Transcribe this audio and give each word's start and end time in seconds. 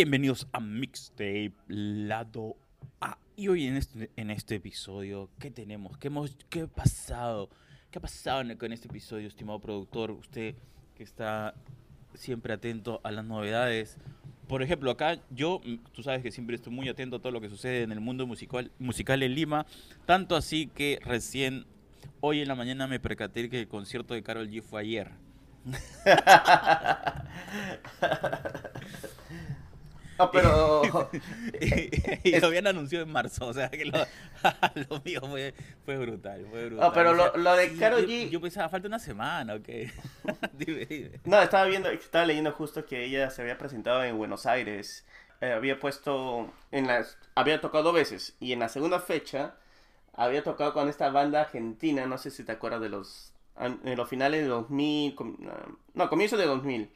Bienvenidos 0.00 0.48
a 0.52 0.60
Mixtape 0.60 1.52
Lado 1.68 2.56
A. 3.02 3.18
Y 3.36 3.48
hoy 3.48 3.66
en 3.66 3.76
este, 3.76 4.10
en 4.16 4.30
este 4.30 4.54
episodio, 4.54 5.28
¿qué 5.38 5.50
tenemos? 5.50 5.98
¿Qué, 5.98 6.06
hemos, 6.06 6.38
¿Qué 6.48 6.62
ha 6.62 6.66
pasado? 6.66 7.50
¿Qué 7.90 7.98
ha 7.98 8.00
pasado 8.00 8.42
con 8.56 8.72
este 8.72 8.88
episodio, 8.88 9.28
estimado 9.28 9.60
productor? 9.60 10.12
Usted 10.12 10.54
que 10.94 11.02
está 11.02 11.52
siempre 12.14 12.54
atento 12.54 13.02
a 13.04 13.10
las 13.10 13.26
novedades. 13.26 13.98
Por 14.48 14.62
ejemplo, 14.62 14.90
acá 14.90 15.18
yo, 15.28 15.60
mm, 15.62 15.74
tú 15.92 16.02
sabes 16.02 16.22
que 16.22 16.30
siempre 16.30 16.56
estoy 16.56 16.72
muy 16.72 16.88
atento 16.88 17.16
a 17.16 17.18
todo 17.18 17.32
lo 17.32 17.42
que 17.42 17.50
sucede 17.50 17.82
en 17.82 17.92
el 17.92 18.00
mundo 18.00 18.26
musical, 18.26 18.72
musical 18.78 19.22
en 19.22 19.34
Lima. 19.34 19.66
Tanto 20.06 20.34
así 20.34 20.68
que 20.68 20.98
recién 21.04 21.66
hoy 22.20 22.40
en 22.40 22.48
la 22.48 22.54
mañana 22.54 22.86
me 22.86 23.00
percaté 23.00 23.50
que 23.50 23.60
el 23.60 23.68
concierto 23.68 24.14
de 24.14 24.22
Carol 24.22 24.48
G 24.48 24.62
fue 24.62 24.80
ayer. 24.80 25.10
Ah, 30.20 30.30
pero. 30.30 30.82
y, 32.24 32.38
lo 32.38 32.48
habían 32.48 32.66
anunciado 32.66 33.06
en 33.06 33.10
marzo, 33.10 33.46
o 33.46 33.54
sea 33.54 33.70
que 33.70 33.86
lo, 33.86 33.98
lo 34.90 35.00
mío 35.02 35.20
fue, 35.22 35.54
fue, 35.86 35.96
brutal, 35.96 36.46
fue 36.50 36.66
brutal. 36.66 36.86
Ah, 36.86 36.92
pero 36.92 37.14
lo, 37.14 37.34
lo 37.38 37.56
de 37.56 37.74
Karol 37.76 38.06
G. 38.06 38.28
Yo, 38.28 38.38
pensaba, 38.38 38.68
falta 38.68 38.86
una 38.86 38.98
semana, 38.98 39.54
¿ok? 39.54 39.66
dime, 40.52 40.84
dime. 40.84 41.20
No, 41.24 41.40
estaba 41.40 41.64
viendo, 41.64 41.88
estaba 41.88 42.26
leyendo 42.26 42.52
justo 42.52 42.84
que 42.84 43.02
ella 43.02 43.30
se 43.30 43.40
había 43.40 43.56
presentado 43.56 44.04
en 44.04 44.18
Buenos 44.18 44.44
Aires. 44.44 45.06
Eh, 45.40 45.52
había 45.52 45.80
puesto. 45.80 46.52
en 46.70 46.86
las 46.86 47.16
Había 47.34 47.62
tocado 47.62 47.84
dos 47.84 47.94
veces. 47.94 48.36
Y 48.40 48.52
en 48.52 48.58
la 48.58 48.68
segunda 48.68 49.00
fecha 49.00 49.54
había 50.12 50.42
tocado 50.42 50.74
con 50.74 50.90
esta 50.90 51.08
banda 51.08 51.40
argentina, 51.40 52.04
no 52.04 52.18
sé 52.18 52.30
si 52.30 52.44
te 52.44 52.52
acuerdas 52.52 52.82
de 52.82 52.90
los. 52.90 53.32
En 53.58 53.96
los 53.96 54.08
finales 54.08 54.42
de 54.42 54.48
2000. 54.48 55.16
No, 55.94 56.10
comienzo 56.10 56.36
de 56.36 56.44
2000 56.44 56.90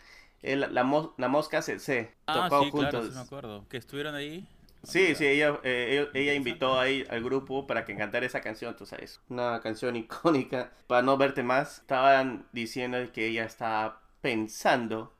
la, 0.44 0.68
la, 0.68 1.28
Mosca 1.28 1.62
CC. 1.62 2.14
Ah, 2.26 2.48
tocó 2.48 2.64
sí, 2.64 2.70
juntos. 2.70 2.90
Claro, 2.90 3.06
sí 3.06 3.14
me 3.14 3.20
acuerdo. 3.20 3.66
¿Que 3.68 3.76
estuvieron 3.78 4.14
ahí? 4.14 4.46
Sí, 4.82 5.14
sí, 5.14 5.26
ella, 5.26 5.58
eh, 5.62 6.08
ella, 6.12 6.34
invitó 6.34 6.78
ahí 6.78 7.06
al 7.08 7.22
grupo 7.24 7.66
para 7.66 7.84
que 7.84 7.96
cantara 7.96 8.26
esa 8.26 8.42
canción, 8.42 8.76
tú 8.76 8.84
sabes. 8.84 9.20
Una 9.28 9.60
canción 9.60 9.96
icónica. 9.96 10.72
Para 10.86 11.02
no 11.02 11.16
verte 11.16 11.42
más, 11.42 11.78
estaban 11.78 12.46
diciendo 12.52 12.98
que 13.12 13.28
ella 13.28 13.44
está 13.44 14.00
pensando 14.20 15.14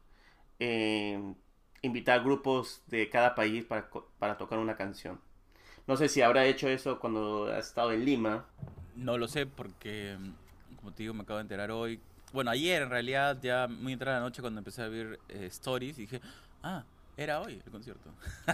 en 0.59 1.37
invitar 1.83 2.23
grupos 2.23 2.83
de 2.87 3.09
cada 3.09 3.35
país 3.35 3.65
para, 3.65 3.89
para 4.19 4.37
tocar 4.37 4.59
una 4.59 4.77
canción. 4.77 5.21
No 5.87 5.97
sé 5.97 6.09
si 6.09 6.23
habrá 6.23 6.47
hecho 6.47 6.69
eso 6.69 6.99
cuando 6.99 7.47
ha 7.47 7.59
estado 7.59 7.93
en 7.93 8.05
Lima. 8.05 8.47
No 8.97 9.19
lo 9.19 9.29
sé 9.29 9.47
porque, 9.47 10.17
como 10.77 10.93
te 10.93 11.03
digo, 11.03 11.15
me 11.15 11.23
acabo 11.23 11.39
de 11.39 11.43
enterar 11.43 11.71
hoy 11.71 12.01
bueno, 12.35 12.51
ayer 12.51 12.83
en 12.83 12.91
realidad, 12.91 13.39
ya 13.41 13.69
muy 13.69 13.93
entrada 13.93 14.19
la 14.19 14.25
noche 14.25 14.43
cuando 14.43 14.59
empecé 14.59 14.83
a 14.83 14.89
ver 14.89 15.21
eh, 15.29 15.47
stories, 15.47 15.97
dije, 15.97 16.21
ah, 16.65 16.83
era 17.17 17.41
hoy 17.41 17.63
el 17.65 17.71
concierto. 17.71 18.11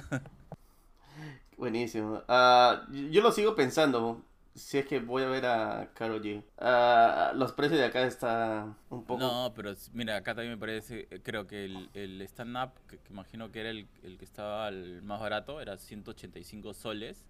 Buenísimo. 1.58 2.22
Uh, 2.26 2.90
yo 3.10 3.20
lo 3.20 3.30
sigo 3.32 3.54
pensando. 3.54 4.22
Si 4.54 4.78
es 4.78 4.86
que 4.86 4.98
voy 4.98 5.24
a 5.24 5.28
ver 5.28 5.44
a 5.44 5.90
Karol 5.94 6.22
G. 6.22 6.42
Uh, 6.58 7.36
los 7.36 7.52
precios 7.52 7.78
de 7.78 7.84
acá 7.84 8.06
están 8.06 8.76
un 8.88 9.04
poco. 9.04 9.20
No, 9.20 9.52
pero 9.54 9.74
mira, 9.92 10.16
acá 10.16 10.34
también 10.34 10.54
me 10.54 10.58
parece. 10.58 11.06
Eh, 11.10 11.20
creo 11.22 11.46
que 11.46 11.66
el, 11.66 11.90
el 11.92 12.22
stand-up, 12.22 12.70
que, 12.88 12.98
que, 12.98 13.12
imagino 13.12 13.52
que 13.52 13.60
era 13.60 13.68
el, 13.70 13.86
el 14.02 14.16
que 14.16 14.24
estaba 14.24 14.68
el 14.68 15.02
más 15.02 15.20
barato, 15.20 15.60
era 15.60 15.76
185 15.76 16.72
soles. 16.72 17.26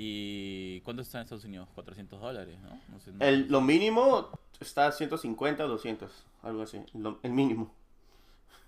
¿Y 0.00 0.80
cuánto 0.82 1.02
está 1.02 1.18
en 1.18 1.24
Estados 1.24 1.44
Unidos? 1.44 1.68
400 1.74 2.20
dólares, 2.20 2.56
¿no? 2.60 2.80
el, 3.18 3.48
lo 3.48 3.60
mínimo 3.60 4.30
está 4.60 4.86
a 4.86 4.92
150 4.92 5.64
o 5.64 5.68
200, 5.68 6.24
algo 6.42 6.62
así, 6.62 6.80
el 7.24 7.32
mínimo. 7.32 7.74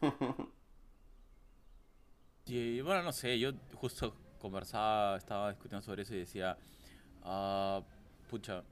y 2.46 2.80
bueno, 2.80 3.04
no 3.04 3.12
sé, 3.12 3.38
yo 3.38 3.52
justo 3.74 4.12
conversaba, 4.40 5.16
estaba 5.16 5.50
discutiendo 5.50 5.84
sobre 5.84 6.02
eso 6.02 6.16
y 6.16 6.18
decía, 6.18 6.58
uh, 7.24 7.80
pucha, 8.28 8.64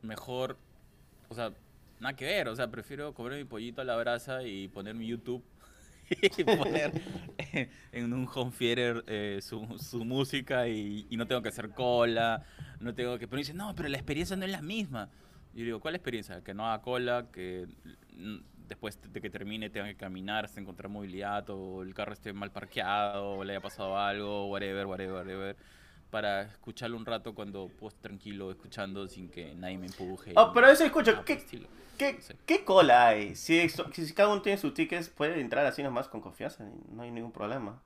mejor, 0.00 0.56
o 1.28 1.34
sea, 1.34 1.52
nada 2.00 2.16
que 2.16 2.24
ver, 2.24 2.48
o 2.48 2.56
sea, 2.56 2.70
prefiero 2.70 3.12
comer 3.12 3.34
mi 3.34 3.44
pollito 3.44 3.82
a 3.82 3.84
la 3.84 3.96
brasa 3.96 4.44
y 4.44 4.68
poner 4.68 4.94
mi 4.94 5.06
YouTube 5.06 5.44
poner 6.58 6.92
en 7.92 8.12
un 8.12 8.28
home 8.32 8.52
theater 8.56 9.04
eh, 9.06 9.40
su, 9.42 10.04
música 10.04 10.68
y, 10.68 11.06
no 11.10 11.26
tengo 11.26 11.42
que 11.42 11.48
hacer 11.48 11.70
cola, 11.70 12.44
no 12.80 12.94
tengo 12.94 13.18
que... 13.18 13.28
Pero 13.28 13.38
dice, 13.38 13.54
no, 13.54 13.74
pero 13.74 13.88
la 13.88 13.96
experiencia 13.96 14.36
no 14.36 14.44
es 14.44 14.50
la 14.50 14.62
misma. 14.62 15.08
Y 15.54 15.60
yo 15.60 15.64
digo, 15.64 15.80
¿cuál 15.80 15.94
experiencia? 15.94 16.42
Que 16.42 16.54
no 16.54 16.66
haga 16.66 16.82
cola, 16.82 17.26
que 17.32 17.66
después 18.68 18.98
de 19.12 19.20
que 19.20 19.30
termine 19.30 19.70
tenga 19.70 19.86
que 19.86 19.96
caminar, 19.96 20.48
se 20.48 20.60
encontrar 20.60 20.90
movilidad, 20.90 21.48
o 21.50 21.82
el 21.82 21.94
carro 21.94 22.12
esté 22.12 22.32
mal 22.32 22.50
parqueado, 22.50 23.32
o 23.32 23.44
le 23.44 23.52
haya 23.52 23.60
pasado 23.60 23.96
algo, 23.98 24.46
whatever, 24.48 24.86
whatever, 24.86 25.14
whatever 25.14 25.56
para 26.14 26.42
escucharlo 26.42 26.96
un 26.96 27.04
rato 27.04 27.34
cuando 27.34 27.66
puedo 27.66 27.92
tranquilo 28.00 28.52
escuchando 28.52 29.08
sin 29.08 29.28
que 29.28 29.52
nadie 29.56 29.78
me 29.78 29.86
empuje. 29.86 30.32
Oh, 30.36 30.52
pero 30.52 30.68
eso 30.68 30.84
escucho, 30.84 31.24
¿qué, 31.24 31.44
¿qué, 31.98 32.20
¿qué, 32.46 32.64
cola 32.64 33.08
hay? 33.08 33.34
Si, 33.34 33.68
si, 33.68 34.14
cada 34.14 34.28
uno 34.28 34.40
tiene 34.40 34.56
sus 34.56 34.74
tickets, 34.74 35.08
puede 35.08 35.40
entrar 35.40 35.66
así 35.66 35.82
nomás 35.82 36.06
con 36.06 36.20
confianza, 36.20 36.64
no 36.92 37.02
hay 37.02 37.10
ningún 37.10 37.32
problema. 37.32 37.82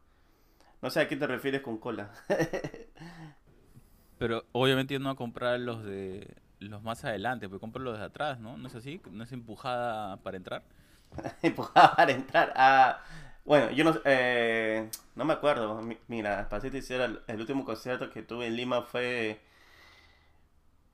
No 0.83 0.91
sé 0.91 1.00
a 1.00 1.09
qué 1.09 1.16
te 1.16 1.27
refieres 1.27 1.62
con 1.62 1.78
cola. 1.78 2.11
pero 4.19 4.45
obviamente 4.53 4.93
yo 4.93 5.00
no 5.00 5.06
voy 5.06 5.15
a 5.15 5.16
comprar 5.16 5.59
los 5.60 5.83
de 5.83 6.37
los 6.59 6.83
más 6.83 7.06
adelante, 7.06 7.49
porque 7.49 7.60
compro 7.60 7.83
los 7.83 7.99
de 7.99 8.05
atrás, 8.05 8.41
¿no? 8.41 8.59
¿No 8.59 8.69
es 8.69 8.75
así? 8.75 9.00
¿No 9.10 9.25
es 9.25 9.33
empujada 9.33 10.19
para 10.19 10.37
entrar? 10.37 10.65
empujada 11.43 11.97
para 11.97 12.12
entrar. 12.12 12.53
Ah, 12.55 13.03
bueno, 13.48 13.70
yo 13.70 13.82
no, 13.82 13.94
eh, 14.04 14.91
no 15.16 15.25
me 15.25 15.32
acuerdo. 15.32 15.81
Mira, 16.06 16.48
para 16.50 16.60
si 16.60 16.94
el, 16.94 17.20
el 17.26 17.41
último 17.41 17.64
concierto 17.64 18.10
que 18.10 18.22
tuve 18.22 18.47
en 18.47 18.56
Lima 18.56 18.82
fue... 18.82 19.41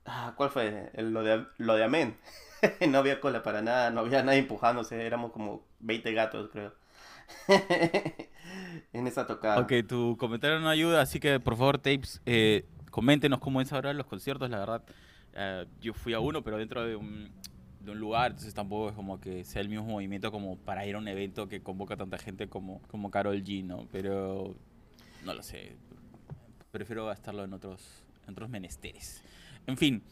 Ah, 0.07 0.35
¿Cuál 0.37 0.51
fue? 0.51 0.91
lo, 0.97 1.25
de, 1.25 1.47
lo 1.59 1.75
de 1.75 1.83
Amén. 1.83 2.17
no 2.89 2.99
había 2.99 3.21
cola 3.21 3.43
para 3.43 3.61
nada, 3.61 3.91
no 3.91 4.01
había 4.01 4.23
nadie 4.23 4.39
empujándose, 4.39 5.05
éramos 5.05 5.33
como 5.33 5.65
20 5.81 6.13
gatos, 6.13 6.49
creo. 6.53 6.73
en 8.93 9.07
esa 9.09 9.27
tocada. 9.27 9.61
Ok, 9.61 9.73
tu 9.89 10.17
comentario 10.17 10.61
no 10.61 10.69
ayuda, 10.69 11.01
así 11.01 11.19
que 11.19 11.41
por 11.41 11.57
favor, 11.57 11.79
Tapes, 11.79 12.23
eh, 12.25 12.67
coméntenos 12.93 13.41
cómo 13.41 13.61
es 13.63 13.73
ahora 13.73 13.93
los 13.93 14.07
conciertos, 14.07 14.49
la 14.49 14.61
verdad. 14.61 14.83
Eh, 15.35 15.67
yo 15.81 15.93
fui 15.93 16.15
a 16.15 16.21
uno, 16.21 16.45
pero 16.45 16.59
dentro 16.59 16.85
de 16.85 16.95
un 16.95 17.33
de 17.85 17.93
un 17.93 18.01
lugar, 18.01 18.33
entonces 18.33 18.55
tampoco 18.55 18.91
es 18.91 18.95
como 18.95 19.21
que 19.21 19.45
sea 19.45 19.63
el 19.63 19.69
mismo 19.69 19.85
movimiento 19.85 20.33
como 20.33 20.57
para 20.57 20.87
ir 20.87 20.95
a 20.95 20.99
un 20.99 21.09
evento 21.09 21.49
que 21.49 21.63
convoca 21.63 21.95
a 21.95 21.97
tanta 21.97 22.19
gente 22.19 22.49
como, 22.49 22.81
como 22.89 23.11
Carol 23.11 23.43
G, 23.43 23.65
¿no? 23.65 23.87
Pero 23.93 24.55
no 25.25 25.35
lo 25.35 25.43
sé. 25.43 25.77
Prefiero 26.71 27.07
gastarlo 27.07 27.45
en 27.45 27.53
otros, 27.53 28.05
en 28.27 28.33
otros 28.33 28.49
menesteres. 28.49 29.23
En 29.67 29.77
fin. 29.77 30.03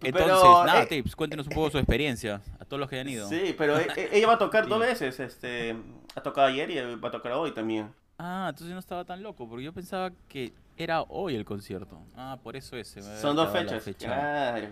Entonces, 0.00 0.42
nada, 0.66 0.82
eh, 0.82 0.86
Tips, 0.86 1.16
cuéntenos 1.16 1.46
un 1.48 1.52
poco 1.52 1.70
su 1.70 1.78
experiencia 1.78 2.40
a 2.60 2.64
todos 2.64 2.78
los 2.78 2.88
que 2.88 2.96
hayan 2.96 3.08
ido. 3.08 3.28
Sí, 3.28 3.54
pero 3.58 3.78
e, 3.78 3.88
e, 3.96 4.16
ella 4.16 4.28
va 4.28 4.34
a 4.34 4.38
tocar 4.38 4.68
dos 4.68 4.78
veces. 4.78 5.18
Este, 5.18 5.76
ha 6.14 6.22
tocado 6.22 6.46
ayer 6.46 6.70
y 6.70 6.94
va 6.96 7.08
a 7.08 7.10
tocar 7.10 7.32
hoy 7.32 7.52
también. 7.52 7.92
Ah, 8.18 8.46
entonces 8.50 8.72
no 8.72 8.80
estaba 8.80 9.04
tan 9.04 9.22
loco, 9.22 9.48
porque 9.48 9.64
yo 9.64 9.72
pensaba 9.72 10.12
que 10.28 10.52
era 10.76 11.02
hoy 11.02 11.34
el 11.34 11.44
concierto. 11.44 12.00
Ah, 12.16 12.38
por 12.42 12.56
eso 12.56 12.76
ese. 12.76 13.02
Son 13.20 13.34
dos 13.34 13.50
fechas. 13.50 13.84
Claro. 13.96 14.68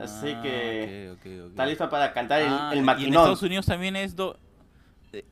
Así 0.00 0.32
ah, 0.32 0.40
que 0.42 1.14
está 1.48 1.66
lista 1.66 1.88
para 1.88 2.12
cantar 2.12 2.40
el, 2.42 2.48
ah, 2.48 2.72
maquinón. 2.82 3.00
¿Y 3.00 3.04
en 3.06 3.14
Estados 3.14 3.42
Unidos 3.42 3.66
también 3.66 3.96
es 3.96 4.16
dos... 4.16 4.36
Eh, 5.12 5.24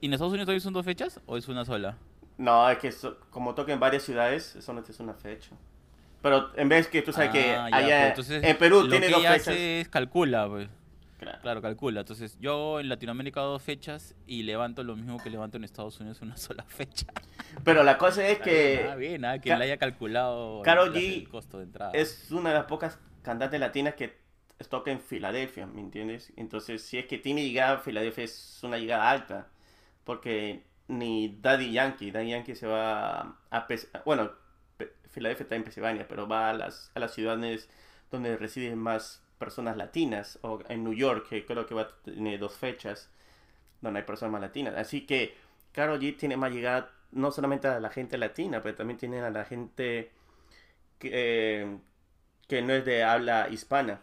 ¿Y 0.00 0.06
en 0.06 0.12
Estados 0.12 0.32
Unidos 0.32 0.46
también 0.46 0.60
son 0.60 0.72
dos 0.72 0.84
fechas 0.84 1.20
o 1.26 1.36
es 1.36 1.48
una 1.48 1.64
sola? 1.64 1.96
No, 2.36 2.68
es 2.68 2.78
que 2.78 2.92
como 3.30 3.54
toca 3.54 3.72
en 3.72 3.80
varias 3.80 4.02
ciudades, 4.02 4.56
eso 4.56 4.72
no 4.72 4.80
es 4.80 5.00
una 5.00 5.14
fecha. 5.14 5.50
Pero 6.22 6.50
en 6.56 6.68
vez 6.68 6.88
que 6.88 7.02
tú 7.02 7.12
sabes 7.12 7.30
que 7.30 7.54
ah, 7.54 7.68
allá 7.70 8.14
en 8.16 8.56
Perú 8.56 8.88
tiene 8.88 9.08
dos 9.08 9.22
fechas. 9.22 9.48
Hace 9.48 9.80
es 9.80 9.88
calcula, 9.88 10.48
pues. 10.48 10.68
Claro. 11.42 11.62
calcula. 11.62 12.00
Entonces, 12.00 12.36
yo 12.40 12.80
en 12.80 12.88
Latinoamérica 12.88 13.40
dos 13.40 13.62
fechas 13.62 14.14
y 14.26 14.42
levanto 14.42 14.82
lo 14.82 14.96
mismo 14.96 15.18
que 15.22 15.30
levanto 15.30 15.56
en 15.56 15.64
Estados 15.64 15.98
Unidos 16.00 16.20
una 16.22 16.36
sola 16.38 16.64
fecha. 16.64 17.06
Pero 17.62 17.82
la 17.82 17.98
cosa 17.98 18.26
es 18.26 18.40
que. 18.40 18.88
Ah, 18.90 18.94
bien, 18.96 19.24
ah, 19.24 19.38
que 19.38 19.54
le 19.54 19.64
haya 19.64 19.76
calculado 19.76 20.62
el 20.64 21.28
costo 21.28 21.58
de 21.58 21.64
entrada. 21.64 21.92
Es 21.92 22.30
una 22.30 22.50
de 22.50 22.56
las 22.56 22.64
pocas 22.64 22.98
cantante 23.24 23.58
latina 23.58 23.92
que 23.92 24.16
toca 24.70 24.92
en 24.92 25.00
Filadelfia, 25.00 25.66
¿me 25.66 25.80
entiendes? 25.80 26.32
Entonces, 26.36 26.82
si 26.82 26.98
es 26.98 27.06
que 27.06 27.18
tiene 27.18 27.44
llegada 27.44 27.74
a 27.74 27.78
Filadelfia, 27.78 28.24
es 28.24 28.60
una 28.62 28.78
llegada 28.78 29.10
alta. 29.10 29.48
Porque 30.04 30.62
ni 30.88 31.38
Daddy 31.40 31.72
Yankee, 31.72 32.10
Daddy 32.10 32.30
Yankee 32.30 32.54
se 32.54 32.66
va 32.66 33.36
a... 33.50 33.68
bueno, 34.04 34.30
Filadelfia 35.10 35.44
está 35.44 35.56
en 35.56 35.64
Pensilvania, 35.64 36.06
pero 36.08 36.28
va 36.28 36.50
a 36.50 36.54
las, 36.54 36.90
a 36.94 37.00
las 37.00 37.14
ciudades 37.14 37.68
donde 38.10 38.36
residen 38.36 38.78
más 38.78 39.22
personas 39.38 39.76
latinas, 39.76 40.38
o 40.42 40.60
en 40.68 40.84
New 40.84 40.94
York, 40.94 41.28
que 41.28 41.44
creo 41.44 41.66
que 41.66 41.74
va 41.74 41.82
a 41.82 42.02
tener 42.02 42.38
dos 42.38 42.56
fechas, 42.56 43.10
donde 43.80 44.00
hay 44.00 44.06
personas 44.06 44.32
más 44.32 44.40
latinas. 44.40 44.74
Así 44.76 45.06
que 45.06 45.34
Karol 45.72 46.00
G 46.00 46.16
tiene 46.16 46.36
más 46.36 46.52
llegada 46.52 46.92
no 47.12 47.30
solamente 47.30 47.68
a 47.68 47.80
la 47.80 47.90
gente 47.90 48.18
latina, 48.18 48.60
pero 48.62 48.74
también 48.76 48.98
tiene 48.98 49.20
a 49.20 49.30
la 49.30 49.44
gente 49.44 50.10
que, 50.98 51.10
eh, 51.12 51.78
que 52.48 52.62
no 52.62 52.72
es 52.72 52.84
de 52.84 53.04
habla 53.04 53.48
hispana, 53.50 54.00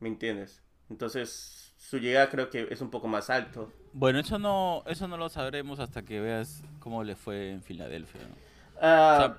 ¿me 0.00 0.08
entiendes? 0.08 0.62
Entonces, 0.90 1.74
su 1.76 1.98
llegada 1.98 2.28
creo 2.30 2.50
que 2.50 2.68
es 2.70 2.80
un 2.80 2.90
poco 2.90 3.08
más 3.08 3.30
alto. 3.30 3.72
Bueno, 3.92 4.18
eso 4.18 4.38
no, 4.38 4.82
eso 4.86 5.08
no 5.08 5.16
lo 5.16 5.28
sabremos 5.28 5.80
hasta 5.80 6.02
que 6.02 6.20
veas 6.20 6.62
cómo 6.78 7.04
le 7.04 7.16
fue 7.16 7.50
en 7.50 7.62
Filadelfia. 7.62 8.20
¿no? 8.22 8.34
Ah, 8.80 9.36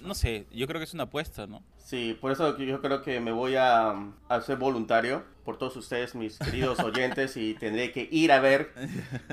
no 0.00 0.14
sé, 0.14 0.46
yo 0.50 0.66
creo 0.66 0.80
que 0.80 0.84
es 0.84 0.94
una 0.94 1.04
apuesta, 1.04 1.46
¿no? 1.46 1.62
Sí, 1.78 2.16
por 2.20 2.32
eso 2.32 2.56
yo 2.56 2.80
creo 2.80 3.02
que 3.02 3.20
me 3.20 3.32
voy 3.32 3.56
a, 3.56 3.94
a 4.28 4.40
ser 4.40 4.56
voluntario 4.56 5.24
por 5.44 5.58
todos 5.58 5.76
ustedes, 5.76 6.14
mis 6.14 6.38
queridos 6.38 6.78
oyentes, 6.80 7.36
y 7.36 7.54
tendré 7.54 7.92
que 7.92 8.08
ir 8.10 8.32
a 8.32 8.40
ver 8.40 8.72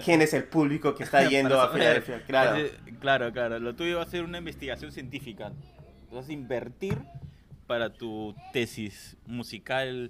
quién 0.03 0.21
es 0.21 0.33
el 0.33 0.43
público 0.43 0.95
que 0.95 1.03
está 1.03 1.23
yendo 1.29 1.61
a 1.61 1.69
Filadelfia. 1.69 2.23
Claro. 2.25 2.67
claro, 2.99 3.31
claro. 3.31 3.59
Lo 3.59 3.75
tuyo 3.75 3.97
va 3.97 4.03
a 4.03 4.07
ser 4.07 4.23
una 4.23 4.39
investigación 4.39 4.91
científica. 4.91 5.53
Vas 6.11 6.27
a 6.27 6.33
invertir 6.33 6.97
para 7.69 7.93
tu 7.93 8.35
tesis 8.51 9.15
musical 9.27 10.09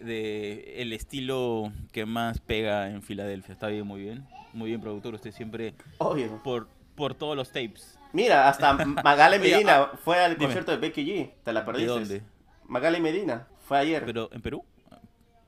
de 0.00 0.82
el 0.82 0.92
estilo 0.92 1.72
que 1.92 2.04
más 2.04 2.40
pega 2.40 2.90
en 2.90 3.00
Filadelfia. 3.00 3.52
Está 3.52 3.68
bien, 3.68 3.86
muy 3.86 4.00
bien. 4.00 4.26
Muy 4.52 4.70
bien, 4.70 4.80
productor. 4.80 5.14
Usted 5.14 5.30
siempre 5.30 5.72
Obvio. 5.98 6.42
por 6.42 6.66
por 6.96 7.14
todos 7.14 7.36
los 7.36 7.52
tapes. 7.52 7.96
Mira, 8.12 8.48
hasta 8.48 8.72
Magali 9.04 9.38
Medina 9.38 9.82
ah, 9.82 9.92
fue 10.02 10.18
al 10.18 10.36
concierto 10.36 10.72
de 10.72 10.78
Becky 10.78 11.06
G. 11.06 11.30
¿Te 11.44 11.52
la 11.52 11.64
perdiste? 11.64 11.92
¿De 11.92 11.98
dónde? 11.98 12.22
Magali 12.64 13.00
Medina. 13.00 13.46
Fue 13.68 13.78
ayer. 13.78 14.04
¿Pero 14.04 14.28
en 14.32 14.42
Perú? 14.42 14.64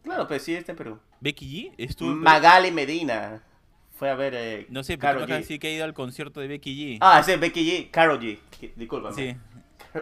Claro, 0.05 0.29
pues 0.29 0.43
sí, 0.43 0.55
está 0.55 0.71
en 0.71 0.79
Perú. 0.79 1.01
¿Becky 1.21 1.47
G? 1.47 1.75
Estuvo 1.77 2.15
Magali 2.15 2.71
Medina. 2.71 3.43
Fue 3.97 4.11
a 4.11 4.15
ver. 4.15 4.35
Eh, 4.37 4.67
no 4.71 4.85
sé, 4.85 4.97
pero 4.97 5.25
acá 5.25 5.43
sí 5.43 5.59
que 5.59 5.67
ha 5.67 5.73
ido 5.73 5.85
al 5.85 5.95
concierto 5.95 6.39
de 6.39 6.47
Becky 6.47 6.77
G. 6.77 6.99
Ah, 7.01 7.21
sí, 7.25 7.35
Becky 7.35 7.69
G. 7.69 7.91
Carol 7.91 8.21
G. 8.21 8.39
Disculpa. 8.77 9.13
Sí. 9.13 9.35
Ah, 9.95 10.01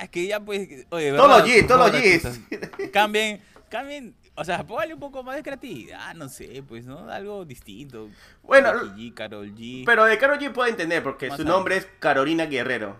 es 0.00 0.08
que 0.10 0.26
ya 0.26 0.40
pues. 0.40 0.86
Oye, 0.90 1.12
todos 1.12 1.28
los 1.28 1.48
G, 1.48 1.66
todos 1.66 1.92
los 1.92 2.00
G. 2.00 2.90
Cambien, 2.90 3.40
cambien 3.68 4.14
o 4.34 4.44
sea, 4.44 4.66
póngale 4.66 4.94
un 4.94 5.00
poco 5.00 5.22
más 5.22 5.36
de 5.36 5.42
creatividad, 5.42 6.14
no 6.14 6.28
sé, 6.28 6.62
pues, 6.66 6.86
¿no? 6.86 7.10
Algo 7.10 7.44
distinto. 7.44 8.08
Bueno, 8.42 8.72
G, 8.96 9.12
Carol 9.12 9.54
G. 9.54 9.82
Pero 9.84 10.04
de 10.06 10.16
Carol 10.16 10.38
G 10.38 10.50
puedo 10.52 10.70
entender, 10.70 11.02
porque 11.02 11.30
su 11.30 11.44
nombre 11.44 11.76
es 11.76 11.86
Carolina 11.98 12.46
Guerrero. 12.46 12.96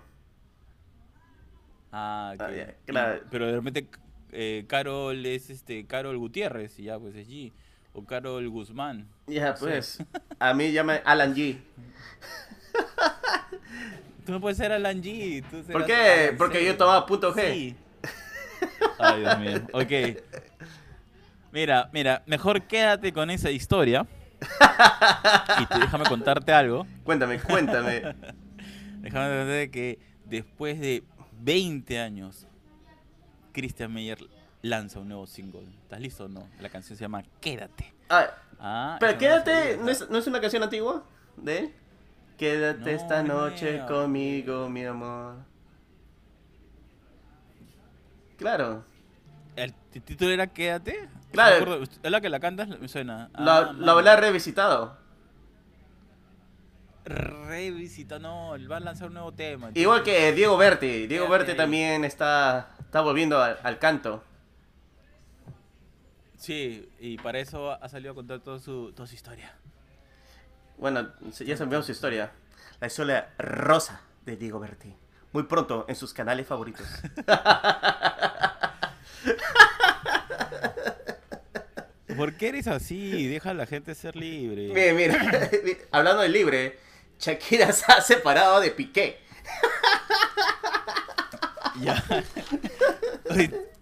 Ah, 1.91 2.35
ah 2.39 2.53
claro. 2.87 3.23
pero 3.31 3.47
de 3.47 3.53
repente 3.53 3.87
eh, 4.33 4.65
Carol 4.67 5.25
es 5.27 5.51
este 5.51 5.87
Carol 5.87 6.19
Gutiérrez, 6.19 6.79
y 6.79 6.85
ya, 6.85 6.99
pues 6.99 7.15
es 7.17 7.27
G. 7.29 7.53
O 7.95 8.05
Carol 8.05 8.49
Guzmán. 8.49 9.09
Ya, 9.27 9.55
pues. 9.55 10.03
A 10.39 10.55
mí 10.55 10.73
llama 10.73 10.97
Alan 11.05 11.35
G. 11.35 11.59
Tú 14.25 14.33
no 14.33 14.41
puedes 14.41 14.57
ser 14.57 14.73
Alan 14.73 15.03
G. 15.03 15.43
¿Por 15.71 15.85
qué? 15.85 16.35
Porque 16.39 16.65
yo 16.65 16.77
tomaba 16.77 17.07
punto 17.07 17.35
G. 17.35 17.53
Sí. 17.53 17.77
Ay, 18.99 19.21
Dios 19.21 19.39
mío. 19.39 19.61
Ok. 19.73 19.93
Mira, 21.51 21.91
mira, 21.93 22.23
mejor 22.27 22.63
quédate 22.63 23.13
con 23.13 23.31
esa 23.31 23.51
historia. 23.51 24.07
y 24.41 25.81
déjame 25.81 26.05
contarte 26.05 26.53
algo. 26.53 26.87
Cuéntame, 27.05 27.41
cuéntame. 27.41 28.01
déjame 29.01 29.29
contarte 29.29 29.71
que 29.71 29.99
después 30.25 30.81
de 30.81 31.03
20 31.41 31.99
años, 31.99 32.47
Christian 33.53 33.93
Meyer 33.93 34.19
lanza 34.63 35.01
un 35.01 35.09
nuevo 35.09 35.27
single. 35.27 35.67
¿Estás 35.83 36.01
listo 36.01 36.25
o 36.25 36.29
no? 36.29 36.49
La 36.61 36.69
canción 36.69 36.97
se 36.97 37.03
llama 37.03 37.25
Quédate. 37.41 37.93
Ah, 38.09 38.31
ah 38.61 38.97
pero 39.01 39.19
Quédate, 39.19 39.79
no, 39.79 39.91
es, 39.91 40.09
¿no 40.09 40.19
es 40.19 40.27
una 40.27 40.41
canción 40.41 40.63
antigua 40.63 41.05
de 41.37 41.75
Quédate 42.37 42.95
esta 42.95 43.23
noche 43.23 43.83
conmigo, 43.87 44.69
mi 44.69 44.85
amor. 44.85 45.37
Claro. 48.37 48.85
¿El 49.55 49.73
título 49.75 50.31
era 50.31 50.47
Quédate? 50.49 51.09
Claro. 51.31 51.83
es 51.83 52.11
la 52.11 52.21
que 52.21 52.29
la 52.29 52.41
cantas, 52.41 52.69
me 52.69 52.89
suena. 52.89 53.31
La, 53.39 53.73
la, 53.73 54.17
revisitado. 54.17 54.97
Revisitado, 57.05 58.21
no, 58.21 58.69
va 58.69 58.77
a 58.77 58.81
lanzar 58.81 59.09
un 59.09 59.15
nuevo 59.15 59.33
tema. 59.33 59.71
Igual 59.75 60.03
que 60.03 60.33
Diego 60.33 60.57
Berti. 60.57 61.07
Diego 61.07 61.29
Berti 61.29 61.55
también 61.55 62.05
está, 62.05 62.71
está 62.81 63.01
volviendo 63.01 63.41
al, 63.41 63.79
canto. 63.79 64.23
Sí, 66.37 66.89
y 66.99 67.17
para 67.19 67.39
eso 67.39 67.71
ha 67.71 67.89
salido 67.89 68.13
a 68.13 68.15
contar 68.15 68.41
toda 68.41 68.59
su, 68.59 68.93
toda 68.93 69.07
su 69.07 69.15
historia. 69.15 69.55
Bueno, 70.83 71.09
ya 71.39 71.57
sabemos 71.57 71.87
su 71.87 71.93
historia. 71.93 72.33
La 72.81 72.89
historia 72.89 73.29
rosa 73.39 74.01
de 74.27 74.37
Diego 74.37 74.59
Berti. 74.59 74.93
Muy 75.31 75.45
pronto 75.45 75.87
en 75.89 75.95
sus 75.95 76.13
canales 76.13 76.45
favoritos. 76.45 76.85
¿Por 82.17 82.35
qué 82.35 82.49
eres 82.49 82.67
así? 82.67 83.29
Deja 83.29 83.51
a 83.51 83.55
la 83.55 83.67
gente 83.67 83.95
ser 83.95 84.17
libre. 84.17 84.73
Mira, 84.75 84.93
mira, 84.93 85.51
hablando 85.93 86.23
de 86.23 86.31
libre, 86.31 86.81
Shakira 87.17 87.71
se 87.71 87.85
ha 87.93 88.01
separado 88.01 88.61
de 88.61 88.73
Piqué. 88.73 89.21
Ya. 91.81 92.05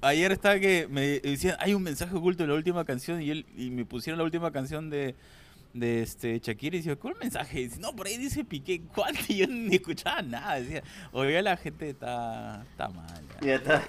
Ayer 0.00 0.32
estaba 0.32 0.58
que 0.61 0.87
me 0.88 1.19
decían, 1.19 1.56
hay 1.58 1.75
un 1.75 1.82
mensaje 1.82 2.14
oculto 2.14 2.44
en 2.44 2.50
la 2.50 2.55
última 2.55 2.85
canción 2.85 3.20
y, 3.20 3.31
él, 3.31 3.47
y 3.56 3.70
me 3.70 3.85
pusieron 3.85 4.17
la 4.17 4.23
última 4.25 4.52
canción 4.52 4.91
de, 4.91 5.17
de 5.72 6.02
este 6.02 6.38
Shakira 6.40 6.76
y 6.76 6.78
decía, 6.81 6.96
¿cuál 6.96 7.14
mensaje? 7.20 7.58
dice, 7.61 7.81
no, 7.81 7.94
por 7.94 8.06
ahí 8.06 8.17
dice 8.17 8.44
Piqué, 8.44 8.82
¿cuál? 8.94 9.14
Y 9.28 9.37
yo 9.37 9.46
ni 9.46 9.76
escuchaba 9.76 10.22
nada. 10.22 10.61
Decía, 10.61 10.82
oye, 11.12 11.40
la 11.43 11.56
gente 11.56 11.90
está, 11.90 12.64
está 12.70 12.88
mal. 12.88 13.22
Ya, 13.40 13.55
está 13.56 13.82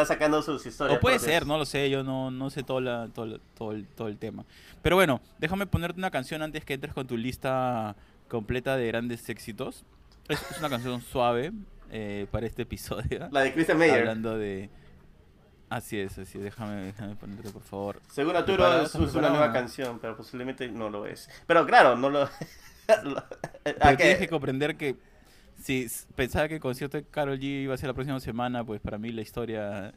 está 0.00 0.04
sacando 0.14 0.42
sus 0.42 0.64
historias. 0.64 0.98
O 0.98 1.00
puede 1.00 1.18
ser, 1.18 1.46
no 1.46 1.58
lo 1.58 1.64
sé, 1.64 1.90
yo 1.90 2.02
no, 2.02 2.30
no 2.30 2.50
sé 2.50 2.62
todo, 2.62 2.80
la, 2.80 3.08
todo, 3.08 3.40
todo, 3.56 3.72
el, 3.72 3.86
todo 3.86 4.08
el 4.08 4.18
tema. 4.18 4.44
Pero 4.82 4.96
bueno, 4.96 5.20
déjame 5.38 5.66
ponerte 5.66 5.98
una 5.98 6.10
canción 6.10 6.42
antes 6.42 6.64
que 6.64 6.74
entres 6.74 6.94
con 6.94 7.06
tu 7.06 7.16
lista 7.16 7.96
completa 8.28 8.76
de 8.76 8.86
grandes 8.86 9.28
éxitos. 9.28 9.84
Es, 10.28 10.40
una 10.58 10.68
canción 10.68 11.00
suave 11.00 11.52
eh, 11.90 12.26
para 12.30 12.46
este 12.46 12.62
episodio. 12.62 13.28
La 13.32 13.42
de 13.42 13.52
Christian 13.52 13.78
Meyer. 13.78 14.00
Hablando 14.00 14.36
de... 14.36 14.70
Así 15.70 15.98
es, 15.98 16.18
así 16.18 16.38
déjame, 16.38 16.86
déjame 16.86 17.14
ponerte 17.16 17.50
por 17.50 17.62
favor. 17.62 18.00
Según 18.10 18.36
Arturo 18.36 18.82
es, 18.82 18.94
una 18.94 19.28
nueva 19.28 19.52
canción, 19.52 19.98
pero 19.98 20.16
posiblemente 20.16 20.68
no 20.68 20.88
lo 20.88 21.06
es. 21.06 21.28
Pero 21.46 21.66
claro, 21.66 21.94
no 21.96 22.08
lo... 22.08 22.28
pero 22.86 23.96
tienes 23.96 24.18
que 24.18 24.28
comprender 24.28 24.76
que 24.76 24.96
si 25.62 25.86
pensaba 26.14 26.48
que 26.48 26.54
el 26.54 26.60
concierto 26.60 26.96
de 26.96 27.04
Carol 27.04 27.38
G 27.38 27.64
iba 27.64 27.74
a 27.74 27.76
ser 27.76 27.88
la 27.88 27.94
próxima 27.94 28.18
semana, 28.20 28.64
pues 28.64 28.80
para 28.80 28.96
mí 28.96 29.12
la 29.12 29.22
historia 29.22 29.92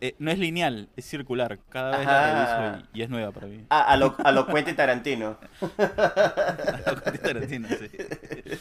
eh, 0.00 0.16
no 0.18 0.32
es 0.32 0.38
lineal, 0.40 0.88
es 0.96 1.04
circular. 1.04 1.60
Cada 1.68 1.98
vez 1.98 2.06
la 2.06 2.66
reviso 2.66 2.88
y, 2.92 3.02
es 3.02 3.08
nueva 3.08 3.30
para 3.30 3.46
mí. 3.46 3.64
a, 3.68 3.96
lo, 3.96 4.16
a 4.24 4.32
lo 4.32 4.46
Cuente 4.46 4.74
Tarantino. 4.74 5.38
a 5.78 6.82
lo 6.84 7.00
Cuente 7.00 7.18
Tarantino, 7.18 7.68
sí. 7.68 7.88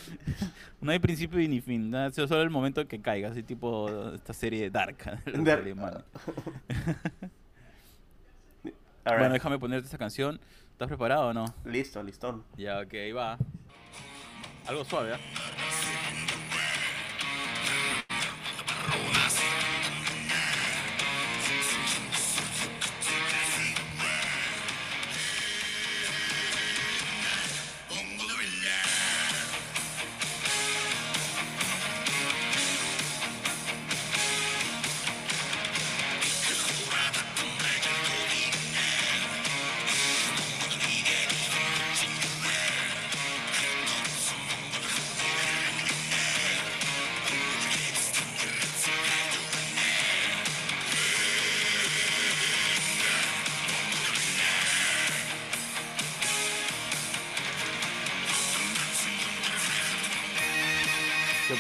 No 0.79 0.91
hay 0.91 0.99
principio 0.99 1.39
ni 1.39 1.59
fin, 1.59 1.89
¿no? 1.89 2.11
solo 2.11 2.43
el 2.43 2.51
momento 2.51 2.87
que 2.87 3.01
caiga, 3.01 3.29
así 3.29 3.41
tipo 3.41 3.89
esta 4.13 4.31
serie 4.31 4.69
Dark. 4.69 4.97
Dark. 5.25 5.63
Bueno, 9.03 9.29
déjame 9.31 9.57
ponerte 9.57 9.85
esta 9.85 9.97
canción. 9.97 10.39
¿Estás 10.71 10.87
preparado 10.87 11.29
o 11.29 11.33
no? 11.33 11.45
Listo, 11.65 12.03
listón. 12.03 12.43
Ya, 12.55 12.79
ok, 12.81 12.93
ahí 12.93 13.11
va. 13.11 13.39
Algo 14.67 14.85
suave, 14.85 15.15
¿eh? 15.15 15.17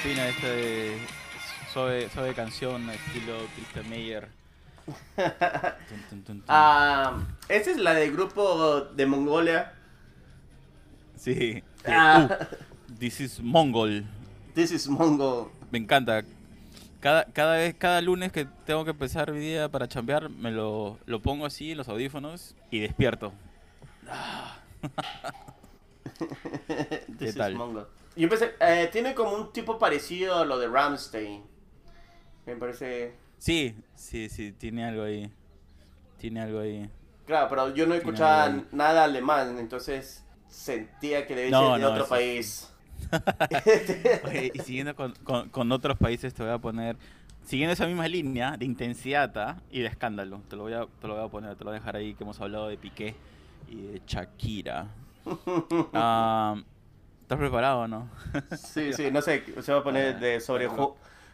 Opina 0.07 0.23
de 0.23 0.95
esta 0.95 2.09
suave, 2.13 2.33
canción 2.33 2.89
estilo 2.89 3.35
Christian 3.55 3.89
Meyer? 3.89 4.29
ah, 6.47 7.17
esa 7.49 7.71
es 7.71 7.77
la 7.77 7.93
del 7.93 8.13
grupo 8.13 8.87
de 8.95 9.05
Mongolia. 9.05 9.73
Sí. 11.17 11.61
Ah. 11.85 12.29
Uh, 12.29 12.45
this 12.97 13.19
is 13.19 13.41
Mongol. 13.41 14.05
This 14.55 14.71
is 14.71 14.87
Mongol. 14.87 15.51
Me 15.71 15.79
encanta. 15.79 16.23
cada, 17.01 17.25
cada 17.25 17.57
vez, 17.57 17.75
cada 17.77 17.99
lunes 17.99 18.31
que 18.31 18.47
tengo 18.65 18.85
que 18.85 18.91
empezar 18.91 19.33
mi 19.33 19.39
día 19.39 19.67
para 19.67 19.89
chambear, 19.89 20.29
me 20.29 20.51
lo, 20.51 20.99
lo 21.05 21.21
pongo 21.21 21.45
así 21.45 21.71
en 21.71 21.79
los 21.79 21.89
audífonos 21.89 22.55
y 22.71 22.79
despierto. 22.79 23.33
¿Qué 27.19 27.33
tal? 27.33 27.57
Yo 28.17 28.23
empecé, 28.23 28.55
eh, 28.59 28.89
tiene 28.91 29.13
como 29.13 29.33
un 29.33 29.53
tipo 29.53 29.77
parecido 29.77 30.39
a 30.39 30.45
lo 30.45 30.57
de 30.57 30.67
Ramstein. 30.67 31.43
Me 32.47 32.55
parece. 32.55 33.13
Sí, 33.37 33.75
sí, 33.95 34.27
sí, 34.29 34.51
tiene 34.53 34.85
algo 34.85 35.03
ahí. 35.03 35.31
Tiene 36.17 36.41
algo 36.41 36.59
ahí. 36.59 36.89
Claro, 37.27 37.47
pero 37.49 37.75
yo 37.75 37.85
no 37.85 37.93
escuchaba 37.93 38.63
nada 38.71 39.03
alemán, 39.03 39.59
entonces 39.59 40.23
sentía 40.47 41.27
que 41.27 41.35
debía 41.35 41.59
ser 41.59 41.79
de 41.79 41.85
otro 41.85 42.07
país. 42.07 42.73
y 44.53 44.59
siguiendo 44.59 44.95
con, 44.95 45.13
con, 45.49 45.71
otros 45.71 45.97
países, 45.97 46.33
te 46.33 46.41
voy 46.41 46.51
a 46.51 46.57
poner. 46.57 46.97
Siguiendo 47.43 47.73
esa 47.73 47.85
misma 47.85 48.07
línea 48.07 48.57
de 48.57 48.65
intensidad 48.65 49.61
y 49.69 49.81
de 49.81 49.87
escándalo, 49.87 50.41
te 50.49 50.55
lo, 50.55 50.63
voy 50.63 50.73
a, 50.73 50.87
te 50.99 51.07
lo 51.07 51.15
voy 51.15 51.23
a 51.23 51.27
poner, 51.29 51.55
te 51.55 51.63
lo 51.63 51.69
voy 51.69 51.77
a 51.77 51.79
dejar 51.79 51.95
ahí 51.95 52.13
que 52.15 52.23
hemos 52.23 52.41
hablado 52.41 52.67
de 52.67 52.77
Piqué 52.77 53.13
y 53.69 53.75
de 53.75 54.01
Shakira. 54.07 54.87
Ah, 55.93 56.55
¿Estás 57.27 57.39
preparado 57.39 57.79
o 57.81 57.87
no? 57.89 58.09
sí, 58.57 58.93
sí, 58.93 59.11
no 59.11 59.21
sé, 59.21 59.43
se 59.61 59.73
va 59.73 59.79
a 59.79 59.83
poner 59.83 60.17
de 60.17 60.39
sobre, 60.39 60.69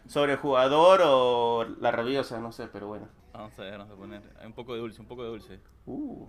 sobre 0.08 0.38
jugador 0.38 1.02
o 1.06 1.68
la 1.80 1.92
rabiosa, 1.92 2.40
no 2.40 2.52
sé, 2.52 2.66
pero 2.66 2.88
bueno. 2.88 3.08
Vamos 3.32 3.60
a 3.60 3.62
ver, 3.62 3.78
vamos 3.78 3.94
a 3.94 3.96
poner 3.96 4.22
un 4.44 4.54
poco 4.54 4.74
de 4.74 4.80
dulce, 4.80 5.02
un 5.02 5.08
poco 5.08 5.22
de 5.22 5.30
dulce. 5.30 5.60
Uh. 5.86 6.26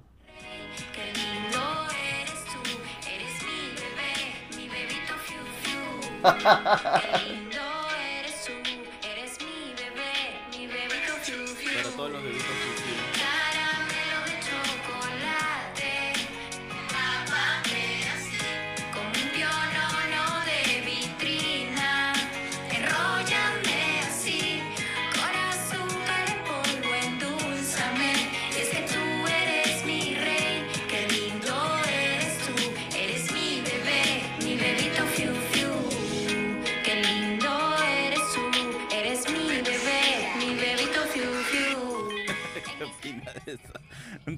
Para 6.22 6.42
todos 11.96 12.10
los 12.10 12.22
bebitos 12.22 12.53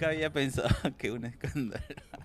Nunca 0.06 0.14
había 0.14 0.32
pensado 0.32 0.68
que 0.98 1.10
un 1.10 1.24
escándalo 1.24 1.82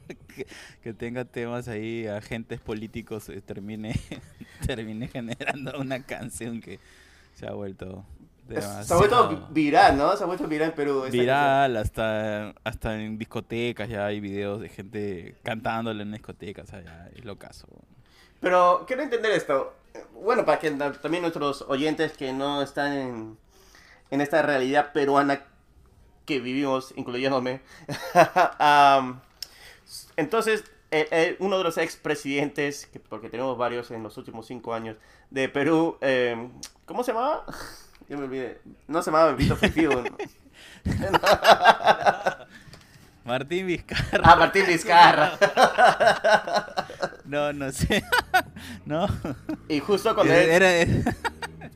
que, 0.83 0.93
tenga 0.93 1.25
temas 1.25 1.67
ahí, 1.67 2.07
agentes 2.07 2.59
políticos, 2.59 3.29
eh, 3.29 3.41
termine, 3.41 3.99
termine 4.65 5.07
generando 5.07 5.79
una 5.79 6.03
canción 6.03 6.61
que 6.61 6.79
se 7.33 7.47
ha 7.47 7.53
vuelto 7.53 8.05
Se 8.49 8.93
ha 8.93 8.97
vuelto 8.97 9.47
viral, 9.51 9.97
¿no? 9.97 10.15
Se 10.15 10.23
ha 10.23 10.27
vuelto 10.27 10.47
viral 10.47 10.69
en 10.69 10.75
Perú. 10.75 11.05
Viral, 11.09 11.77
hasta, 11.77 12.53
hasta 12.63 13.01
en 13.01 13.17
discotecas 13.17 13.89
ya 13.89 14.05
hay 14.05 14.19
videos 14.19 14.61
de 14.61 14.69
gente 14.69 15.35
cantándole 15.43 16.03
en 16.03 16.11
discotecas, 16.11 16.65
o 16.65 16.71
sea, 16.71 16.81
ya 16.81 17.09
es 17.15 17.25
lo 17.25 17.37
caso. 17.37 17.67
Pero 18.39 18.83
quiero 18.87 19.03
entender 19.03 19.31
esto. 19.31 19.73
Bueno, 20.21 20.45
para 20.45 20.59
que 20.59 20.71
también 20.71 21.21
nuestros 21.21 21.63
oyentes 21.63 22.13
que 22.13 22.31
no 22.31 22.61
están 22.61 22.93
en, 22.93 23.37
en 24.09 24.21
esta 24.21 24.41
realidad 24.41 24.93
peruana 24.93 25.45
que 26.25 26.39
vivimos, 26.39 26.93
incluyéndome. 26.95 27.61
entonces, 30.15 30.63
uno 31.39 31.57
de 31.57 31.63
los 31.63 31.77
expresidentes, 31.77 32.89
porque 33.09 33.29
tenemos 33.29 33.57
varios 33.57 33.91
en 33.91 34.03
los 34.03 34.17
últimos 34.17 34.47
cinco 34.47 34.73
años, 34.73 34.97
de 35.29 35.49
Perú, 35.49 35.97
em, 36.01 36.51
¿cómo 36.85 37.03
se 37.03 37.13
llamaba? 37.13 37.45
Yo 38.09 38.17
me 38.17 38.25
olvidé. 38.25 38.59
No 38.87 39.01
se 39.01 39.09
llamaba 39.09 39.31
Vito 39.33 39.55
Fifiu. 39.55 39.89
Martín 43.23 43.67
Vizcarra. 43.67 44.21
Ah, 44.23 44.35
Martín 44.35 44.65
Vizcarra. 44.67 45.37
no, 47.23 47.53
no 47.53 47.71
sé. 47.71 48.03
no. 48.85 49.07
Y 49.69 49.79
justo 49.79 50.13
cuando 50.15 50.33
él, 50.33 51.05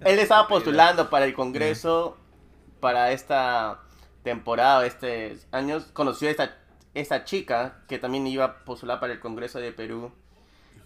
él 0.01 0.19
estaba 0.19 0.47
postulando 0.49 1.09
para 1.09 1.23
el 1.25 1.33
Congreso, 1.33 2.17
para 2.81 3.11
esta 3.11 3.85
temporada, 4.25 4.86
este 4.86 5.38
años, 5.51 5.86
conoció 5.94 6.27
a 6.27 6.32
esta, 6.32 6.58
esta 6.94 7.24
chica 7.24 7.84
que 7.88 8.00
también 8.00 8.27
iba 8.27 8.44
a 8.44 8.65
postular 8.65 9.00
para 9.00 9.13
el 9.13 9.20
Congreso 9.22 9.60
de 9.60 9.72
Perú. 9.72 10.12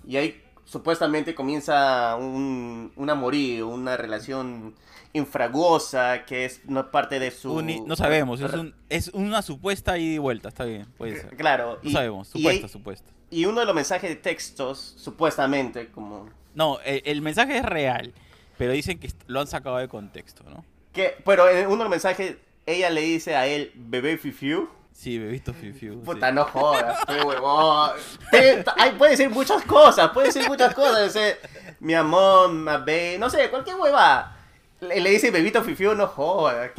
Y 0.05 0.17
ahí 0.17 0.43
supuestamente 0.65 1.33
comienza 1.33 2.15
un, 2.17 2.91
un 2.95 3.09
amorío, 3.09 3.67
una 3.67 3.97
relación 3.97 4.75
infraguosa 5.13 6.25
que 6.25 6.45
es 6.45 6.65
no 6.65 6.91
parte 6.91 7.17
de 7.19 7.31
su... 7.31 7.61
no 7.61 7.95
sabemos, 7.95 8.41
es, 8.41 8.53
un, 8.53 8.75
es 8.89 9.07
una 9.07 9.41
supuesta 9.41 9.97
ida 9.97 10.15
y 10.15 10.17
vuelta, 10.19 10.49
está 10.49 10.65
bien, 10.65 10.85
puede 10.97 11.21
ser. 11.21 11.35
Claro. 11.35 11.79
No 11.81 11.89
sabemos, 11.89 12.27
supuesta, 12.27 12.67
supuesta. 12.67 13.09
Y 13.31 13.45
uno 13.45 13.61
de 13.61 13.65
los 13.65 13.73
mensajes 13.73 14.09
de 14.09 14.17
textos, 14.17 14.95
supuestamente, 14.97 15.89
como... 15.89 16.29
No, 16.53 16.79
el, 16.81 17.01
el 17.05 17.21
mensaje 17.21 17.57
es 17.57 17.65
real, 17.65 18.13
pero 18.57 18.73
dicen 18.73 18.99
que 18.99 19.11
lo 19.27 19.39
han 19.39 19.47
sacado 19.47 19.77
de 19.77 19.87
contexto, 19.87 20.43
¿no? 20.43 20.65
Que, 20.91 21.15
pero 21.23 21.45
uno 21.45 21.77
de 21.77 21.83
los 21.83 21.89
mensajes 21.89 22.35
ella 22.69 22.89
le 22.89 23.01
dice 23.01 23.35
a 23.35 23.47
él, 23.47 23.71
bebé 23.75 24.17
fifiu. 24.17 24.69
Sí, 24.91 25.17
bebito 25.17 25.53
fifiu. 25.53 26.01
Puta, 26.01 26.31
no 26.31 26.43
jodas, 26.45 26.99
qué 27.07 27.21
huevón. 27.21 27.91
puede 28.97 29.15
ser 29.15 29.29
muchas 29.29 29.63
cosas, 29.63 30.09
puede 30.11 30.31
ser 30.31 30.47
muchas 30.47 30.73
cosas. 30.73 31.17
mi 31.79 31.93
amor, 31.93 32.51
mi 32.51 33.17
no 33.17 33.29
sé, 33.29 33.49
cualquier 33.49 33.77
hueva. 33.77 34.35
Le, 34.81 34.99
le, 34.99 35.09
dice 35.09 35.31
bebito 35.31 35.63
fifiu, 35.63 35.95
no 35.95 36.07
jodas. 36.07 36.71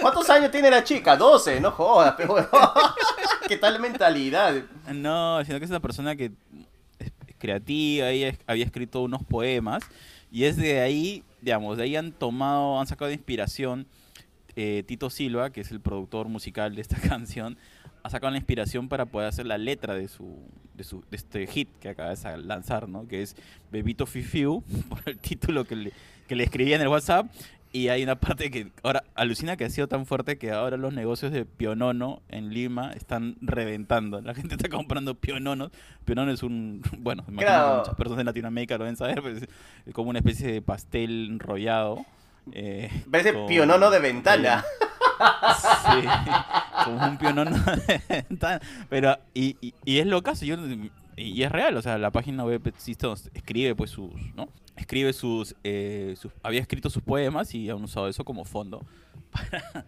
cuántos 0.00 0.28
años 0.30 0.50
tiene 0.50 0.70
la 0.70 0.84
chica? 0.84 1.16
12, 1.16 1.60
no 1.60 1.70
jodas, 1.70 2.14
pero 2.16 2.36
¿Qué 3.48 3.56
tal 3.56 3.80
mentalidad? 3.80 4.54
No, 4.92 5.44
sino 5.44 5.58
que 5.58 5.64
es 5.64 5.70
una 5.70 5.80
persona 5.80 6.16
que 6.16 6.32
es 6.98 7.12
creativa, 7.38 8.10
ella 8.10 8.36
había 8.46 8.64
escrito 8.64 9.02
unos 9.02 9.22
poemas 9.24 9.82
y 10.30 10.44
es 10.44 10.56
de 10.56 10.80
ahí, 10.80 11.22
digamos, 11.40 11.76
de 11.76 11.84
ahí 11.84 11.96
han 11.96 12.12
tomado, 12.12 12.80
han 12.80 12.86
sacado 12.86 13.10
inspiración 13.10 13.86
eh, 14.56 14.82
Tito 14.86 15.10
Silva, 15.10 15.50
que 15.50 15.60
es 15.60 15.70
el 15.70 15.80
productor 15.80 16.28
musical 16.28 16.74
de 16.74 16.80
esta 16.80 16.96
canción, 17.08 17.56
ha 18.02 18.10
sacado 18.10 18.30
la 18.30 18.38
inspiración 18.38 18.88
para 18.88 19.06
poder 19.06 19.28
hacer 19.28 19.46
la 19.46 19.58
letra 19.58 19.94
de 19.94 20.08
su, 20.08 20.38
de, 20.74 20.84
su, 20.84 21.04
de 21.10 21.16
este 21.16 21.46
hit 21.46 21.68
que 21.78 21.88
acaba 21.88 22.14
de 22.14 22.38
lanzar, 22.38 22.88
¿no? 22.88 23.06
Que 23.06 23.22
es 23.22 23.36
Bebito 23.70 24.06
Fifiu, 24.06 24.62
por 24.88 25.02
el 25.06 25.18
título 25.18 25.64
que 25.64 25.76
le, 25.76 25.92
que 26.26 26.36
le 26.36 26.44
escribí 26.44 26.72
en 26.72 26.80
el 26.80 26.88
WhatsApp. 26.88 27.26
Y 27.72 27.88
hay 27.88 28.02
una 28.02 28.14
parte 28.14 28.50
que 28.50 28.72
ahora 28.82 29.04
alucina 29.14 29.56
que 29.56 29.64
ha 29.64 29.68
sido 29.68 29.86
tan 29.86 30.06
fuerte 30.06 30.38
que 30.38 30.50
ahora 30.50 30.78
los 30.78 30.94
negocios 30.94 31.30
de 31.30 31.44
Pionono 31.44 32.22
en 32.30 32.54
Lima 32.54 32.92
están 32.92 33.36
reventando. 33.42 34.22
La 34.22 34.34
gente 34.34 34.54
está 34.54 34.70
comprando 34.70 35.14
Piononos. 35.14 35.72
Pionono 36.06 36.32
es 36.32 36.42
un, 36.42 36.80
bueno, 36.98 37.24
muchas 37.28 37.94
personas 37.96 38.20
en 38.20 38.26
Latinoamérica 38.26 38.78
lo 38.78 38.84
deben 38.84 38.96
saber, 38.96 39.20
pues, 39.20 39.46
es 39.84 39.92
como 39.92 40.08
una 40.08 40.20
especie 40.20 40.50
de 40.50 40.62
pastel 40.62 41.28
enrollado 41.32 42.06
eh, 42.52 42.90
Parece 43.10 43.32
pionono 43.46 43.90
de 43.90 43.98
ventana. 43.98 44.64
Sí, 45.58 46.08
como 46.84 47.06
un 47.06 47.18
pionono 47.18 47.56
de 47.56 48.24
ventana. 48.28 48.60
Pero, 48.88 49.18
y, 49.34 49.56
y, 49.84 49.98
es 49.98 50.06
lo 50.06 50.22
caso, 50.22 50.44
yo, 50.44 50.56
y 51.16 51.42
es 51.42 51.50
real, 51.50 51.76
o 51.76 51.82
sea, 51.82 51.96
la 51.98 52.10
página 52.10 52.44
web 52.44 52.62
escribe 53.34 53.74
pues 53.74 53.90
sus, 53.90 54.12
¿no? 54.34 54.48
Escribe 54.76 55.12
sus, 55.12 55.56
eh, 55.64 56.14
sus, 56.18 56.32
había 56.42 56.60
escrito 56.60 56.90
sus 56.90 57.02
poemas 57.02 57.54
y 57.54 57.70
han 57.70 57.82
usado 57.82 58.08
eso 58.08 58.24
como 58.24 58.44
fondo 58.44 58.84
para, 59.30 59.86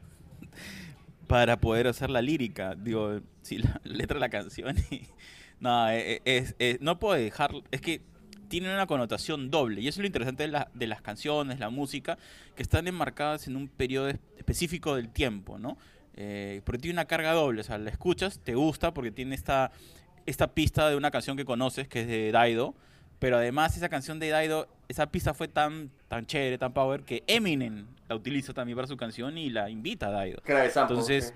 para 1.27 1.61
poder 1.61 1.87
hacer 1.89 2.09
la 2.09 2.23
lírica, 2.23 2.75
digo, 2.75 3.21
sí, 3.43 3.59
la 3.59 3.81
letra 3.85 4.15
de 4.15 4.21
la 4.21 4.31
canción 4.31 4.77
y, 4.91 5.03
no, 5.61 5.91
eh, 5.91 6.23
es, 6.25 6.55
no 6.81 6.99
puedo 6.99 7.15
dejar, 7.15 7.53
es 7.71 7.83
que 7.83 8.01
tienen 8.49 8.73
una 8.73 8.87
connotación 8.87 9.51
doble. 9.51 9.81
Y 9.81 9.89
eso 9.89 10.01
es 10.01 10.03
lo 10.03 10.07
interesante 10.07 10.49
de, 10.75 10.87
las 10.87 11.03
canciones, 11.03 11.59
la 11.59 11.71
música, 11.71 12.19
que 12.57 12.63
están 12.63 12.89
enmarcadas 12.89 13.47
en 13.47 13.57
un 13.57 13.69
periodo 13.69 14.09
específico 14.09 14.97
del 14.97 15.11
tiempo, 15.11 15.59
¿no? 15.59 15.79
Eh, 16.15 16.63
porque 16.65 16.81
tiene 16.81 16.95
una 16.95 17.05
carga 17.05 17.33
doble, 17.33 17.61
o 17.61 17.65
sea, 17.65 17.79
la 17.79 17.91
escuchas, 17.91 18.41
te 18.41 18.55
gusta 18.57 18.93
porque 18.93 19.13
tiene 19.13 19.37
esta, 19.37 19.71
esta 20.27 20.53
pista 20.53 20.91
de 20.91 20.97
una 20.97 21.13
canción 21.13 21.37
que 21.37 21.45
conoces, 21.45 21.87
que 21.87 22.01
es 22.01 22.09
de 22.09 22.33
Daido, 22.33 22.75
pero 23.21 23.37
además 23.37 23.77
esa 23.77 23.89
canción 23.89 24.19
de 24.19 24.29
Daido, 24.29 24.69
esa 24.89 25.11
pista 25.13 25.33
fue 25.33 25.47
tan, 25.47 25.91
tan 26.09 26.27
chévere, 26.27 26.59
tan 26.59 26.73
power, 26.73 27.03
que 27.03 27.23
Eminem 27.29 27.87
la 28.09 28.17
utiliza 28.17 28.53
también 28.53 28.75
para 28.75 28.89
su 28.89 28.97
canción 28.97 29.39
y 29.39 29.51
la 29.51 29.71
invita 29.71 30.09
a 30.09 30.11
Daido. 30.11 30.41
Entonces, 30.95 31.35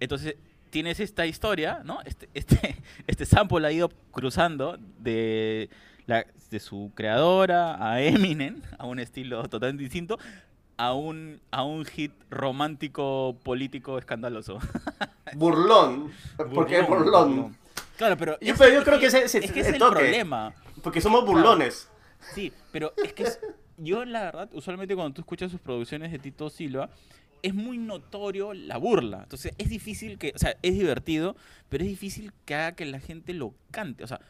entonces 0.00 0.36
tienes 0.70 0.98
esta 0.98 1.26
historia, 1.26 1.82
¿no? 1.84 2.00
Este, 2.04 2.28
este, 2.34 2.76
este 3.06 3.26
sample 3.26 3.64
ha 3.66 3.70
ido 3.70 3.90
cruzando 4.10 4.76
de 4.98 5.70
de 6.06 6.60
su 6.60 6.92
creadora 6.94 7.76
a 7.84 8.00
Eminem, 8.02 8.60
a 8.78 8.86
un 8.86 8.98
estilo 8.98 9.48
totalmente 9.48 9.82
distinto, 9.82 10.18
a 10.76 10.92
un, 10.92 11.40
a 11.50 11.62
un 11.64 11.84
hit 11.84 12.12
romántico 12.30 13.36
político 13.42 13.98
escandaloso. 13.98 14.58
Burlón. 15.34 16.12
¿Por 16.36 16.66
qué 16.66 16.82
burlón? 16.82 17.56
Claro, 17.96 18.16
pero. 18.16 18.38
Yo, 18.40 18.54
pero 18.56 18.74
yo 18.74 18.84
creo 18.84 18.98
que 19.00 19.06
ese, 19.06 19.24
es, 19.24 19.52
que 19.52 19.60
es 19.60 19.68
el 19.68 19.78
problema. 19.78 20.52
Porque 20.82 21.00
somos 21.00 21.24
burlones. 21.24 21.88
Sí, 22.34 22.52
pero 22.70 22.92
es 23.02 23.12
que 23.12 23.24
yo, 23.76 24.04
la 24.04 24.22
verdad, 24.22 24.48
usualmente 24.52 24.94
cuando 24.94 25.14
tú 25.14 25.20
escuchas 25.22 25.50
sus 25.50 25.60
producciones 25.60 26.12
de 26.12 26.18
Tito 26.18 26.50
Silva, 26.50 26.90
es 27.42 27.54
muy 27.54 27.78
notorio 27.78 28.54
la 28.54 28.76
burla. 28.78 29.20
Entonces 29.22 29.52
es 29.58 29.68
difícil 29.68 30.18
que, 30.18 30.32
o 30.34 30.38
sea, 30.38 30.56
es 30.62 30.74
divertido, 30.74 31.36
pero 31.68 31.84
es 31.84 31.90
difícil 31.90 32.32
que 32.44 32.54
haga 32.54 32.72
que 32.72 32.86
la 32.86 33.00
gente 33.00 33.34
lo 33.34 33.54
cante. 33.70 34.04
O 34.04 34.06
sea, 34.06 34.20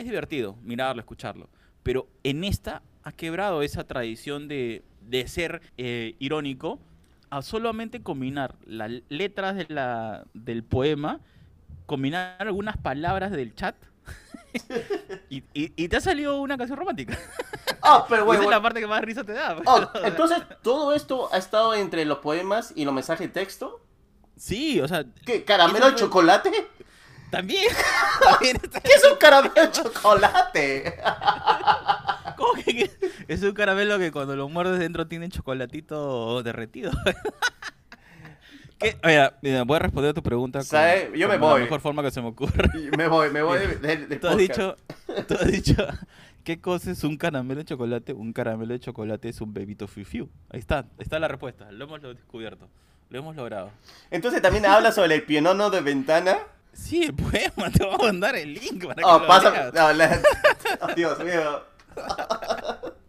es 0.00 0.06
divertido 0.06 0.56
mirarlo, 0.62 1.00
escucharlo. 1.00 1.48
Pero 1.82 2.08
en 2.24 2.44
esta 2.44 2.82
ha 3.02 3.12
quebrado 3.12 3.62
esa 3.62 3.84
tradición 3.84 4.48
de, 4.48 4.82
de 5.00 5.26
ser 5.28 5.62
eh, 5.78 6.16
irónico 6.18 6.78
a 7.30 7.42
solamente 7.42 8.02
combinar 8.02 8.56
las 8.66 8.90
letras 9.08 9.56
de 9.56 9.66
la, 9.68 10.24
del 10.34 10.64
poema, 10.64 11.20
combinar 11.86 12.36
algunas 12.40 12.76
palabras 12.76 13.30
del 13.30 13.54
chat 13.54 13.76
y, 15.30 15.44
y, 15.54 15.88
te 15.88 15.96
ha 15.96 16.00
salido 16.00 16.40
una 16.40 16.58
canción 16.58 16.76
romántica. 16.76 17.16
Ah, 17.82 18.04
pero 18.08 18.24
bueno. 18.26 18.42
Esa 18.42 18.50
es 18.50 18.56
la 18.56 18.62
parte 18.62 18.80
que 18.80 18.86
más 18.86 19.00
risa 19.02 19.22
te 19.22 19.32
da. 19.32 19.56
Oh, 19.64 19.88
entonces, 20.04 20.42
¿todo 20.62 20.92
esto 20.92 21.32
ha 21.32 21.38
estado 21.38 21.74
entre 21.74 22.04
los 22.04 22.18
poemas 22.18 22.72
y 22.74 22.84
los 22.84 22.92
mensajes 22.92 23.28
de 23.28 23.32
texto? 23.32 23.80
Sí, 24.36 24.80
o 24.80 24.88
sea. 24.88 25.04
¿Qué? 25.24 25.44
¿Caramelo 25.44 25.90
de 25.90 25.96
chocolate? 25.96 26.50
También. 27.30 27.64
¿Qué 28.40 28.50
es 28.50 29.04
un 29.10 29.16
caramelo 29.18 29.54
de 29.54 29.70
chocolate? 29.72 30.94
¿Cómo 32.36 32.52
que, 32.54 32.90
es 33.28 33.42
un 33.42 33.52
caramelo 33.52 33.98
que 33.98 34.10
cuando 34.10 34.36
lo 34.36 34.48
muerdes 34.48 34.78
dentro 34.78 35.06
tiene 35.06 35.28
chocolatito 35.28 36.42
derretido? 36.42 36.90
Mira, 39.02 39.64
voy 39.64 39.76
a 39.76 39.78
responder 39.78 40.10
a 40.10 40.14
tu 40.14 40.22
pregunta 40.22 40.60
con, 40.60 41.14
Yo 41.14 41.28
me 41.28 41.36
voy. 41.36 41.60
la 41.60 41.64
mejor 41.64 41.80
forma 41.80 42.02
que 42.02 42.10
se 42.10 42.22
me 42.22 42.28
ocurre. 42.28 42.70
Me 42.96 43.08
voy, 43.08 43.30
me 43.30 43.42
voy 43.42 43.58
de, 43.58 44.16
¿Tú, 44.16 44.26
has 44.26 44.38
dicho, 44.38 44.74
tú 45.28 45.34
has 45.34 45.46
dicho, 45.46 45.86
¿qué 46.44 46.62
cosa 46.62 46.90
es 46.90 47.04
un 47.04 47.18
caramelo 47.18 47.60
de 47.60 47.66
chocolate? 47.66 48.14
Un 48.14 48.32
caramelo 48.32 48.72
de 48.72 48.80
chocolate 48.80 49.28
es 49.28 49.42
un 49.42 49.52
bebito 49.52 49.86
fiu 49.86 50.30
Ahí 50.48 50.60
está, 50.60 50.86
está 50.98 51.18
la 51.18 51.28
respuesta. 51.28 51.70
Lo 51.70 51.84
hemos 51.84 52.00
descubierto. 52.00 52.70
Lo 53.10 53.18
hemos 53.18 53.36
logrado. 53.36 53.70
Entonces 54.10 54.40
también 54.40 54.64
habla 54.64 54.92
sobre 54.92 55.16
el 55.16 55.24
pionono 55.24 55.68
de 55.68 55.82
ventana. 55.82 56.38
Sí, 56.72 57.02
el 57.04 57.14
poema. 57.14 57.70
Te 57.70 57.84
voy 57.84 57.94
a 57.94 57.98
mandar 57.98 58.36
el 58.36 58.54
link 58.54 58.86
para 58.86 59.06
oh, 59.06 59.20
que 59.20 59.26
pasa... 59.26 59.70
No, 59.72 59.92
la... 59.92 60.22
oh, 60.80 60.88
Dios 60.94 61.18
mío. 61.24 61.62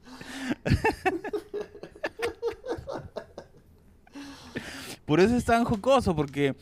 Por 5.06 5.20
eso 5.20 5.36
es 5.36 5.44
tan 5.44 5.65
jocoso, 5.65 6.15
porque 6.15 6.56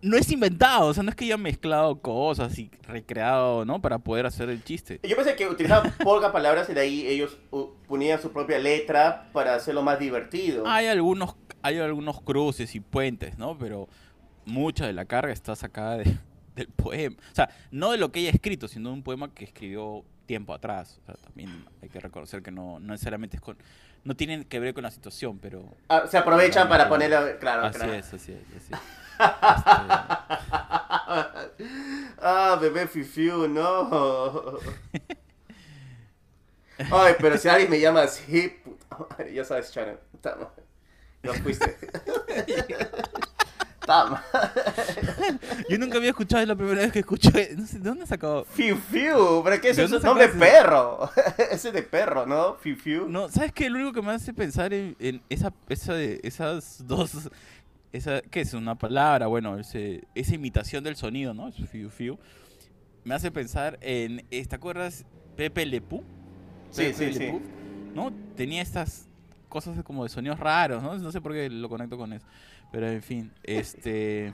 no 0.00 0.16
es 0.16 0.30
inventado, 0.30 0.86
o 0.86 0.94
sea, 0.94 1.02
no 1.02 1.10
es 1.10 1.16
que 1.16 1.26
haya 1.26 1.36
mezclado 1.36 2.00
cosas 2.00 2.58
y 2.58 2.70
recreado, 2.84 3.64
¿no? 3.66 3.82
Para 3.82 3.98
poder 3.98 4.24
hacer 4.24 4.48
el 4.48 4.64
chiste. 4.64 5.00
Yo 5.02 5.16
pensé 5.16 5.36
que 5.36 5.46
utilizaban 5.46 5.92
pocas 6.02 6.32
palabras 6.32 6.68
y 6.70 6.74
de 6.74 6.80
ahí 6.80 7.06
ellos 7.06 7.36
ponían 7.86 8.22
su 8.22 8.32
propia 8.32 8.58
letra 8.58 9.28
para 9.32 9.54
hacerlo 9.54 9.82
más 9.82 9.98
divertido. 9.98 10.66
Hay 10.66 10.86
algunos, 10.86 11.36
hay 11.60 11.78
algunos 11.78 12.22
cruces 12.22 12.74
y 12.74 12.80
puentes, 12.80 13.36
¿no? 13.36 13.58
Pero 13.58 13.88
mucha 14.46 14.86
de 14.86 14.94
la 14.94 15.04
carga 15.04 15.32
está 15.32 15.54
sacada 15.54 15.98
del 16.56 16.68
poema. 16.68 17.16
O 17.32 17.34
sea, 17.34 17.50
no 17.70 17.92
de 17.92 17.98
lo 17.98 18.10
que 18.10 18.20
ella 18.20 18.30
ha 18.30 18.34
escrito, 18.34 18.68
sino 18.68 18.88
de 18.88 18.94
un 18.94 19.02
poema 19.02 19.32
que 19.34 19.44
escribió 19.44 20.04
tiempo 20.24 20.54
atrás. 20.54 20.98
O 21.02 21.06
sea, 21.06 21.14
también 21.16 21.66
hay 21.82 21.88
que 21.90 22.00
reconocer 22.00 22.42
que 22.42 22.50
no, 22.50 22.80
no 22.80 22.92
necesariamente 22.92 23.36
es 23.36 23.42
con 23.42 23.58
no 24.06 24.14
tienen 24.14 24.44
que 24.44 24.60
ver 24.60 24.72
con 24.72 24.84
la 24.84 24.90
situación, 24.92 25.38
pero... 25.40 25.64
Ah, 25.88 26.04
se 26.08 26.16
aprovechan 26.16 26.68
para 26.68 26.88
ponerlo, 26.88 27.38
claro, 27.40 27.64
así 27.66 27.80
Es, 27.90 28.14
así 28.14 28.32
es, 28.32 28.38
así 28.56 28.72
es. 28.72 28.78
ah, 32.22 32.56
bebé 32.60 32.86
Fifiu, 32.86 33.48
no. 33.48 34.58
Ay, 36.92 37.14
pero 37.18 37.36
si 37.36 37.48
alguien 37.48 37.68
me 37.68 37.80
llama 37.80 38.02
así, 38.02 38.60
puta 38.88 39.28
ya 39.28 39.44
sabes, 39.44 39.72
Chano. 39.72 39.98
No 41.22 41.34
fuiste. 41.34 41.76
Yo 45.68 45.78
nunca 45.78 45.98
había 45.98 46.10
escuchado, 46.10 46.42
es 46.42 46.48
la 46.48 46.56
primera 46.56 46.82
vez 46.82 46.92
que 46.92 47.00
escuché. 47.00 47.54
No 47.56 47.66
sé, 47.66 47.78
¿de 47.78 47.88
dónde 47.88 48.06
sacó? 48.06 48.44
Fiu 48.44 48.76
Fiu, 48.76 49.42
¿pero 49.44 49.60
qué 49.60 49.70
es 49.70 49.78
eso? 49.78 50.00
nombre 50.00 50.28
de 50.28 50.34
perro. 50.34 51.10
ese 51.50 51.72
de 51.72 51.82
perro, 51.82 52.26
¿no? 52.26 52.54
Fiu 52.54 52.76
Fiu. 52.76 53.08
No, 53.08 53.28
¿sabes 53.28 53.52
qué? 53.52 53.70
Lo 53.70 53.76
único 53.76 53.92
que 53.92 54.02
me 54.02 54.12
hace 54.12 54.34
pensar 54.34 54.72
en, 54.72 55.22
esa, 55.28 55.52
esa 55.68 55.94
de, 55.94 56.20
esas 56.22 56.82
dos. 56.86 57.30
Esa, 57.92 58.20
¿Qué 58.22 58.40
es? 58.40 58.52
Una 58.54 58.74
palabra, 58.74 59.26
bueno, 59.26 59.58
ese, 59.58 60.04
esa 60.14 60.34
imitación 60.34 60.82
del 60.84 60.96
sonido, 60.96 61.32
¿no? 61.32 61.50
Fiu 61.52 61.90
Fiu. 61.90 62.18
Me 63.04 63.14
hace 63.14 63.30
pensar 63.30 63.78
en. 63.80 64.26
¿Te 64.28 64.54
acuerdas? 64.54 65.04
Pepe 65.36 65.64
Lepú. 65.64 66.02
Sí, 66.70 66.92
sí, 66.92 67.12
sí. 67.12 67.32
¿No? 67.94 68.12
Tenía 68.36 68.62
estas 68.62 69.08
cosas 69.48 69.82
como 69.84 70.04
de 70.04 70.08
sonidos 70.08 70.38
raros, 70.38 70.82
¿no? 70.82 70.96
No 70.98 71.12
sé 71.12 71.20
por 71.20 71.32
qué 71.32 71.48
lo 71.50 71.68
conecto 71.68 71.96
con 71.96 72.12
eso. 72.12 72.26
Pero 72.72 72.88
en 72.88 73.02
fin, 73.02 73.32
este... 73.42 74.32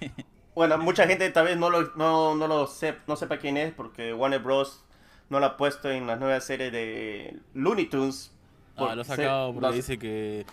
bueno, 0.54 0.78
mucha 0.78 1.06
gente 1.06 1.28
tal 1.30 1.46
vez 1.46 1.56
no 1.56 1.70
lo, 1.70 1.94
no, 1.96 2.34
no 2.34 2.46
lo 2.46 2.68
no 3.06 3.16
sepa 3.16 3.38
quién 3.38 3.56
es 3.56 3.72
porque 3.72 4.12
Warner 4.12 4.40
Bros. 4.40 4.84
no 5.28 5.40
lo 5.40 5.46
ha 5.46 5.56
puesto 5.56 5.90
en 5.90 6.06
las 6.06 6.18
nuevas 6.20 6.44
series 6.44 6.72
de 6.72 7.38
Looney 7.54 7.86
Tunes. 7.86 8.32
Ah, 8.76 8.94
lo 8.94 9.02
ha 9.02 9.04
sacado 9.04 9.52
porque 9.52 9.72
dice 9.72 9.98
que... 9.98 10.46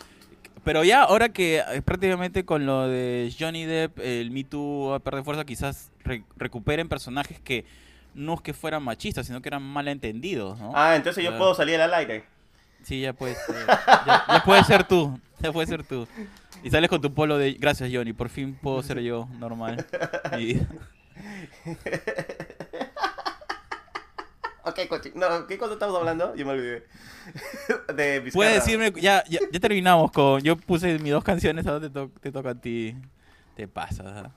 Pero 0.63 0.83
ya, 0.83 1.03
ahora 1.03 1.29
que 1.29 1.59
eh, 1.59 1.81
prácticamente 1.81 2.43
con 2.43 2.65
lo 2.65 2.87
de 2.87 3.33
Johnny 3.37 3.65
Depp, 3.65 3.99
el 3.99 4.31
Me 4.31 4.43
Too 4.43 4.89
va 4.89 4.95
a 4.97 4.99
perder 4.99 5.23
fuerza, 5.23 5.45
quizás 5.45 5.91
recuperen 6.35 6.89
personajes 6.89 7.39
que 7.39 7.63
no 8.13 8.33
es 8.33 8.41
que 8.41 8.53
fueran 8.53 8.83
machistas, 8.83 9.27
sino 9.27 9.41
que 9.41 9.47
eran 9.47 9.63
malentendidos, 9.63 10.59
¿no? 10.59 10.71
Ah, 10.75 10.95
entonces 10.95 11.23
yo 11.23 11.37
puedo 11.37 11.53
salir 11.53 11.79
al 11.79 11.93
aire. 11.93 12.25
Sí, 12.83 13.01
ya 13.01 13.13
puedes. 13.13 13.37
ya, 14.05 14.25
ya 14.27 14.43
puedes 14.45 14.65
ser 14.65 14.87
tú. 14.87 15.19
Ya 15.39 15.51
puedes 15.51 15.69
ser 15.69 15.83
tú. 15.83 16.07
Y 16.63 16.69
sales 16.69 16.89
con 16.89 17.01
tu 17.01 17.13
polo 17.13 17.37
de 17.37 17.53
gracias 17.53 17.89
Johnny, 17.93 18.13
por 18.13 18.29
fin 18.29 18.55
puedo 18.55 18.81
ser 18.81 18.99
yo 19.01 19.27
normal. 19.39 19.85
ok, 24.63 24.79
no, 25.15 25.47
¿qué 25.47 25.57
cosa 25.57 25.73
estamos 25.73 25.95
hablando? 25.97 26.35
Yo 26.35 26.45
me 26.45 26.53
olvidé. 26.53 26.85
de 27.95 28.29
Puedes 28.33 28.55
decirme, 28.55 28.91
ya, 28.99 29.23
ya, 29.27 29.39
terminamos 29.59 30.11
con. 30.11 30.41
Yo 30.41 30.57
puse 30.57 30.97
mis 30.99 31.11
dos 31.11 31.23
canciones, 31.23 31.67
ahora 31.67 31.89
te, 31.89 32.07
te 32.21 32.31
toca 32.31 32.51
a 32.51 32.55
ti. 32.55 32.95
Te 33.55 33.67
pasa. 33.67 34.31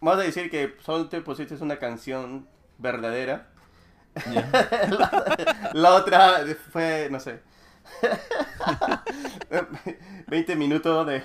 Vamos 0.00 0.20
a 0.20 0.24
decir 0.24 0.50
que 0.50 0.76
solo 0.84 1.08
te 1.08 1.20
pusiste 1.20 1.54
una 1.56 1.78
canción 1.78 2.46
verdadera. 2.78 3.48
la 5.74 5.94
otra 5.94 6.44
fue, 6.72 7.08
no 7.10 7.20
sé. 7.20 7.40
20 10.28 10.56
minutos 10.56 11.06
de, 11.06 11.22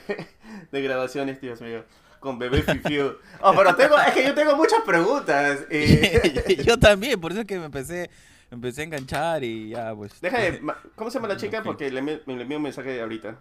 de 0.71 0.81
grabaciones, 0.81 1.41
Dios 1.41 1.61
mío. 1.61 1.83
Con 2.19 2.39
bebé 2.39 2.61
Fifiu. 2.61 3.17
Oh, 3.41 3.53
pero 3.53 3.75
tengo, 3.75 3.99
es 3.99 4.13
que 4.13 4.23
yo 4.23 4.33
tengo 4.33 4.55
muchas 4.55 4.81
preguntas. 4.85 5.65
yo 6.65 6.79
también, 6.79 7.19
por 7.19 7.31
eso 7.31 7.41
es 7.41 7.47
que 7.47 7.59
me 7.59 7.65
empecé, 7.65 8.09
empecé 8.49 8.81
a 8.81 8.83
enganchar 8.85 9.43
y 9.43 9.69
ya, 9.69 9.93
pues. 9.93 10.19
Déjame, 10.21 10.61
¿cómo 10.95 11.11
se 11.11 11.19
llama 11.19 11.27
la 11.27 11.37
chica? 11.37 11.61
Porque 11.61 11.91
le, 11.91 12.01
me, 12.01 12.21
envió 12.25 12.57
un 12.57 12.63
mensaje 12.63 12.91
de 12.91 13.01
ahorita. 13.01 13.35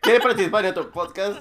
¿Quiere 0.00 0.20
participar 0.20 0.64
en 0.64 0.70
otro 0.70 0.90
podcast? 0.90 1.40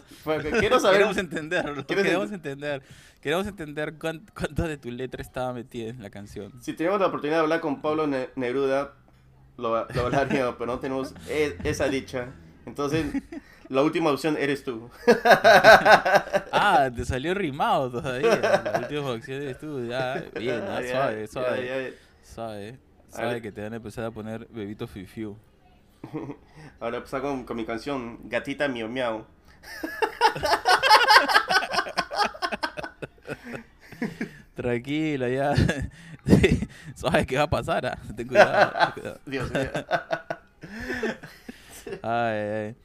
quiero 0.59 0.79
saber. 0.79 0.97
Queremos 0.97 1.17
entenderlo. 1.17 1.85
Queremos 1.85 2.31
entender. 2.31 2.81
Queremos 3.21 3.47
entender 3.47 3.95
cuánto, 3.99 4.63
de 4.63 4.77
tu 4.77 4.91
letra 4.91 5.21
estaba 5.21 5.51
metida 5.51 5.89
en 5.89 6.01
la 6.01 6.09
canción. 6.09 6.53
Si 6.61 6.73
tenemos 6.73 7.01
la 7.01 7.07
oportunidad 7.07 7.37
de 7.37 7.43
hablar 7.43 7.59
con 7.59 7.81
Pablo 7.81 8.07
Neruda, 8.07 8.93
lo, 9.59 9.85
lo 9.85 10.05
hablaríamos, 10.05 10.55
pero 10.57 10.73
no 10.73 10.79
tenemos 10.79 11.13
e, 11.27 11.57
esa 11.63 11.87
dicha. 11.87 12.27
Entonces, 12.65 13.05
la 13.69 13.83
última 13.83 14.11
opción 14.11 14.35
eres 14.37 14.63
tú. 14.63 14.89
ah, 16.51 16.89
te 16.95 17.05
salió 17.05 17.33
rimado 17.33 17.91
todavía. 17.91 18.37
La 18.63 18.79
última 18.79 19.11
opción 19.11 19.41
eres 19.41 19.59
tú. 19.59 19.85
Ya, 19.85 20.23
bien, 20.35 20.61
suave, 20.91 21.27
suave. 21.27 21.93
Suave. 22.23 22.79
Sabe 23.09 23.41
que 23.41 23.51
te 23.51 23.61
van 23.61 23.73
a 23.73 23.75
empezar 23.77 24.05
a 24.05 24.11
poner 24.11 24.47
bebito 24.49 24.87
fifiu. 24.87 25.35
Ahora 26.79 26.97
empezar 26.97 27.21
con, 27.21 27.43
con 27.43 27.57
mi 27.57 27.65
canción 27.65 28.19
Gatita 28.29 28.67
Miau 28.67 28.87
Miau. 28.87 29.25
Tranquila, 34.59 35.29
ya. 35.29 35.55
¿Sabes 36.95 37.25
qué 37.25 37.37
va 37.37 37.43
a 37.43 37.49
pasar? 37.49 37.85
Ah? 37.85 37.97
Ten 38.13 38.27
cuidado. 38.27 39.17
Dios 39.25 39.49
mío. 39.51 39.71
Ay, 42.03 42.37
ay. 42.37 42.75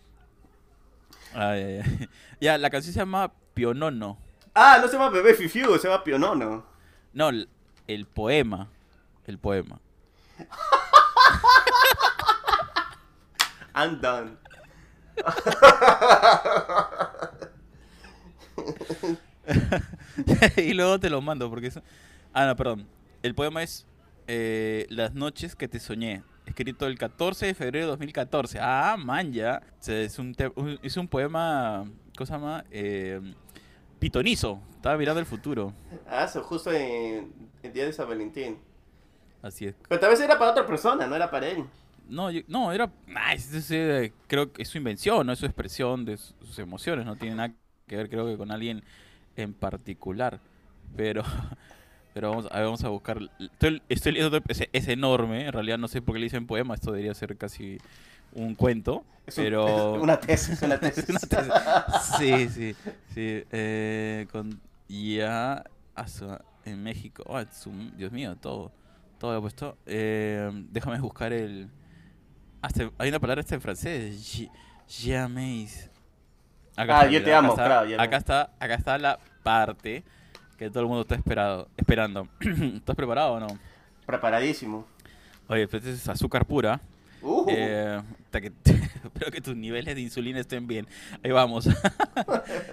Ay, 1.35 1.83
ay, 1.83 2.09
Ya, 2.41 2.57
la 2.59 2.71
canción 2.71 2.95
se 2.95 3.01
llama 3.01 3.33
Pionono. 3.55 4.19
Ah, 4.55 4.79
no 4.81 4.87
se 4.87 4.93
llama 4.93 5.11
Bebé 5.11 5.35
Fifiu, 5.35 5.77
se 5.77 5.89
llama 5.89 6.05
Pionono. 6.05 6.65
No, 7.13 7.31
el, 7.89 8.07
poema. 8.07 8.69
El 9.27 9.39
poema. 9.39 9.81
I'm 13.75 14.01
done. 14.01 14.39
y 20.57 20.73
luego 20.75 20.99
te 20.99 21.11
lo 21.11 21.21
mando 21.21 21.49
porque 21.51 21.69
es... 21.69 21.81
Ah, 22.33 22.47
no, 22.47 22.57
perdón. 22.57 22.87
El 23.23 23.35
poema 23.35 23.63
es 23.63 23.87
eh, 24.27 24.87
Las 24.91 25.15
noches 25.15 25.57
que 25.57 25.69
te 25.69 25.79
soñé. 25.79 26.23
Escrito 26.47 26.87
el 26.87 26.99
14 26.99 27.47
de 27.47 27.55
febrero 27.55 27.87
de 27.87 27.91
2014. 27.93 28.59
Ah, 28.61 28.97
man, 28.99 29.33
ya. 29.33 29.63
es, 29.87 30.19
un 30.19 30.37
es 30.83 30.97
un 30.97 31.09
poema, 31.09 31.85
cosa 32.17 32.39
más, 32.39 32.65
eh, 32.71 33.21
pitonizo. 33.99 34.61
Estaba 34.77 34.99
mirando 34.99 35.21
el 35.21 35.27
futuro. 35.27 35.73
Ah, 36.07 36.25
eso, 36.25 36.43
justo 36.43 36.71
en 36.71 37.33
el 37.63 37.73
día 37.73 37.87
de 37.87 37.93
San 37.93 38.09
Valentín. 38.09 38.59
Así 39.41 39.67
es. 39.67 39.75
Pero 39.89 40.01
tal 40.01 40.11
vez 40.11 40.21
era 40.21 40.39
para 40.39 40.51
otra 40.51 40.67
persona, 40.67 41.07
no 41.07 41.17
era 41.17 41.31
para 41.31 41.49
él. 41.49 41.65
No, 42.09 42.29
no, 42.49 42.73
era. 42.73 42.91
creo 44.27 44.53
que 44.53 44.63
es 44.63 44.69
su 44.69 44.79
invención, 44.79 45.27
no 45.27 45.33
es 45.33 45.39
su 45.39 45.47
expresión 45.47 46.05
de 46.05 46.19
sus 46.19 46.59
emociones, 46.59 47.07
no 47.07 47.17
tiene 47.17 47.37
nada 47.37 47.55
que 47.87 47.97
ver, 47.97 48.11
creo 48.11 48.27
que 48.27 48.37
con 48.37 48.51
alguien 48.51 48.85
en 49.37 49.55
particular. 49.55 50.41
Pero. 50.97 51.23
Pero 52.15 52.31
vamos 52.31 52.47
a, 52.49 52.61
vamos 52.61 52.85
a 52.85 52.89
buscar. 52.91 53.19
Estoy, 53.41 53.83
estoy 53.89 54.13
leyendo. 54.13 54.41
Es, 54.47 54.89
enorme. 54.89 55.47
En 55.47 55.53
realidad 55.53 55.79
no 55.79 55.89
sé 55.89 56.01
por 56.01 56.15
qué 56.15 56.21
le 56.21 56.27
dicen 56.27 56.47
poema. 56.47 56.75
Esto 56.75 56.93
debería 56.93 57.13
ser 57.13 57.37
casi 57.37 57.79
un 58.33 58.55
cuento. 58.55 59.05
pero. 59.35 59.95
una 60.01 60.21
tesis, 60.21 60.63
una 60.63 60.79
tesis. 60.79 61.05
Sí, 62.17 62.49
sí. 62.49 62.77
sí. 63.13 63.45
Eh, 63.51 64.29
con, 64.31 64.61
ya. 64.89 65.65
En 66.65 66.83
México. 66.85 67.25
Oh, 67.27 67.43
Dios 67.97 68.13
mío, 68.13 68.37
todo. 68.37 68.71
Todo 69.19 69.33
lo 69.33 69.39
he 69.39 69.41
puesto. 69.41 69.77
Eh, 69.85 70.49
déjame 70.71 71.01
buscar 71.01 71.33
el. 71.33 71.69
Hasta, 72.63 72.91
hay 72.97 73.09
una 73.09 73.19
palabra 73.19 73.41
esta 73.41 73.57
en 73.57 73.61
francés. 73.61 74.49
Jamais. 74.89 75.91
Ah, 76.77 77.07
yo 77.07 77.23
te 77.23 77.35
amo, 77.35 77.53
acá 77.53 77.65
claro. 77.65 78.03
acá, 78.03 78.17
está, 78.17 78.51
acá 78.59 78.75
está 78.75 78.99
la 78.99 79.19
parte 79.43 80.05
que 80.57 80.71
todo 80.71 80.81
el 80.81 80.87
mundo 80.89 81.03
está 81.03 81.15
esperado, 81.15 81.69
esperando. 81.77 82.29
¿Estás 82.41 82.97
preparado 82.97 83.35
o 83.35 83.41
no? 83.41 83.47
Preparadísimo. 84.07 84.87
Oye, 85.49 85.69
pues 85.69 85.85
es 85.85 86.09
azúcar 86.09 86.47
pura. 86.47 86.81
Uh. 87.23 87.47
Eh, 87.49 88.01
que, 88.31 88.53
espero 89.05 89.31
que 89.31 89.41
tus 89.41 89.57
niveles 89.57 89.95
de 89.95 90.01
insulina 90.01 90.41
estén 90.41 90.67
bien. 90.67 90.87
Ahí 91.23 91.31
vamos. 91.33 91.69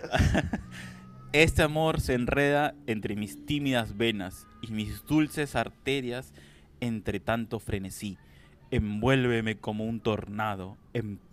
este 1.31 1.63
amor 1.63 2.01
se 2.01 2.13
enreda 2.13 2.75
entre 2.87 3.15
mis 3.15 3.45
tímidas 3.45 3.97
venas 3.97 4.47
y 4.61 4.71
mis 4.71 5.05
dulces 5.05 5.55
arterias 5.55 6.33
entre 6.79 7.19
tanto 7.19 7.59
frenesí. 7.59 8.17
Envuélveme 8.71 9.57
como 9.57 9.85
un 9.85 9.99
tornado, 9.99 10.77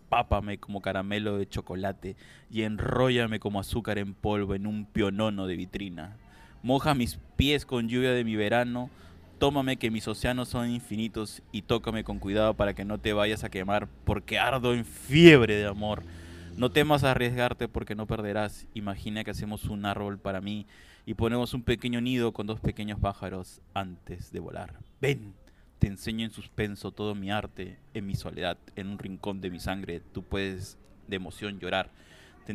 empápame 0.08 0.56
como 0.58 0.80
caramelo 0.80 1.36
de 1.36 1.46
chocolate 1.46 2.16
y 2.50 2.62
enróllame 2.62 3.38
como 3.38 3.60
azúcar 3.60 3.98
en 3.98 4.14
polvo 4.14 4.54
en 4.54 4.66
un 4.66 4.86
pionono 4.86 5.46
de 5.46 5.56
vitrina. 5.56 6.16
Moja 6.62 6.94
mis 6.94 7.18
pies 7.36 7.66
con 7.66 7.88
lluvia 7.88 8.12
de 8.12 8.24
mi 8.24 8.34
verano, 8.34 8.88
tómame 9.38 9.76
que 9.76 9.90
mis 9.90 10.08
océanos 10.08 10.48
son 10.48 10.70
infinitos 10.70 11.42
y 11.52 11.62
tócame 11.62 12.04
con 12.04 12.18
cuidado 12.18 12.54
para 12.54 12.72
que 12.74 12.86
no 12.86 12.98
te 12.98 13.12
vayas 13.12 13.44
a 13.44 13.50
quemar, 13.50 13.86
porque 14.06 14.38
ardo 14.38 14.72
en 14.72 14.86
fiebre 14.86 15.56
de 15.56 15.66
amor. 15.66 16.02
No 16.56 16.70
temas 16.70 17.04
arriesgarte 17.04 17.68
porque 17.68 17.94
no 17.94 18.06
perderás. 18.06 18.66
Imagina 18.74 19.22
que 19.22 19.30
hacemos 19.30 19.66
un 19.66 19.84
árbol 19.84 20.18
para 20.18 20.40
mí 20.40 20.66
y 21.04 21.14
ponemos 21.14 21.52
un 21.52 21.62
pequeño 21.62 22.00
nido 22.00 22.32
con 22.32 22.46
dos 22.46 22.60
pequeños 22.60 22.98
pájaros 22.98 23.60
antes 23.74 24.32
de 24.32 24.40
volar. 24.40 24.74
Ven, 25.00 25.34
te 25.78 25.86
enseño 25.86 26.24
en 26.24 26.32
suspenso 26.32 26.90
todo 26.90 27.14
mi 27.14 27.30
arte, 27.30 27.78
en 27.94 28.06
mi 28.06 28.14
soledad, 28.14 28.58
en 28.76 28.88
un 28.88 28.98
rincón 28.98 29.40
de 29.40 29.50
mi 29.50 29.60
sangre. 29.60 30.00
Tú 30.12 30.22
puedes 30.22 30.76
de 31.06 31.16
emoción 31.16 31.58
llorar. 31.60 31.90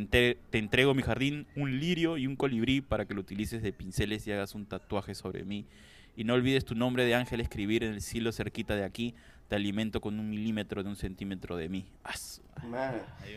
Te, 0.09 0.39
entrego 0.51 0.93
mi 0.93 1.03
jardín, 1.03 1.45
un 1.55 1.79
lirio 1.79 2.17
y 2.17 2.25
un 2.25 2.35
colibrí 2.35 2.81
para 2.81 3.05
que 3.05 3.13
lo 3.13 3.21
utilices 3.21 3.61
de 3.61 3.71
pinceles 3.71 4.25
y 4.25 4.31
hagas 4.31 4.55
un 4.55 4.65
tatuaje 4.65 5.13
sobre 5.13 5.43
mí. 5.43 5.65
Y 6.15 6.23
no 6.23 6.33
olvides 6.33 6.65
tu 6.65 6.75
nombre 6.75 7.05
de 7.05 7.15
ángel 7.15 7.41
escribir 7.41 7.83
en 7.83 7.93
el 7.93 8.01
cielo 8.01 8.31
cerquita 8.31 8.75
de 8.75 8.83
aquí. 8.83 9.15
Te 9.47 9.55
alimento 9.55 10.01
con 10.01 10.19
un 10.19 10.29
milímetro 10.29 10.83
de 10.83 10.89
un 10.89 10.95
centímetro 10.95 11.55
de 11.55 11.69
mí. 11.69 11.85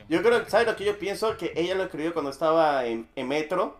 Yo 0.08 0.22
creo, 0.22 0.48
¿sabes 0.48 0.66
lo 0.66 0.76
que 0.76 0.84
yo 0.84 0.98
pienso? 0.98 1.36
Que 1.36 1.52
ella 1.56 1.74
lo 1.74 1.84
escribió 1.84 2.12
cuando 2.12 2.30
estaba 2.30 2.86
en, 2.86 3.06
metro. 3.28 3.78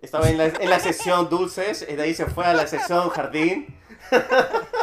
Estaba 0.00 0.28
en 0.28 0.38
la, 0.38 0.46
en 0.46 0.70
la 0.70 0.80
sesión 0.80 1.28
dulces 1.28 1.86
y 1.88 1.94
de 1.94 2.02
ahí 2.02 2.14
se 2.14 2.26
fue 2.26 2.46
a 2.46 2.52
la 2.52 2.66
sesión 2.66 3.08
jardín. 3.10 3.66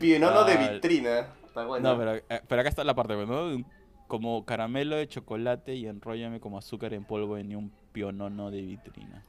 Pionono 0.00 0.44
de 0.44 0.56
vitrina. 0.56 1.28
Está 1.46 1.64
bueno. 1.64 1.90
No, 1.90 1.98
pero, 1.98 2.14
eh, 2.16 2.42
pero, 2.48 2.60
acá 2.60 2.68
está 2.68 2.82
la 2.82 2.94
parte, 2.94 3.14
¿no? 3.14 3.64
como 4.10 4.44
caramelo 4.44 4.96
de 4.96 5.06
chocolate 5.06 5.76
y 5.76 5.86
enróllame 5.86 6.40
como 6.40 6.58
azúcar 6.58 6.92
en 6.94 7.04
polvo 7.04 7.38
en 7.38 7.54
un 7.54 7.72
pionono 7.92 8.50
de 8.50 8.60
vitrina. 8.60 9.24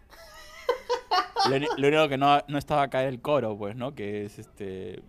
lo, 1.78 1.88
único 1.88 2.10
que 2.10 2.18
no, 2.18 2.44
no, 2.48 2.58
estaba 2.58 2.82
acá 2.82 3.04
el 3.04 3.22
coro, 3.22 3.56
pues, 3.56 3.76
¿no? 3.76 3.94
Que 3.94 4.26
es 4.26 4.40
este. 4.40 5.04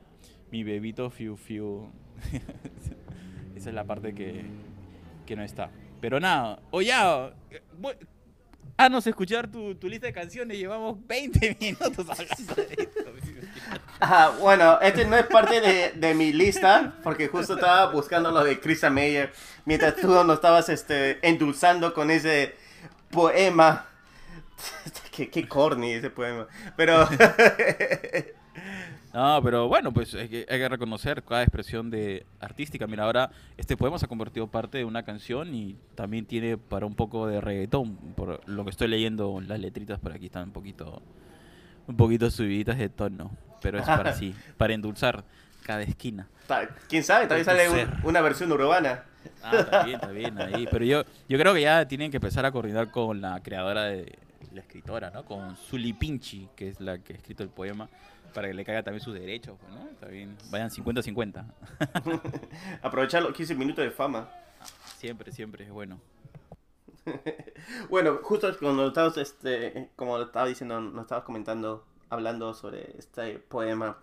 Mi 0.51 0.63
bebito 0.63 1.09
fiu 1.09 1.37
fiu. 1.37 1.91
Esa 3.57 3.71
es 3.71 3.75
la 3.75 3.85
parte 3.85 4.15
que, 4.15 4.45
que 5.25 5.37
no 5.37 5.43
está. 5.43 5.71
Pero 6.03 6.21
nada, 6.21 6.61
o 6.71 6.83
ya. 6.83 7.33
Haznos 8.77 9.07
escuchar 9.07 9.51
tu, 9.51 9.75
tu 9.77 9.89
lista 9.89 10.07
de 10.07 10.13
canciones. 10.13 10.59
Llevamos 10.59 10.99
20 11.07 11.57
minutos 11.61 12.07
hablando 12.11 12.55
de 12.57 12.75
esto 12.79 13.13
bueno, 14.41 14.79
este 14.81 15.05
no 15.05 15.17
es 15.17 15.27
parte 15.27 15.93
de, 15.95 16.15
mi 16.15 16.33
lista, 16.33 16.95
porque 17.03 17.29
justo 17.29 17.55
estaba 17.55 17.91
buscando 17.93 18.31
lo 18.31 18.45
de 18.45 18.61
Chris 18.61 18.83
Meyer, 18.91 19.33
mientras 19.65 19.97
tú 19.97 20.09
nos 20.09 20.37
estabas 20.37 20.69
este, 20.69 21.27
endulzando 21.27 21.95
con 21.95 22.11
ese 22.11 22.57
poema. 23.11 23.87
qué, 25.13 25.31
qué 25.31 25.49
corny 25.49 25.93
ese 25.93 26.11
poema. 26.11 26.47
Pero... 26.77 27.09
No, 29.13 29.41
pero 29.43 29.69
bueno, 29.69 29.93
pues 29.93 30.15
hay 30.15 30.27
que, 30.27 30.47
hay 30.49 30.59
que, 30.59 30.69
reconocer 30.71 31.23
cada 31.23 31.43
expresión 31.43 31.91
de 31.91 32.25
artística. 32.41 32.87
Mira, 32.87 33.05
ahora 33.05 33.31
este 33.59 33.77
poema 33.77 33.99
se 33.99 34.07
ha 34.07 34.09
convertido 34.09 34.47
parte 34.47 34.79
de 34.79 34.87
una 34.87 35.03
canción 35.03 35.55
y 35.55 35.77
también 35.95 36.25
tiene 36.25 36.57
para 36.57 36.87
un 36.87 36.95
poco 36.95 37.27
de 37.27 37.41
reggaetón. 37.41 37.97
Por 38.17 38.41
lo 38.49 38.65
que 38.65 38.71
estoy 38.71 38.89
leyendo, 38.89 39.39
las 39.43 39.61
letritas 39.61 39.99
por 40.01 40.13
aquí 40.13 40.27
están 40.27 40.45
un 40.45 40.53
poquito, 40.53 41.03
un 41.87 41.97
poquito 41.97 42.31
subiditas 42.31 42.79
de 42.79 42.89
tono 42.89 43.31
pero 43.63 43.79
es 43.79 43.87
para 43.87 44.13
sí, 44.19 44.35
para 44.59 44.75
endulzar 44.75 45.25
cada 45.65 45.83
esquina. 45.83 46.27
¿Quién 46.89 47.05
sabe? 47.05 47.27
Tal 47.29 47.39
vez 47.39 47.47
sale 47.47 47.87
una 48.03 48.21
versión 48.21 48.51
urbana. 48.53 49.05
Ah, 49.43 49.57
está 49.57 49.85
bien, 49.85 49.95
está 49.95 50.11
bien 50.11 50.39
ahí. 50.39 50.69
Pero 50.71 50.85
yo, 50.85 51.05
yo 51.29 51.39
creo 51.39 51.55
que 51.55 51.63
ya 51.63 51.87
tienen 51.87 52.11
que 52.11 52.17
empezar 52.17 52.45
a 52.45 52.51
coordinar 52.51 52.91
con 52.91 53.21
la 53.21 53.41
creadora 53.41 53.85
de 53.85 54.19
la 54.53 54.61
escritora, 54.61 55.11
¿no? 55.11 55.25
Con 55.25 55.57
Zuli 55.57 55.93
Pinchi, 55.93 56.49
que 56.57 56.69
es 56.69 56.81
la 56.81 56.99
que 56.99 57.15
ha 57.15 57.17
escrito 57.17 57.45
el 57.45 57.49
poema, 57.49 57.89
para 58.35 58.49
que 58.49 58.55
le 58.55 58.65
caiga 58.65 58.83
también 58.83 59.03
sus 59.03 59.15
derechos, 59.15 59.57
pues, 59.61 59.73
¿no? 59.73 59.89
Está 59.89 60.09
bien. 60.09 60.37
Vayan 60.51 60.69
50-50. 60.69 61.45
Aprovechar 62.83 63.23
los 63.23 63.33
15 63.33 63.55
minutos 63.55 63.85
de 63.85 63.93
fama. 63.93 64.29
Siempre, 64.99 65.31
siempre 65.31 65.65
es 65.65 65.71
bueno. 65.71 66.01
bueno, 67.91 68.19
justo 68.23 68.49
cuando 68.59 68.89
estabas, 68.89 69.17
este, 69.17 69.91
como 69.97 70.21
estaba 70.21 70.47
diciendo, 70.47 70.81
nos 70.81 71.03
estabas 71.03 71.25
comentando 71.25 71.85
hablando 72.13 72.53
sobre 72.53 72.95
este 72.99 73.39
poema, 73.39 73.97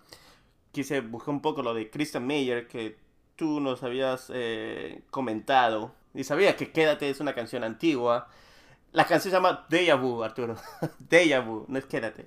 quise 0.72 1.00
buscar 1.00 1.30
un 1.32 1.40
poco 1.40 1.62
lo 1.62 1.74
de 1.74 1.90
Christian 1.90 2.26
Meyer 2.26 2.66
que 2.66 2.98
tú 3.36 3.60
nos 3.60 3.82
habías 3.82 4.30
eh, 4.34 5.02
comentado. 5.10 5.94
Y 6.12 6.24
sabía 6.24 6.56
que 6.56 6.72
Quédate 6.72 7.08
es 7.08 7.20
una 7.20 7.34
canción 7.34 7.62
antigua. 7.62 8.28
La 8.92 9.04
canción 9.04 9.30
se 9.30 9.36
llama 9.36 9.64
Deja 9.68 9.94
Vu, 9.94 10.24
Arturo. 10.24 10.56
Deja 11.08 11.40
Vu, 11.40 11.64
no 11.68 11.78
es 11.78 11.84
Quédate. 11.84 12.26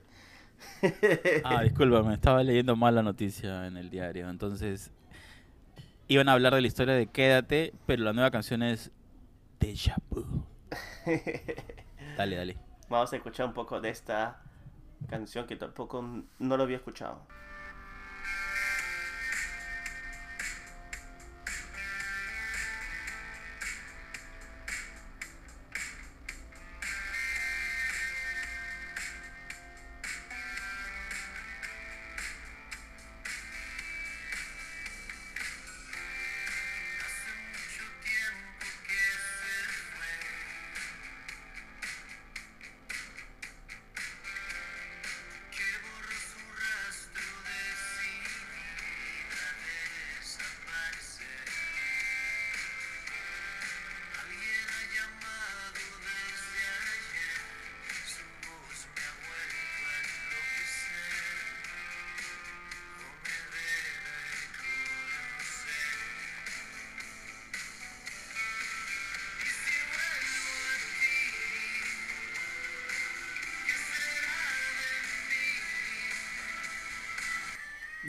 ah, 1.43 1.61
discúlpame, 1.63 2.13
estaba 2.13 2.41
leyendo 2.41 2.77
mal 2.77 2.95
la 2.95 3.03
noticia 3.03 3.67
en 3.67 3.75
el 3.75 3.89
diario. 3.89 4.29
Entonces, 4.29 4.89
iban 6.07 6.29
a 6.29 6.33
hablar 6.33 6.55
de 6.55 6.61
la 6.61 6.67
historia 6.67 6.93
de 6.93 7.07
Quédate, 7.07 7.73
pero 7.85 8.03
la 8.03 8.13
nueva 8.13 8.31
canción 8.31 8.63
es 8.63 8.89
Deja 9.59 9.97
Vu. 10.09 10.52
dale, 12.17 12.35
dale. 12.35 12.57
Vamos 12.89 13.11
a 13.13 13.15
escuchar 13.15 13.47
un 13.47 13.53
poco 13.53 13.81
de 13.81 13.89
esta 13.89 14.41
canción 15.07 15.47
que 15.47 15.55
tampoco 15.55 16.01
no 16.39 16.57
lo 16.57 16.63
había 16.63 16.77
escuchado. 16.77 17.25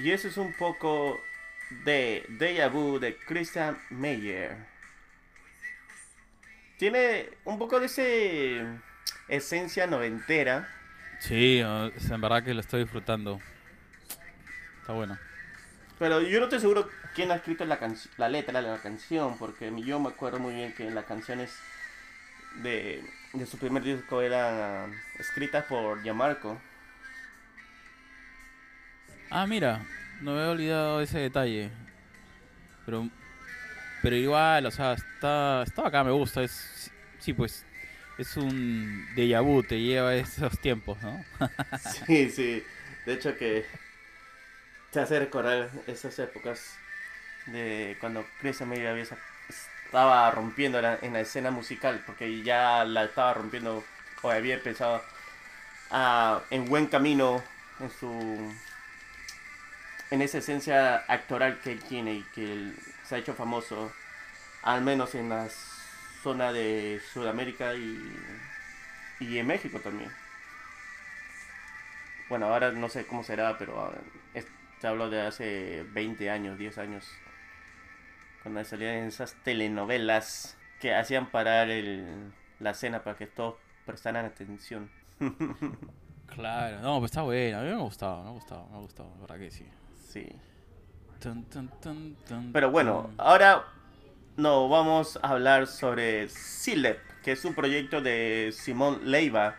Y 0.04 0.12
eso 0.12 0.28
es 0.28 0.36
un 0.36 0.52
poco 0.52 1.18
de 1.86 2.26
Deja 2.28 2.68
Vu 2.68 2.98
de 2.98 3.16
Christian 3.16 3.78
Meyer. 3.88 4.54
Tiene 6.76 7.30
un 7.46 7.58
poco 7.58 7.80
de 7.80 7.86
ese 7.86 8.66
esencia 9.28 9.86
noventera. 9.86 10.68
Sí, 11.20 11.60
en 11.60 12.20
verdad 12.20 12.44
que 12.44 12.52
lo 12.52 12.60
estoy 12.60 12.82
disfrutando. 12.82 13.40
Está 14.82 14.92
bueno. 14.92 15.18
Pero 15.98 16.20
yo 16.20 16.38
no 16.38 16.44
estoy 16.44 16.60
seguro 16.60 16.90
quién 17.14 17.30
ha 17.30 17.36
escrito 17.36 17.64
la, 17.64 17.78
la 18.18 18.28
letra 18.28 18.60
de 18.60 18.68
la 18.68 18.76
canción, 18.82 19.38
porque 19.38 19.72
yo 19.86 19.98
me 20.00 20.10
acuerdo 20.10 20.38
muy 20.38 20.54
bien 20.54 20.74
que 20.74 20.90
las 20.90 21.06
canciones 21.06 21.50
de, 22.56 23.02
de 23.32 23.46
su 23.46 23.56
primer 23.56 23.82
disco 23.82 24.20
eran 24.20 25.00
escritas 25.18 25.64
por 25.64 26.02
Gianmarco. 26.02 26.60
Ah, 29.36 29.48
mira, 29.48 29.84
no 30.20 30.32
me 30.32 30.42
he 30.42 30.46
olvidado 30.46 31.00
ese 31.00 31.18
detalle. 31.18 31.68
Pero 32.86 33.10
pero 34.00 34.14
igual, 34.14 34.64
o 34.66 34.70
sea, 34.70 34.92
está, 34.92 35.64
está 35.64 35.88
acá, 35.88 36.04
me 36.04 36.12
gusta. 36.12 36.44
Es, 36.44 36.92
sí, 37.18 37.32
pues 37.32 37.66
es 38.16 38.36
un 38.36 39.08
déjà 39.16 39.42
vu, 39.42 39.64
te 39.64 39.80
lleva 39.80 40.14
esos 40.14 40.56
tiempos, 40.60 41.02
¿no? 41.02 41.24
sí, 42.06 42.30
sí. 42.30 42.62
De 43.06 43.14
hecho 43.14 43.36
que 43.36 43.66
te 44.92 45.00
hace 45.00 45.18
recordar 45.18 45.68
esas 45.88 46.16
épocas 46.20 46.76
de 47.46 47.96
cuando 47.98 48.24
Chris 48.40 48.62
Amelia 48.62 48.94
estaba 48.94 50.30
rompiendo 50.30 50.78
en 50.78 51.12
la 51.12 51.20
escena 51.20 51.50
musical, 51.50 52.04
porque 52.06 52.44
ya 52.44 52.84
la 52.84 53.06
estaba 53.06 53.34
rompiendo 53.34 53.82
o 54.22 54.30
había 54.30 54.54
empezado 54.54 55.02
a, 55.90 56.40
en 56.50 56.66
buen 56.66 56.86
camino 56.86 57.42
en 57.80 57.90
su 57.90 58.54
en 60.10 60.22
esa 60.22 60.38
esencia 60.38 61.04
actoral 61.08 61.60
que 61.60 61.72
él 61.72 61.82
tiene 61.82 62.14
y 62.14 62.22
que 62.34 62.72
se 63.04 63.14
ha 63.14 63.18
hecho 63.18 63.34
famoso, 63.34 63.92
al 64.62 64.82
menos 64.82 65.14
en 65.14 65.28
la 65.28 65.48
zona 66.22 66.52
de 66.52 67.00
Sudamérica 67.12 67.74
y, 67.74 67.98
y 69.20 69.38
en 69.38 69.46
México 69.46 69.80
también. 69.80 70.10
Bueno, 72.28 72.46
ahora 72.46 72.72
no 72.72 72.88
sé 72.88 73.06
cómo 73.06 73.22
será, 73.22 73.58
pero 73.58 73.80
ah, 73.80 73.92
te 74.80 74.86
hablo 74.86 75.10
de 75.10 75.20
hace 75.20 75.84
20 75.92 76.30
años, 76.30 76.58
10 76.58 76.78
años, 76.78 77.10
cuando 78.42 78.64
salían 78.64 79.06
esas 79.06 79.34
telenovelas 79.42 80.56
que 80.80 80.94
hacían 80.94 81.30
parar 81.30 81.70
el, 81.70 82.32
la 82.60 82.70
escena 82.70 83.02
para 83.02 83.16
que 83.16 83.26
todos 83.26 83.56
prestaran 83.86 84.26
atención. 84.26 84.90
claro, 86.26 86.80
no, 86.80 86.98
pues 86.98 87.10
está 87.10 87.22
bueno, 87.22 87.58
a 87.58 87.62
mí 87.62 87.68
me 87.68 87.74
ha 87.74 87.78
gustado, 87.78 88.22
me 88.22 88.28
ha 88.30 88.32
gustado, 88.32 88.66
me 88.70 88.76
ha 88.76 88.80
gustado, 88.80 89.10
verdad 89.20 89.38
que 89.38 89.50
sí. 89.50 89.66
Sí. 90.14 90.28
Pero 92.52 92.70
bueno, 92.70 93.10
ahora 93.18 93.64
no 94.36 94.68
vamos 94.68 95.18
a 95.20 95.30
hablar 95.30 95.66
sobre 95.66 96.28
Silep, 96.28 97.00
que 97.24 97.32
es 97.32 97.44
un 97.44 97.56
proyecto 97.56 98.00
de 98.00 98.54
Simón 98.56 99.10
Leiva, 99.10 99.56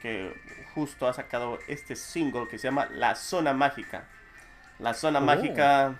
que 0.00 0.40
justo 0.72 1.08
ha 1.08 1.12
sacado 1.12 1.58
este 1.66 1.96
single 1.96 2.46
que 2.48 2.58
se 2.58 2.68
llama 2.68 2.86
La 2.92 3.16
Zona 3.16 3.54
Mágica. 3.54 4.04
La 4.78 4.94
Zona 4.94 5.18
oh. 5.18 5.22
Mágica 5.22 5.96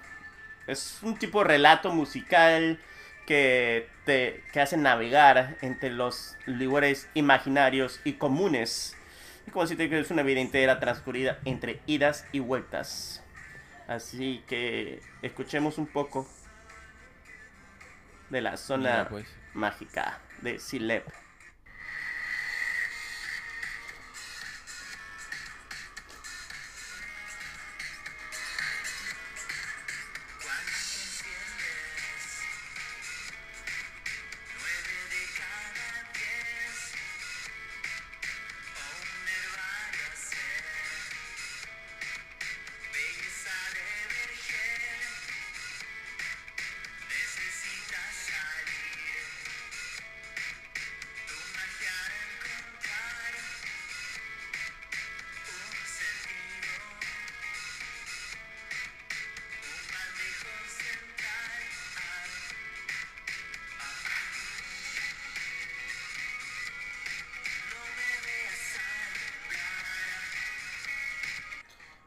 es 0.68 1.01
un 1.03 1.16
tipo 1.16 1.40
de 1.40 1.49
relato 1.49 1.90
musical 1.90 2.79
que 3.27 3.88
te 4.05 4.45
que 4.53 4.61
hace 4.61 4.77
navegar 4.77 5.57
entre 5.61 5.90
los 5.90 6.37
lugares 6.47 7.09
imaginarios 7.14 7.99
y 8.05 8.12
comunes. 8.12 8.97
Y 9.45 9.51
como 9.51 9.66
si 9.66 9.75
te 9.75 10.05
una 10.11 10.23
vida 10.23 10.38
entera 10.38 10.79
transcurrida 10.79 11.40
entre 11.45 11.81
idas 11.87 12.25
y 12.31 12.38
vueltas. 12.38 13.21
Así 13.92 14.42
que 14.46 15.02
escuchemos 15.20 15.76
un 15.76 15.87
poco 15.87 16.26
de 18.31 18.40
la 18.40 18.57
zona 18.57 19.07
pues. 19.11 19.26
mágica 19.52 20.18
de 20.40 20.59
Silep. 20.59 21.07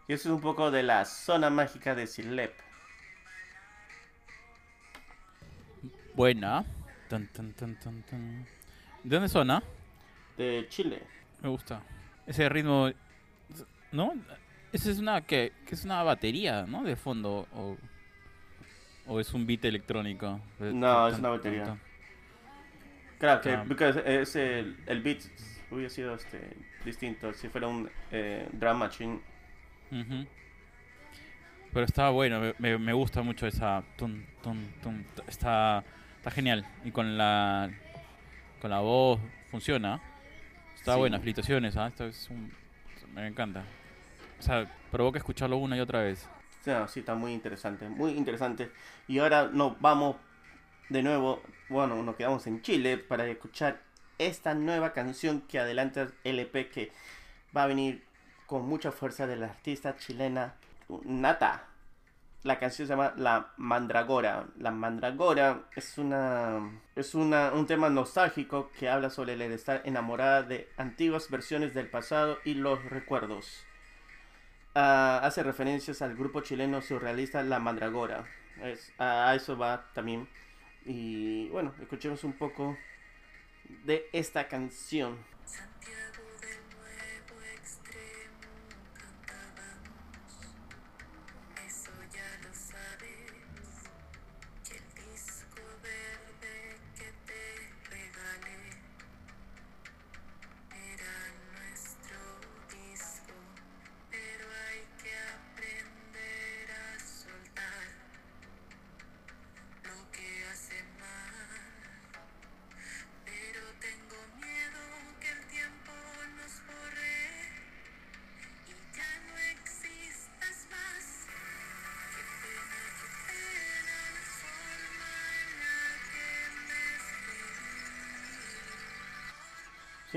Y 0.07 0.13
eso 0.13 0.29
es 0.29 0.35
un 0.35 0.41
poco 0.41 0.69
de 0.71 0.83
la 0.83 1.05
zona 1.05 1.49
mágica 1.49 1.95
de 1.95 2.05
Silep. 2.07 2.53
Buena. 6.13 6.63
¿De 7.09 7.27
dónde 9.03 9.29
zona? 9.29 9.63
De 10.37 10.65
Chile. 10.69 11.01
Me 11.41 11.49
gusta. 11.49 11.81
Ese 12.25 12.47
ritmo. 12.49 12.89
¿No? 13.91 14.13
Esa 14.71 14.91
es 14.91 14.99
una. 14.99 15.21
que 15.21 15.51
es 15.69 15.83
una 15.83 16.03
batería, 16.03 16.65
¿no? 16.67 16.83
De 16.83 16.95
fondo. 16.95 17.47
O, 17.53 17.77
o 19.07 19.19
es 19.19 19.33
un 19.33 19.45
beat 19.45 19.65
electrónico. 19.65 20.39
No, 20.59 21.07
es 21.07 21.19
una 21.19 21.29
batería. 21.29 21.77
Claro, 23.19 23.41
que 23.41 24.21
es 24.21 24.35
el, 24.35 24.77
el 24.85 25.01
beat 25.01 25.19
hubiera 25.71 25.89
sido 25.89 26.15
este, 26.15 26.55
distinto 26.83 27.33
si 27.33 27.49
fuera 27.49 27.67
un 27.67 27.89
eh, 28.11 28.47
drum 28.51 28.77
machine 28.77 29.19
pero 31.73 31.85
está 31.85 32.09
bueno, 32.09 32.53
me, 32.57 32.77
me, 32.77 32.93
gusta 32.93 33.21
mucho 33.21 33.47
esa. 33.47 33.83
está, 35.27 35.83
está 36.17 36.31
genial. 36.31 36.65
Y 36.83 36.91
con 36.91 37.17
la 37.17 37.69
con 38.61 38.71
la 38.71 38.79
voz 38.79 39.19
funciona. 39.51 40.01
Está 40.75 40.95
buena, 40.95 41.19
felicitaciones. 41.19 41.75
¿ah? 41.77 41.87
Esto 41.87 42.05
es 42.05 42.29
un, 42.29 42.51
me 43.13 43.27
encanta. 43.27 43.63
O 44.39 44.41
sea, 44.41 44.71
provoca 44.91 45.17
escucharlo 45.17 45.57
una 45.57 45.75
y 45.77 45.79
otra 45.79 46.01
vez. 46.01 46.27
Sí, 46.63 46.99
está 46.99 47.13
muy 47.13 47.33
interesante, 47.33 47.87
muy 47.89 48.11
interesante. 48.11 48.71
Y 49.07 49.19
ahora 49.19 49.49
nos 49.51 49.79
vamos 49.81 50.15
de 50.89 51.03
nuevo, 51.03 51.41
bueno, 51.69 52.01
nos 52.01 52.15
quedamos 52.15 52.47
en 52.47 52.61
Chile 52.61 52.97
para 52.97 53.27
escuchar 53.27 53.81
esta 54.17 54.53
nueva 54.53 54.93
canción 54.93 55.41
que 55.41 55.59
adelanta 55.59 56.07
el 56.23 56.39
EP 56.39 56.71
que 56.71 56.91
va 57.55 57.63
a 57.63 57.67
venir 57.67 58.04
con 58.45 58.67
mucha 58.67 58.91
fuerza 58.91 59.27
de 59.27 59.35
la 59.35 59.47
artista 59.47 59.95
chilena 59.97 60.55
Nata. 61.03 61.67
La 62.43 62.59
canción 62.59 62.87
se 62.87 62.93
llama 62.93 63.13
La 63.17 63.53
Mandragora. 63.57 64.45
La 64.59 64.69
Mandragora 64.69 65.63
es 65.75 65.97
una 65.97 66.79
es 66.95 67.15
una, 67.15 67.51
un 67.53 67.65
tema 67.65 67.89
nostálgico 67.89 68.69
que 68.77 68.87
habla 68.87 69.09
sobre 69.09 69.33
el 69.33 69.41
estar 69.41 69.81
enamorada 69.83 70.43
de 70.43 70.69
antiguas 70.77 71.29
versiones 71.29 71.73
del 71.73 71.89
pasado 71.89 72.37
y 72.45 72.53
los 72.53 72.83
recuerdos. 72.85 73.65
Ah, 74.75 75.21
hace 75.23 75.41
referencias 75.41 76.01
al 76.01 76.15
grupo 76.15 76.41
chileno 76.41 76.81
surrealista 76.81 77.41
La 77.41 77.59
Mandragora. 77.59 78.25
Es, 78.61 78.93
a 78.99 79.33
eso 79.33 79.57
va 79.57 79.85
también. 79.93 80.27
Y 80.85 81.49
bueno, 81.49 81.73
escuchemos 81.81 82.23
un 82.23 82.33
poco 82.33 82.77
de 83.85 84.07
esta 84.13 84.47
canción. 84.47 85.17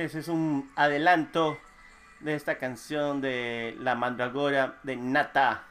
Ese 0.01 0.21
es 0.21 0.29
un 0.29 0.71
adelanto 0.77 1.59
de 2.21 2.35
esta 2.35 2.59
canción 2.59 3.21
de 3.21 3.77
La 3.81 3.95
Mandragora 3.95 4.79
de 4.83 4.97
Nata. 4.97 5.65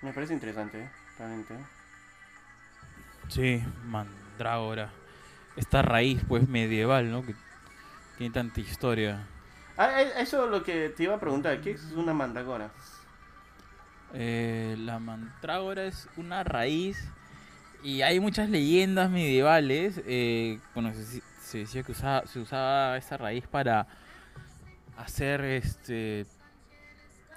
Me 0.00 0.12
parece 0.12 0.34
interesante, 0.34 0.82
¿eh? 0.82 0.90
realmente. 1.18 1.56
Sí, 3.28 3.62
Mandrágora. 3.84 4.90
Esta 5.56 5.82
raíz, 5.82 6.22
pues, 6.26 6.48
medieval, 6.48 7.10
¿no? 7.10 7.24
Que 7.24 7.34
tiene 8.18 8.32
tanta 8.32 8.60
historia. 8.60 9.26
Ah, 9.76 10.02
eh, 10.02 10.12
eso 10.18 10.44
es 10.44 10.50
lo 10.50 10.62
que 10.62 10.88
te 10.88 11.04
iba 11.04 11.14
a 11.14 11.20
preguntar. 11.20 11.60
¿Qué 11.60 11.72
es 11.72 11.92
una 11.92 12.12
mandragora? 12.12 12.70
Eh, 14.12 14.76
la 14.78 14.98
mandrágora 14.98 15.84
es 15.84 16.08
una 16.16 16.44
raíz 16.44 17.10
y 17.82 18.02
hay 18.02 18.20
muchas 18.20 18.48
leyendas 18.48 19.10
medievales. 19.10 20.00
Eh, 20.06 20.58
bueno, 20.74 20.92
se, 21.40 21.58
decía 21.58 21.82
que 21.82 21.92
usaba, 21.92 22.26
se 22.26 22.40
usaba 22.40 22.96
esta 22.96 23.16
raíz 23.16 23.46
para 23.46 23.86
hacer 24.96 25.42
este 25.42 26.26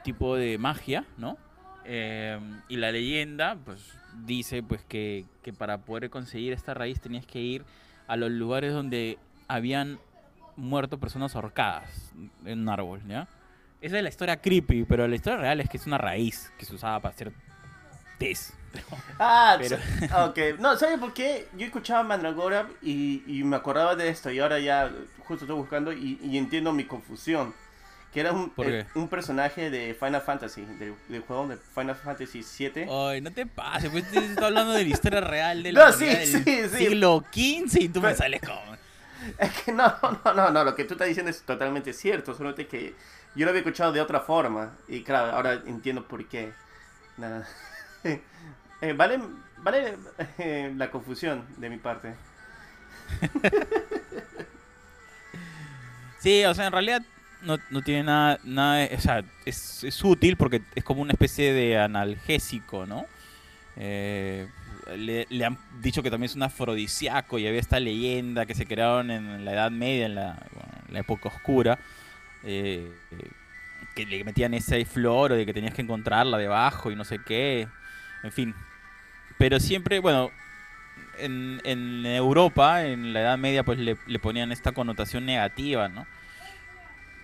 tipo 0.04 0.36
de 0.36 0.58
magia, 0.58 1.06
¿no? 1.18 1.38
Eh, 1.86 2.40
y 2.68 2.78
la 2.78 2.92
leyenda, 2.92 3.58
pues, 3.64 3.82
dice 4.26 4.64
pues 4.64 4.82
que, 4.84 5.26
que 5.44 5.54
para 5.54 5.80
poder 5.80 6.10
conseguir 6.10 6.54
esta 6.54 6.74
raíz 6.74 7.00
tenías 7.00 7.26
que 7.26 7.40
ir 7.40 7.66
a 8.08 8.16
los 8.16 8.32
lugares 8.32 8.74
donde 8.74 9.18
habían 9.48 10.00
muerto 10.56 11.00
personas 11.00 11.36
ahorcadas 11.36 12.14
en 12.46 12.62
un 12.62 12.70
árbol, 12.70 13.02
¿ya? 13.08 13.28
Esa 13.82 13.98
es 13.98 14.04
la 14.04 14.10
historia 14.10 14.38
creepy, 14.38 14.86
pero 14.86 15.08
la 15.08 15.16
historia 15.16 15.38
real 15.38 15.60
es 15.62 15.70
que 15.70 15.78
es 15.78 15.86
una 15.86 15.98
raíz 15.98 16.52
que 16.58 16.66
se 16.66 16.74
usaba 16.74 17.00
para 17.02 17.14
hacer 17.14 17.34
test. 18.18 18.54
Ah, 19.20 19.58
pero... 19.60 19.78
ok. 20.26 20.60
No, 20.60 20.78
¿sabes 20.78 21.00
por 21.00 21.14
qué? 21.14 21.48
Yo 21.58 21.66
escuchaba 21.66 22.04
Mandragora 22.04 22.68
y, 22.82 23.24
y, 23.28 23.44
me 23.44 23.56
acordaba 23.56 23.96
de 23.96 24.10
esto 24.10 24.30
y 24.30 24.40
ahora 24.40 24.60
ya 24.60 24.92
justo 25.20 25.46
estoy 25.46 25.56
buscando 25.56 25.94
y, 25.94 26.20
y 26.22 26.38
entiendo 26.38 26.74
mi 26.74 26.86
confusión. 26.86 27.54
Que 28.14 28.22
era 28.22 28.32
un, 28.32 28.52
eh, 28.60 28.86
un 28.96 29.10
personaje 29.10 29.70
de 29.70 29.94
Final 29.94 30.22
Fantasy, 30.22 30.66
del, 30.80 31.22
juego 31.22 31.50
de 31.50 31.58
Final 31.58 31.96
Fantasy 31.96 32.44
7. 32.44 32.88
Ay, 32.90 33.20
no 33.20 33.32
te 33.32 33.46
pases, 33.46 33.90
pues 33.90 34.06
estás 34.14 34.38
hablando 34.46 34.72
de 34.72 34.84
la 34.84 34.90
historia 34.90 35.20
real 35.20 35.64
del 35.64 35.76
no, 35.76 35.92
sí, 35.92 36.08
sí, 36.26 36.70
siglo 36.70 37.26
XV 37.34 37.82
y 37.82 37.90
tú 37.90 38.02
me 38.02 38.16
sales 38.16 38.42
como... 38.46 38.76
Es 39.38 39.52
que 39.62 39.74
no, 39.74 39.94
no, 40.24 40.34
no, 40.34 40.50
no, 40.50 40.64
lo 40.64 40.76
que 40.76 40.86
tú 40.86 40.94
estás 40.94 41.08
diciendo 41.08 41.30
es 41.30 41.42
totalmente 41.42 41.92
cierto, 41.92 42.34
solo 42.34 42.56
que 42.56 42.96
yo 43.36 43.44
lo 43.44 43.50
había 43.50 43.60
escuchado 43.60 43.92
de 43.92 44.00
otra 44.00 44.22
forma 44.22 44.78
y 44.88 45.04
claro, 45.04 45.36
ahora 45.36 45.62
entiendo 45.66 46.08
por 46.08 46.26
qué. 46.28 46.54
Nada. 47.18 47.46
Eh, 48.82 48.94
vale 48.94 49.20
vale 49.66 49.98
eh, 50.38 50.72
la 50.78 50.92
confusión 50.92 51.44
de 51.58 51.70
mi 51.70 51.78
parte. 51.78 52.14
sí, 56.20 56.46
o 56.46 56.54
sea, 56.54 56.68
en 56.68 56.72
realidad 56.72 57.02
no, 57.42 57.58
no 57.72 57.82
tiene 57.82 58.04
nada, 58.04 58.40
nada 58.44 58.88
o 58.96 59.02
sea, 59.02 59.24
es, 59.46 59.84
es, 59.84 60.04
útil 60.04 60.38
porque 60.38 60.62
es 60.76 60.84
como 60.84 61.02
una 61.02 61.14
especie 61.14 61.52
de 61.52 61.80
analgésico, 61.80 62.86
¿no? 62.86 63.06
Eh, 63.76 64.48
le, 64.96 65.46
han 65.46 65.58
dicho 65.82 66.04
que 66.04 66.12
también 66.12 66.30
es 66.30 66.36
un 66.36 66.44
afrodisíaco 66.44 67.40
y 67.40 67.48
había 67.48 67.60
esta 67.60 67.80
leyenda 67.80 68.46
que 68.46 68.54
se 68.54 68.68
crearon 68.68 69.10
en 69.10 69.44
la 69.44 69.54
Edad 69.54 69.72
Media, 69.72 70.06
en 70.06 70.16
la, 70.16 70.38
la 70.92 71.00
época 71.00 71.30
oscura, 71.30 71.80
eh, 72.44 72.92
que 73.96 74.06
le 74.06 74.24
metían 74.24 74.54
ese 74.54 74.86
flor 74.86 75.32
o 75.32 75.36
de 75.36 75.46
que 75.46 75.54
tenías 75.54 75.74
que 75.74 75.82
encontrarla 75.82 76.38
debajo 76.38 76.92
y 76.92 76.96
no 76.96 77.04
sé 77.04 77.20
qué, 77.26 77.68
en 78.26 78.32
fin. 78.32 78.56
Pero 79.38 79.60
siempre, 79.60 80.00
bueno, 80.00 80.32
en, 81.20 81.62
en 81.64 82.06
Europa, 82.06 82.86
en 82.86 83.14
la 83.14 83.22
Edad 83.22 83.38
Media, 83.38 83.64
pues 83.64 83.80
le, 83.80 83.98
le 84.08 84.20
ponían 84.20 84.52
esta 84.52 84.72
connotación 84.72 85.26
negativa, 85.26 85.88
¿no? 85.90 86.06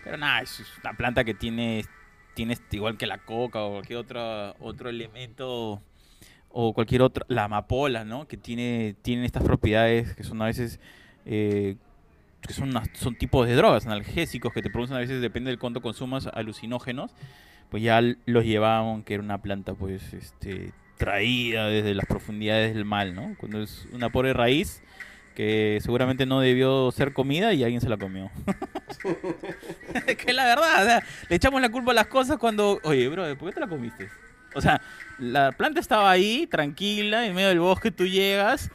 Pero 0.04 0.18
nada, 0.18 0.42
es 0.42 0.64
una 0.84 0.94
planta 0.94 1.24
que 1.24 1.34
tiene, 1.34 1.86
tiene 2.34 2.58
igual 2.72 2.98
que 2.98 3.08
la 3.08 3.20
coca 3.20 3.62
o 3.62 3.74
cualquier 3.74 4.00
otro, 4.00 4.56
otro 4.60 4.90
elemento 4.90 5.82
o 6.50 6.74
cualquier 6.74 7.02
otra, 7.02 7.26
la 7.30 7.46
amapola, 7.46 8.04
¿no? 8.04 8.28
Que 8.28 8.38
tiene, 8.38 8.96
tienen 9.02 9.26
estas 9.26 9.44
propiedades 9.44 10.16
que 10.16 10.24
son 10.24 10.42
a 10.42 10.46
veces, 10.46 10.80
eh, 11.26 11.76
que 12.42 12.54
son, 12.54 12.74
son 12.94 13.16
tipos 13.16 13.48
de 13.48 13.56
drogas, 13.56 13.86
analgésicos, 13.86 14.52
que 14.54 14.62
te 14.62 14.70
producen 14.70 14.98
a 14.98 15.00
veces, 15.00 15.22
depende 15.22 15.50
del 15.50 15.60
cuánto 15.60 15.82
consumas, 15.82 16.28
alucinógenos, 16.28 17.14
pues 17.70 17.84
ya 17.84 18.02
los 18.26 18.44
llevaban, 18.44 19.04
que 19.04 19.14
era 19.14 19.24
una 19.24 19.42
planta, 19.42 19.76
pues, 19.76 20.14
este, 20.14 20.74
traída 21.02 21.66
desde 21.66 21.96
las 21.96 22.06
profundidades 22.06 22.76
del 22.76 22.86
mal, 22.86 23.16
¿no? 23.16 23.34
Cuando 23.40 23.64
es 23.64 23.88
una 23.92 24.12
pobre 24.12 24.34
raíz 24.34 24.84
que 25.36 25.80
seguramente 25.82 26.28
no 26.28 26.42
debió 26.42 26.92
ser 26.92 27.12
comida 27.12 27.54
y 27.54 27.64
alguien 27.64 27.82
se 27.82 27.90
la 27.90 27.98
comió. 27.98 28.30
que 30.06 30.26
es 30.28 30.36
la 30.36 30.46
verdad, 30.46 31.04
le 31.28 31.36
echamos 31.36 31.60
la 31.60 31.70
culpa 31.70 31.90
a 31.90 31.96
las 31.96 32.06
cosas 32.06 32.38
cuando, 32.38 32.80
oye, 32.84 33.08
bro, 33.08 33.36
¿por 33.36 33.50
qué 33.50 33.56
te 33.56 33.60
la 33.62 33.68
comiste? 33.68 34.10
O 34.54 34.62
sea, 34.62 34.80
la 35.18 35.52
planta 35.54 35.80
estaba 35.80 36.12
ahí, 36.12 36.46
tranquila, 36.46 37.26
en 37.26 37.34
medio 37.34 37.48
del 37.48 37.62
bosque, 37.62 37.90
tú 37.90 38.06
llegas, 38.06 38.70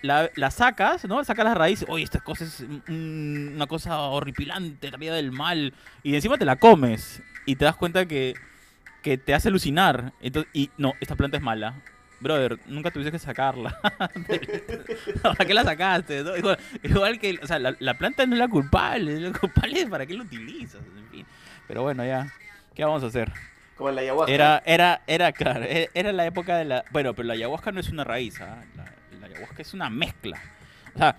la, 0.00 0.50
sacas, 0.50 1.04
¿no? 1.04 1.22
Sacas 1.22 1.44
las 1.44 1.58
raíces, 1.58 1.86
oye, 1.90 2.04
esta 2.04 2.20
cosa 2.20 2.44
es 2.44 2.64
una 2.88 3.66
cosa 3.66 3.98
horripilante, 3.98 4.90
traída 4.90 5.16
del 5.16 5.32
mal, 5.32 5.74
y 6.02 6.14
encima 6.14 6.38
te 6.38 6.46
la 6.46 6.56
comes, 6.56 7.20
y 7.44 7.56
te 7.56 7.66
das 7.66 7.76
cuenta 7.76 8.06
que, 8.06 8.36
que 9.06 9.18
te 9.18 9.34
hace 9.34 9.50
alucinar. 9.50 10.12
Entonces, 10.20 10.50
y 10.52 10.68
no, 10.78 10.94
esta 11.00 11.14
planta 11.14 11.36
es 11.36 11.42
mala. 11.42 11.76
Brother, 12.18 12.58
nunca 12.66 12.90
tuviste 12.90 13.12
que 13.12 13.20
sacarla. 13.20 13.78
¿Para 15.22 15.44
qué 15.44 15.54
la 15.54 15.62
sacaste? 15.62 16.24
Igual, 16.82 17.20
que, 17.20 17.38
o 17.40 17.46
sea, 17.46 17.60
la, 17.60 17.76
la, 17.78 17.94
planta 17.94 18.26
no 18.26 18.34
es 18.34 18.40
la 18.40 18.48
culpable, 18.48 19.20
la 19.20 19.38
culpable 19.38 19.82
es 19.82 19.86
para 19.88 20.06
qué 20.06 20.14
la 20.14 20.24
utilizas, 20.24 20.80
en 20.96 21.08
fin. 21.08 21.26
Pero 21.68 21.82
bueno, 21.82 22.04
ya, 22.04 22.32
¿qué 22.74 22.84
vamos 22.84 23.04
a 23.04 23.06
hacer? 23.06 23.32
Como 23.76 23.92
la 23.92 24.00
ayahuasca. 24.00 24.32
Era, 24.32 24.60
era, 24.66 25.02
era, 25.06 25.30
claro, 25.30 25.62
e, 25.62 25.88
era 25.94 26.12
la 26.12 26.26
época 26.26 26.56
de 26.56 26.64
la... 26.64 26.84
Bueno, 26.90 27.14
pero 27.14 27.28
la 27.28 27.34
ayahuasca 27.34 27.70
no 27.70 27.78
es 27.78 27.88
una 27.90 28.02
raíz, 28.02 28.40
¿ah? 28.40 28.64
la, 28.74 29.26
ayahuasca 29.26 29.62
es 29.62 29.72
una 29.72 29.88
mezcla. 29.88 30.40
O 30.96 30.98
sea, 30.98 31.16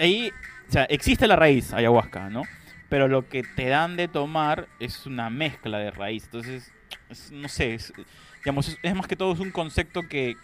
ahí, 0.00 0.32
o 0.68 0.72
sea, 0.72 0.82
existe 0.86 1.28
la 1.28 1.36
raíz 1.36 1.72
ayahuasca, 1.72 2.28
¿no? 2.28 2.42
Pero 2.88 3.06
lo 3.06 3.28
que 3.28 3.44
te 3.44 3.68
dan 3.68 3.96
de 3.96 4.08
tomar 4.08 4.66
es 4.80 5.06
una 5.06 5.30
mezcla 5.30 5.78
de 5.78 5.92
raíz. 5.92 6.24
Entonces, 6.24 6.73
no 7.30 7.48
sé, 7.48 7.78
digamos, 8.44 8.78
es, 8.82 8.94
más 8.94 9.06
que 9.06 9.16
todo 9.16 9.32
es 9.32 9.40
un 9.40 9.50
concepto 9.50 10.08
que, 10.08 10.36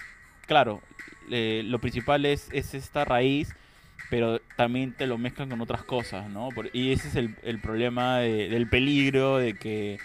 claro, 0.47 0.81
eh, 1.31 1.63
lo 1.65 1.79
principal 1.79 2.27
es, 2.27 2.49
es 2.53 2.75
esta 2.75 3.05
raíz, 3.05 3.55
pero 4.11 4.41
también 4.57 4.93
te 4.93 5.07
lo 5.07 5.19
mezclan 5.19 5.49
con 5.51 5.61
otras 5.61 5.85
cosas, 5.85 6.29
¿no? 6.29 6.49
y 6.73 6.93
ese 6.93 7.09
es 7.09 7.17
el, 7.17 7.37
el 7.43 7.61
problema 7.61 8.19
del 8.19 8.69
peligro 8.69 9.39
de 9.39 9.55
que 9.55 9.99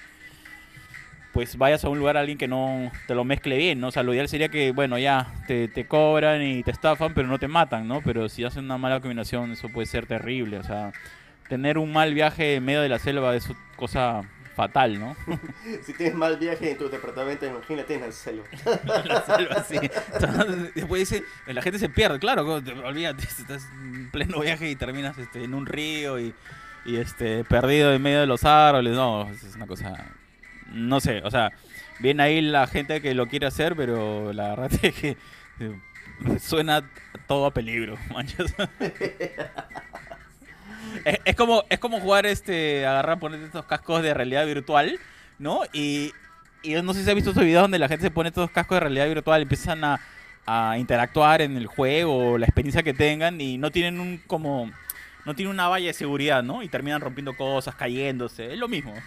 pues 1.35 1.57
vayas 1.57 1.83
a 1.83 1.89
un 1.89 1.99
lugar 1.99 2.15
a 2.15 2.21
alguien 2.21 2.37
que 2.37 2.47
no 2.47 2.89
te 3.07 3.13
lo 3.13 3.25
mezcle 3.25 3.57
bien, 3.57 3.81
¿no? 3.81 3.87
O 3.89 3.91
sea, 3.91 4.03
lo 4.03 4.13
ideal 4.13 4.29
sería 4.29 4.47
que, 4.47 4.71
bueno, 4.71 4.97
ya 4.97 5.33
te, 5.47 5.67
te 5.67 5.85
cobran 5.85 6.41
y 6.41 6.63
te 6.63 6.71
estafan, 6.71 7.13
pero 7.13 7.27
no 7.27 7.39
te 7.39 7.49
matan, 7.49 7.89
¿no? 7.89 7.99
Pero 7.99 8.29
si 8.29 8.45
hacen 8.45 8.63
una 8.63 8.77
mala 8.77 9.01
combinación, 9.01 9.51
eso 9.51 9.67
puede 9.67 9.85
ser 9.85 10.05
terrible. 10.05 10.59
O 10.59 10.63
sea, 10.63 10.93
tener 11.49 11.77
un 11.77 11.91
mal 11.91 12.13
viaje 12.13 12.55
en 12.55 12.63
medio 12.63 12.81
de 12.81 12.87
la 12.87 12.99
selva 12.99 13.35
es 13.35 13.51
cosa 13.75 14.21
fatal, 14.55 14.99
¿no? 14.99 15.15
si 15.83 15.93
tienes 15.93 16.15
mal 16.15 16.37
viaje 16.37 16.71
en 16.71 16.77
tu 16.77 16.89
departamento, 16.89 17.45
imagínate 17.45 17.95
en 17.95 18.01
la 18.01 18.11
selva. 18.11 18.45
en 18.51 19.07
la 19.07 19.25
selva, 19.25 19.63
sí. 19.63 19.79
después 20.73 21.09
dice, 21.09 21.23
la 21.47 21.61
gente 21.61 21.79
se 21.79 21.89
pierde, 21.89 22.19
claro, 22.19 22.45
olvídate, 22.83 23.23
estás 23.23 23.67
en 23.73 24.09
pleno 24.11 24.39
viaje 24.39 24.69
y 24.69 24.75
terminas 24.75 25.17
este, 25.17 25.43
en 25.43 25.53
un 25.53 25.65
río 25.65 26.19
y, 26.19 26.33
y 26.85 26.97
este, 26.97 27.43
perdido 27.43 27.93
en 27.93 28.01
medio 28.01 28.21
de 28.21 28.27
los 28.27 28.43
árboles, 28.43 28.93
no, 28.95 29.29
es 29.29 29.55
una 29.55 29.67
cosa 29.67 30.15
no 30.71 30.99
sé, 30.99 31.21
o 31.23 31.31
sea, 31.31 31.51
viene 31.99 32.23
ahí 32.23 32.41
la 32.41 32.67
gente 32.67 33.01
que 33.01 33.13
lo 33.13 33.27
quiere 33.27 33.47
hacer, 33.47 33.75
pero 33.75 34.33
la 34.33 34.49
verdad 34.49 34.71
es 34.81 34.95
que 34.95 35.17
eh, 35.59 35.75
suena 36.39 36.89
todo 37.27 37.45
a 37.45 37.53
peligro, 37.53 37.97
manchas. 38.11 38.53
es, 41.25 41.35
como, 41.35 41.63
es 41.69 41.79
como 41.79 41.99
jugar 41.99 42.25
este, 42.25 42.85
agarrar, 42.85 43.19
poner 43.19 43.41
estos 43.41 43.65
cascos 43.65 44.01
de 44.03 44.13
realidad 44.13 44.45
virtual, 44.45 44.99
¿no? 45.39 45.61
Y, 45.73 46.11
y 46.63 46.73
no 46.81 46.93
sé 46.93 47.03
si 47.03 47.09
has 47.09 47.15
visto 47.15 47.31
estos 47.31 47.43
videos 47.43 47.63
donde 47.63 47.79
la 47.79 47.87
gente 47.87 48.03
se 48.03 48.11
pone 48.11 48.29
estos 48.29 48.49
cascos 48.51 48.75
de 48.75 48.81
realidad 48.81 49.07
virtual 49.07 49.41
y 49.41 49.43
empiezan 49.43 49.83
a, 49.83 49.99
a 50.45 50.77
interactuar 50.77 51.41
en 51.41 51.57
el 51.57 51.67
juego, 51.67 52.37
la 52.37 52.45
experiencia 52.45 52.83
que 52.83 52.93
tengan, 52.93 53.39
y 53.41 53.57
no 53.57 53.71
tienen 53.71 53.99
un 53.99 54.17
como 54.27 54.71
no 55.25 55.35
tienen 55.35 55.53
una 55.53 55.67
valla 55.67 55.87
de 55.87 55.93
seguridad, 55.93 56.43
¿no? 56.43 56.61
Y 56.61 56.69
terminan 56.69 57.01
rompiendo 57.01 57.35
cosas, 57.35 57.75
cayéndose. 57.75 58.53
Es 58.53 58.59
lo 58.59 58.67
mismo. 58.67 58.93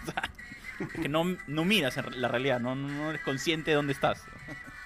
O 0.79 0.85
sea, 0.85 0.93
que 1.01 1.09
no, 1.09 1.35
no 1.47 1.65
miras 1.65 1.97
la 2.15 2.29
realidad, 2.29 2.61
no, 2.61 2.73
no 2.73 3.09
eres 3.09 3.21
consciente 3.23 3.71
de 3.71 3.75
dónde 3.75 3.91
estás. 3.91 4.23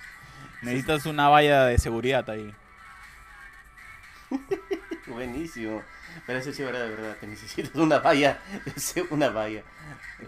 Necesitas 0.64 1.06
una 1.06 1.30
valla 1.30 1.66
de 1.66 1.78
seguridad 1.78 2.28
ahí. 2.32 2.52
Buenísimo. 5.06 5.84
Pero 6.26 6.40
eso 6.40 6.52
sí 6.54 6.62
es 6.62 6.72
verdad, 6.72 6.90
verdad. 6.90 7.18
Te 7.20 7.28
necesitas 7.28 7.76
una 7.76 8.00
valla. 8.00 8.40
Una 9.10 9.30
valla. 9.30 9.64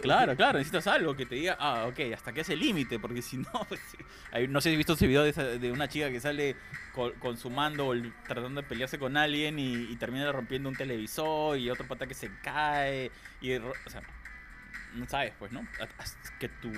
Claro, 0.02 0.36
claro, 0.36 0.58
necesitas 0.58 0.88
algo 0.88 1.16
que 1.16 1.26
te 1.26 1.36
diga, 1.36 1.56
ah, 1.60 1.86
ok, 1.88 2.14
hasta 2.14 2.34
que 2.34 2.42
ese 2.42 2.56
límite, 2.56 3.00
porque 3.00 3.22
si 3.22 3.38
no, 3.38 3.50
pues, 3.70 3.82
no 4.50 4.60
sé 4.60 4.70
si 4.70 4.74
has 4.74 4.78
visto 4.78 4.94
ese 4.94 5.08
video 5.08 5.24
de, 5.24 5.72
una 5.72 5.88
chica 5.88 6.10
que 6.10 6.20
sale 6.20 6.56
con, 6.94 7.38
su 7.38 7.50
mando 7.50 7.94
tratando 8.28 8.62
de 8.62 8.68
pelearse 8.68 9.00
con 9.00 9.16
alguien 9.16 9.58
y, 9.58 9.96
termina 9.96 10.32
rompiendo 10.32 10.68
un 10.70 10.76
televisor 10.76 11.58
y 11.58 11.70
otro 11.70 11.88
pata 11.88 12.08
que 12.08 12.14
se 12.14 12.30
cae, 12.44 13.12
y, 13.42 13.56
o 13.56 13.74
sea, 13.88 14.02
no 14.96 15.08
sabes, 15.08 15.34
pues, 15.40 15.52
¿no? 15.52 15.66
Que 16.40 16.50
tu, 16.50 16.72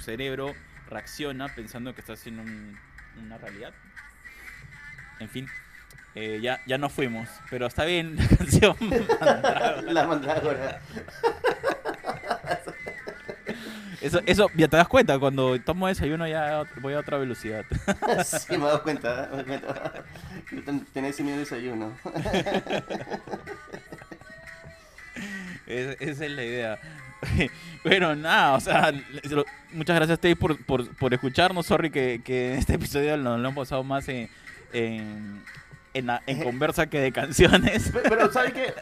cerebro 0.00 0.54
reacciona 0.88 1.48
pensando 1.54 1.94
que 1.94 2.00
estás 2.00 2.26
en 2.26 2.76
una 3.16 3.38
realidad. 3.38 3.72
En 5.20 5.28
fin. 5.28 5.48
Eh, 6.14 6.40
ya, 6.42 6.60
ya 6.66 6.78
no 6.78 6.88
fuimos, 6.88 7.28
pero 7.50 7.66
está 7.66 7.84
bien 7.84 8.16
la 8.18 8.26
canción. 8.28 8.76
la 9.86 10.06
mandrágora. 10.06 10.80
Eso, 14.00 14.20
eso, 14.26 14.50
ya 14.54 14.68
te 14.68 14.76
das 14.76 14.86
cuenta, 14.86 15.18
cuando 15.18 15.60
tomo 15.60 15.88
desayuno 15.88 16.26
ya 16.26 16.62
voy 16.80 16.94
a 16.94 17.00
otra 17.00 17.18
velocidad. 17.18 17.64
sí, 18.24 18.56
me 18.56 18.64
he 18.64 18.66
dado 18.66 18.82
cuenta. 18.82 19.28
Me 19.34 19.44
cuenta. 19.44 20.04
Tenés 20.92 21.20
mi 21.20 21.32
desayuno. 21.32 21.92
esa 25.66 26.24
es 26.24 26.30
la 26.30 26.44
idea. 26.44 26.78
Bueno, 27.82 28.14
nada, 28.14 28.54
o 28.54 28.60
sea, 28.60 28.92
muchas 29.72 29.96
gracias 29.96 30.18
a 30.18 30.36
por, 30.36 30.64
por, 30.64 30.88
por 30.96 31.12
escucharnos. 31.12 31.66
Sorry 31.66 31.90
que, 31.90 32.20
que 32.24 32.52
en 32.52 32.58
este 32.58 32.74
episodio 32.74 33.16
nos 33.16 33.40
lo 33.40 33.48
hemos 33.48 33.66
pasado 33.66 33.82
más 33.82 34.08
en, 34.08 34.30
en, 34.72 35.42
en, 35.98 36.42
conversa 36.42 36.88
que 36.88 37.00
de 37.00 37.12
canciones. 37.12 37.90
Pero, 37.92 38.30
¿sabes 38.32 38.52
qué? 38.52 38.74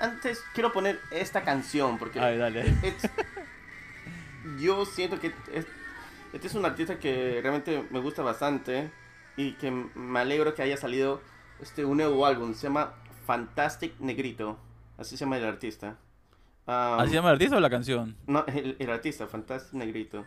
Antes, 0.00 0.42
quiero 0.54 0.72
poner 0.72 1.00
esta 1.10 1.42
canción 1.42 1.98
porque... 1.98 2.20
Ay, 2.20 2.38
dale. 2.38 2.74
yo 4.58 4.84
siento 4.84 5.18
que 5.20 5.32
este 6.32 6.46
es 6.46 6.54
un 6.54 6.64
artista 6.64 6.98
que 6.98 7.40
realmente 7.42 7.84
me 7.90 8.00
gusta 8.00 8.22
bastante 8.22 8.90
y 9.36 9.52
que 9.52 9.70
me 9.70 10.20
alegro 10.20 10.54
que 10.54 10.62
haya 10.62 10.76
salido 10.76 11.20
este 11.60 11.84
un 11.84 11.96
nuevo 11.96 12.26
álbum. 12.26 12.54
Se 12.54 12.64
llama 12.64 12.94
Fantastic 13.26 13.98
Negrito. 13.98 14.58
Así 14.98 15.16
se 15.16 15.24
llama 15.24 15.38
el 15.38 15.44
artista. 15.44 15.96
¿Así 16.66 17.10
se 17.10 17.14
llama 17.14 17.28
el 17.30 17.34
artista 17.34 17.56
o 17.56 17.60
la 17.60 17.70
canción? 17.70 18.16
No, 18.26 18.44
el, 18.46 18.90
artista, 18.90 19.26
Fantastic 19.26 19.72
Negrito. 19.72 20.26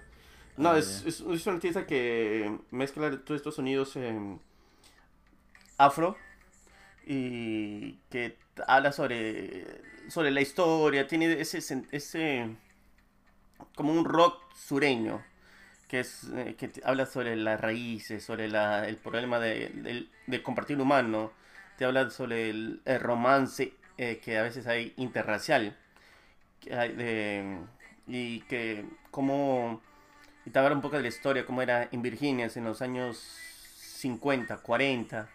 No, 0.57 0.71
ah, 0.71 0.79
es, 0.79 1.03
es, 1.05 1.21
un 1.21 1.53
artista 1.53 1.85
que 1.85 2.57
mezcla 2.71 3.11
todos 3.23 3.37
estos 3.37 3.55
sonidos 3.55 3.95
afro 5.77 6.15
y 7.13 7.99
que 8.09 8.37
habla 8.67 8.93
sobre, 8.93 9.65
sobre 10.07 10.31
la 10.31 10.39
historia, 10.39 11.07
tiene 11.07 11.41
ese, 11.41 11.59
ese 11.91 12.55
como 13.75 13.91
un 13.91 14.05
rock 14.05 14.55
sureño 14.55 15.21
que, 15.89 15.99
es, 15.99 16.29
eh, 16.33 16.55
que 16.57 16.71
habla 16.85 17.05
sobre 17.05 17.35
las 17.35 17.59
raíces, 17.59 18.23
sobre 18.23 18.47
la, 18.47 18.87
el 18.87 18.95
problema 18.95 19.39
de, 19.39 20.07
de, 20.25 20.41
compartir 20.41 20.79
humano, 20.79 21.33
te 21.77 21.83
habla 21.83 22.09
sobre 22.11 22.49
el, 22.49 22.81
romance 23.01 23.73
eh, 23.97 24.21
que 24.23 24.37
a 24.37 24.43
veces 24.43 24.65
hay 24.67 24.93
interracial 24.95 25.75
y 28.07 28.39
que 28.41 28.85
como 29.09 29.81
y 30.45 30.49
te 30.49 30.59
habla 30.59 30.75
un 30.75 30.81
poco 30.81 30.95
de 30.95 31.01
la 31.01 31.09
historia, 31.09 31.45
cómo 31.45 31.61
era 31.61 31.89
en 31.91 32.01
Virginia 32.01 32.49
en 32.55 32.63
los 32.63 32.81
años 32.81 33.17
50, 33.17 34.59
40 34.59 35.29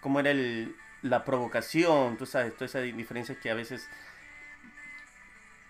cómo 0.00 0.20
era 0.20 0.30
el, 0.30 0.74
la 1.02 1.24
provocación, 1.24 2.16
tú 2.16 2.26
sabes, 2.26 2.54
toda 2.54 2.66
esa 2.66 2.80
diferencia 2.80 3.38
que 3.38 3.50
a 3.50 3.54
veces 3.54 3.88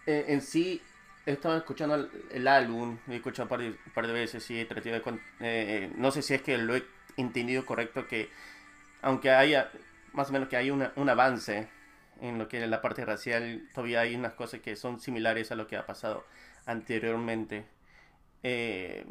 eh, 0.07 0.27
en 0.29 0.41
sí 0.41 0.83
he 1.27 1.33
estado 1.33 1.57
escuchando 1.57 2.09
el, 2.31 2.49
álbum, 2.49 2.99
he 3.09 3.17
escuchado 3.17 3.45
un 3.45 3.77
par 3.95 4.07
de, 4.07 4.13
veces 4.13 4.51
y 4.51 4.61
he 4.61 4.65
tratado 4.65 4.99
de, 4.99 5.21
eh, 5.41 5.93
no 5.97 6.11
sé 6.11 6.23
si 6.23 6.35
es 6.35 6.43
que 6.43 6.59
lo 6.59 6.77
he 6.77 6.85
entendido 7.17 7.65
correcto 7.67 8.07
que 8.07 8.31
aunque 9.03 9.31
haya 9.31 9.71
más 10.13 10.31
o 10.31 10.33
menos 10.33 10.49
que 10.49 10.57
hay 10.57 10.71
un 10.71 11.09
avance 11.09 11.69
en 12.21 12.39
lo 12.39 12.49
que 12.49 12.63
es 12.63 12.69
la 12.69 12.83
parte 12.83 13.05
racial, 13.05 13.69
todavía 13.75 14.01
hay 14.01 14.15
unas 14.15 14.35
cosas 14.35 14.61
que 14.61 14.77
son 14.77 15.01
similares 15.01 15.51
a 15.53 15.55
lo 15.55 15.67
que 15.67 15.77
ha 15.77 15.87
pasado 15.87 16.27
anteriormente. 16.67 17.65
Eh, 18.43 19.07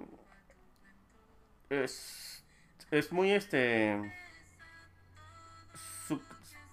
es, 1.70 2.44
es 2.92 3.12
muy 3.12 3.32
este 3.32 4.14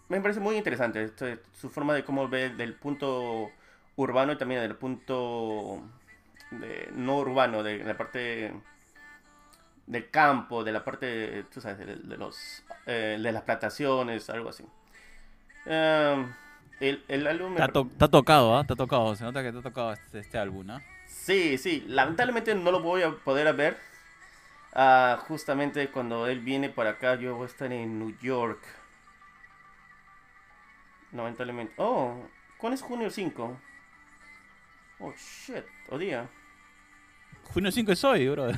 me 0.09 0.21
parece 0.21 0.41
muy 0.41 0.57
interesante 0.57 1.03
este, 1.03 1.41
su 1.53 1.69
forma 1.69 1.95
de 1.95 2.05
cómo 2.05 2.29
ve 2.29 2.51
del 2.51 2.75
punto 2.75 3.51
urbano 3.97 4.33
y 4.33 4.37
también 4.37 4.61
del 4.61 4.77
punto 4.77 5.83
no 6.95 7.19
urbano, 7.19 7.63
de, 7.63 7.79
la 7.83 7.97
parte 7.97 8.53
del 9.87 10.11
campo, 10.11 10.65
de 10.65 10.73
la 10.73 10.85
parte, 10.85 11.45
tú 11.53 11.61
sabes, 11.61 11.79
de, 11.79 12.17
los, 12.17 12.65
eh, 12.87 13.19
de 13.21 13.33
las 13.33 13.43
plantaciones, 13.43 14.31
algo 14.31 14.51
así. 14.51 14.65
Em, 15.65 16.33
el, 16.81 17.05
el, 17.09 17.27
álbum... 17.27 17.57
Ha, 17.59 17.69
tocado, 18.09 18.57
¿ah? 18.57 18.65
Te 18.65 18.75
ha 18.75 18.77
tocado, 18.77 19.15
se 19.17 19.25
nota 19.25 19.43
que 19.43 19.49
ha 19.49 19.63
tocado 19.63 19.93
este, 19.93 20.21
este 20.21 20.39
álbum, 20.39 20.71
¿ah? 20.71 20.81
Sí, 21.07 21.59
sí, 21.59 21.85
lamentablemente 21.89 22.55
no 22.55 22.71
lo 22.71 22.81
voy 22.81 23.03
a 23.03 23.11
poder 23.11 23.53
ver. 23.55 23.77
Ah, 24.73 25.19
justamente 25.27 25.89
cuando 25.89 26.27
él 26.27 26.41
viene 26.41 26.69
para 26.69 26.91
acá, 26.91 27.15
yo 27.17 27.35
voy 27.35 27.45
a 27.45 27.47
estar 27.47 27.73
en 27.73 27.99
New 27.99 28.17
York 28.21 28.61
lamentablemente. 31.13 31.75
Oh, 31.77 32.15
¿cuándo 32.59 32.75
es 32.75 32.83
junio 32.83 33.11
5? 33.11 33.61
Oh, 35.01 35.13
shit, 35.13 35.65
o 35.89 35.99
día. 35.99 36.29
Junio 37.53 37.71
5 37.71 37.93
es 37.93 38.05
hoy, 38.05 38.29
bro. 38.29 38.49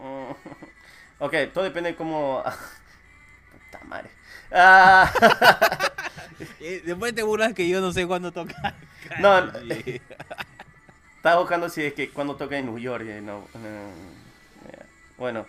Oh, 0.00 0.36
ok, 1.18 1.34
todo 1.52 1.64
depende 1.64 1.90
de 1.90 1.96
cómo... 1.96 2.42
Puta 3.52 3.84
madre. 3.84 4.10
Ah. 4.52 5.10
Después 6.60 7.14
te 7.14 7.22
burlas 7.22 7.52
que 7.52 7.68
yo 7.68 7.80
no 7.80 7.92
sé 7.92 8.06
cuándo 8.06 8.32
toca. 8.32 8.74
no, 9.18 9.50
estaba 11.16 11.40
buscando 11.40 11.68
si 11.68 11.82
es 11.82 11.94
que 11.94 12.10
cuando 12.10 12.36
toca 12.36 12.56
en 12.56 12.66
New 12.66 12.78
York. 12.78 13.04
No, 13.22 13.48
bueno, 15.16 15.46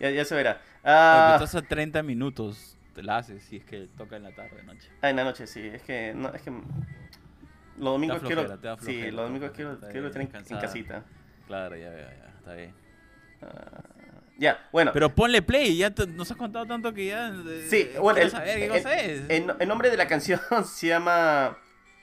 ya, 0.00 0.10
ya, 0.10 0.24
se 0.24 0.34
verá. 0.34 0.60
Uh, 0.82 1.34
estás 1.34 1.54
a 1.54 1.62
30 1.62 2.02
minutos 2.02 2.76
la 2.96 3.18
haces 3.18 3.42
si 3.44 3.56
es 3.56 3.64
que 3.64 3.88
toca 3.96 4.16
en 4.16 4.24
la 4.24 4.34
tarde, 4.34 4.62
noche. 4.64 4.90
Ah, 5.00 5.10
en 5.10 5.16
la 5.16 5.24
noche, 5.24 5.46
sí. 5.46 5.66
Es 5.66 5.82
que, 5.82 6.12
no, 6.14 6.32
es 6.34 6.42
que 6.42 6.50
los 6.50 7.92
domingos 7.94 8.20
quiero, 8.22 8.46
sí, 8.80 9.10
los 9.10 9.26
domingos 9.26 9.52
quiero, 9.52 9.78
quiero 9.90 10.10
tener 10.10 10.28
en 10.34 10.58
casita. 10.58 11.04
Claro, 11.46 11.76
ya 11.76 11.90
veo, 11.90 12.08
ya, 12.08 12.34
está 12.38 12.54
bien. 12.54 12.74
Uh, 13.40 13.46
ya, 14.38 14.68
bueno. 14.72 14.90
Pero 14.92 15.14
ponle 15.14 15.42
play, 15.42 15.76
ya 15.76 15.92
nos 16.14 16.30
has 16.30 16.36
contado 16.36 16.66
tanto 16.66 16.92
que 16.92 17.06
ya. 17.06 17.28
Eh, 17.28 17.66
sí, 17.68 17.90
bueno, 18.00 18.20
el, 18.20 18.30
saber 18.30 18.58
qué 18.58 18.68
cosa 18.68 18.98
es. 18.98 19.22
El, 19.28 19.68
nombre 19.68 19.90
de 19.90 19.96
la 19.96 20.06
canción 20.08 20.40
se 20.64 20.88
llama 20.88 21.56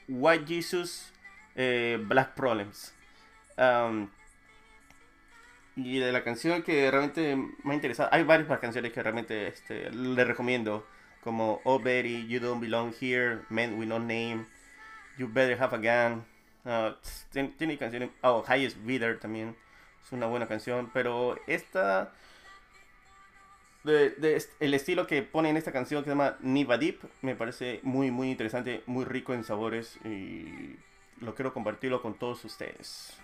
White 0.08 0.46
Jesus 0.48 1.12
eh, 1.56 2.00
Black 2.02 2.36
Problems. 2.36 2.94
Um, 3.58 4.10
y 5.84 6.00
de 6.00 6.12
la 6.12 6.24
canción 6.24 6.62
que 6.64 6.90
realmente 6.92 7.36
me 7.64 7.72
ha 7.72 7.76
interesado, 7.76 8.10
hay 8.12 8.24
varias 8.24 8.60
canciones 8.60 8.92
que 8.92 9.02
realmente 9.02 9.48
este, 9.48 9.92
le 9.92 10.24
recomiendo, 10.24 10.86
como 11.24 11.62
Oh 11.64 11.80
Betty, 11.80 12.28
You 12.28 12.40
Don't 12.40 12.62
Belong 12.62 12.94
Here, 13.00 13.40
Men 13.50 13.78
With 13.78 13.88
No 13.88 14.00
Name, 14.00 14.46
You 15.18 15.30
Better 15.32 15.62
Have 15.62 15.76
a 15.76 16.10
Gun. 16.10 16.26
Uh, 16.66 16.94
tiene, 17.58 17.78
canciones, 17.78 18.10
oh, 18.22 18.44
Highest 18.48 18.78
Bidder 18.84 19.20
también, 19.20 19.56
es 20.06 20.12
una 20.12 20.28
buena 20.28 20.48
canción, 20.48 20.90
pero 20.94 21.38
esta, 21.48 22.12
de, 23.84 24.44
el 24.60 24.74
estilo 24.74 25.08
que 25.08 25.24
pone 25.24 25.50
en 25.50 25.58
esta 25.58 25.72
canción 25.72 26.04
que 26.04 26.10
se 26.10 26.12
llama 26.12 26.38
Niva 26.42 26.78
Deep, 26.78 27.00
me 27.22 27.36
parece 27.36 27.80
muy, 27.84 28.12
muy 28.12 28.30
interesante, 28.30 28.84
muy 28.86 29.06
rico 29.06 29.34
en 29.34 29.46
sabores 29.46 29.98
y 30.04 30.76
lo 31.22 31.34
quiero 31.34 31.54
compartirlo 31.54 32.02
con 32.02 32.14
todos 32.14 32.44
ustedes. 32.44 33.18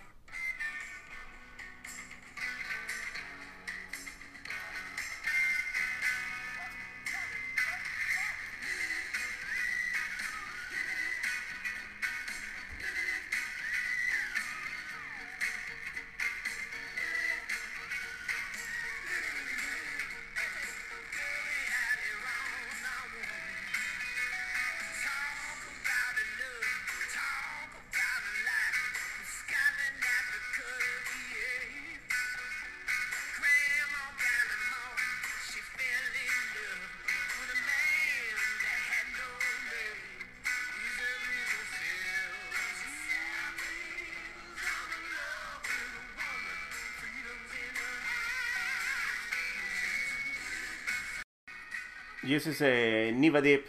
Y 52.26 52.34
ese 52.34 52.50
es 52.50 52.60
eh, 52.60 53.12
Niva 53.14 53.40
Deep, 53.40 53.64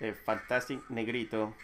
de 0.00 0.12
Fantastic 0.12 0.82
Negrito. 0.90 1.56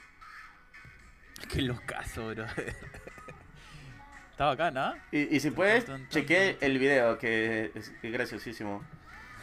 Qué 1.51 1.61
locazo, 1.61 2.29
bro. 2.29 2.47
Estaba 4.31 4.53
acá, 4.53 4.71
¿no? 4.71 4.95
Y, 5.11 5.37
y 5.37 5.41
si 5.41 5.51
puedes, 5.51 5.85
cheque 6.09 6.57
el 6.63 6.79
video, 6.79 7.19
que 7.19 7.71
es, 7.75 7.93
graciosísimo. 8.01 8.83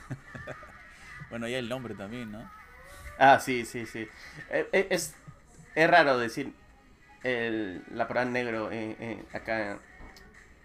bueno, 1.30 1.48
y 1.48 1.54
el 1.54 1.70
nombre 1.70 1.94
también, 1.94 2.32
¿no? 2.32 2.52
Ah, 3.20 3.40
sí, 3.40 3.66
sí, 3.66 3.86
sí. 3.86 4.08
Eh, 4.50 4.68
eh, 4.74 4.88
es, 4.90 5.14
es 5.76 5.88
raro 5.88 6.18
decir 6.18 6.54
el, 7.22 7.84
la 7.92 8.08
palabra 8.08 8.32
negro 8.32 8.72
acá 9.32 9.78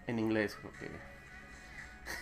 en 0.07 0.19
inglés, 0.19 0.57
porque 0.63 0.89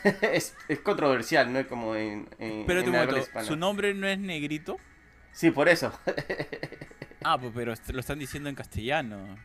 es, 0.23 0.57
es, 0.69 0.79
controversial, 0.81 1.53
¿no? 1.53 1.67
Como 1.67 1.95
en, 1.95 2.29
en 2.39 2.67
Pero 2.67 2.81
en 2.81 3.45
¿su 3.45 3.57
nombre 3.57 3.95
no 3.95 4.07
es 4.07 4.19
negrito? 4.19 4.79
Sí, 5.33 5.51
por 5.51 5.69
eso. 5.69 5.93
ah, 7.25 7.39
pues 7.39 7.53
pero 7.55 7.75
lo 7.93 8.01
están 8.01 8.19
diciendo 8.19 8.49
en 8.49 8.55
castellano. 8.55 9.37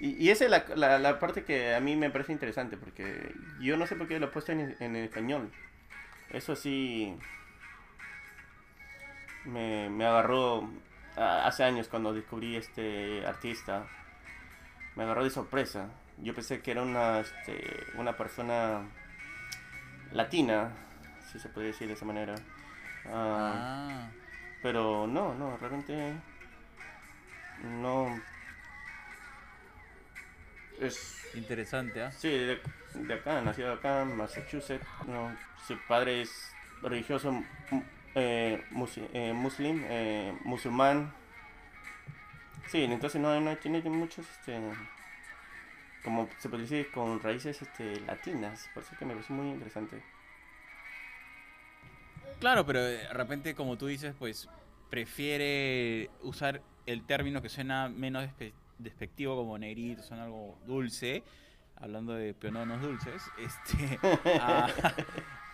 Y, 0.00 0.16
y 0.16 0.30
esa 0.30 0.44
es 0.44 0.50
la, 0.50 0.64
la, 0.74 0.98
la, 0.98 1.18
parte 1.18 1.44
que 1.44 1.74
a 1.74 1.80
mí 1.80 1.94
me 1.94 2.10
parece 2.10 2.32
interesante, 2.32 2.76
porque 2.76 3.32
yo 3.60 3.76
no 3.76 3.86
sé 3.86 3.94
por 3.94 4.08
qué 4.08 4.18
lo 4.18 4.26
he 4.26 4.30
puesto 4.30 4.52
en, 4.52 4.76
en 4.80 4.96
español. 4.96 5.52
Eso 6.30 6.56
sí 6.56 7.16
me, 9.44 9.90
me 9.90 10.04
agarró 10.04 10.68
hace 11.16 11.64
años 11.64 11.88
cuando 11.88 12.12
descubrí 12.12 12.56
este 12.56 13.24
artista. 13.26 13.86
Me 14.96 15.04
agarró 15.04 15.24
de 15.24 15.30
sorpresa. 15.30 15.88
Yo 16.18 16.34
pensé 16.34 16.60
que 16.60 16.70
era 16.70 16.82
una, 16.82 17.20
este, 17.20 17.86
una 17.96 18.16
persona 18.16 18.82
latina, 20.12 20.70
si 21.30 21.38
se 21.38 21.48
puede 21.48 21.68
decir 21.68 21.88
de 21.88 21.94
esa 21.94 22.04
manera. 22.04 22.34
Ah, 23.06 23.54
ah. 23.54 24.10
Pero 24.62 25.06
no, 25.06 25.34
no, 25.34 25.56
realmente 25.56 26.14
no. 27.62 28.20
Es 30.80 31.28
interesante, 31.34 32.02
¿ah? 32.02 32.12
Sí, 32.12 32.28
de, 32.28 33.14
acá, 33.14 33.40
nacido 33.40 33.72
acá, 33.72 34.02
en 34.02 34.16
Massachusetts. 34.16 34.86
No, 35.06 35.36
su 35.66 35.76
padre 35.86 36.22
es 36.22 36.52
religioso 36.82 37.42
eh, 38.14 38.62
eh, 39.12 39.32
muslim, 39.32 39.84
eh, 39.88 40.36
musulmán. 40.44 41.12
Sí, 42.66 42.84
entonces 42.84 43.20
no, 43.20 43.38
no 43.40 43.56
tiene 43.56 43.82
muchos, 43.82 44.28
este, 44.30 44.60
como 46.04 46.28
se 46.38 46.48
puede 46.48 46.62
decir, 46.62 46.90
con 46.90 47.20
raíces 47.20 47.62
este, 47.62 48.00
latinas. 48.00 48.68
Por 48.74 48.82
eso 48.82 48.96
que 48.98 49.04
me 49.04 49.14
parece 49.14 49.32
muy 49.32 49.48
interesante. 49.48 50.02
Claro, 52.40 52.66
pero 52.66 52.82
de 52.82 53.08
repente, 53.12 53.54
como 53.54 53.78
tú 53.78 53.86
dices, 53.86 54.14
pues 54.18 54.48
prefiere 54.90 56.10
usar 56.22 56.60
el 56.86 57.04
término 57.06 57.40
que 57.40 57.48
suena 57.48 57.88
menos 57.88 58.28
despectivo 58.78 59.36
como 59.36 59.56
negrito, 59.56 60.02
son 60.02 60.18
algo 60.18 60.58
dulce, 60.66 61.22
hablando 61.76 62.14
de 62.14 62.34
peononos 62.34 62.82
dulces, 62.82 63.22
este, 63.38 63.98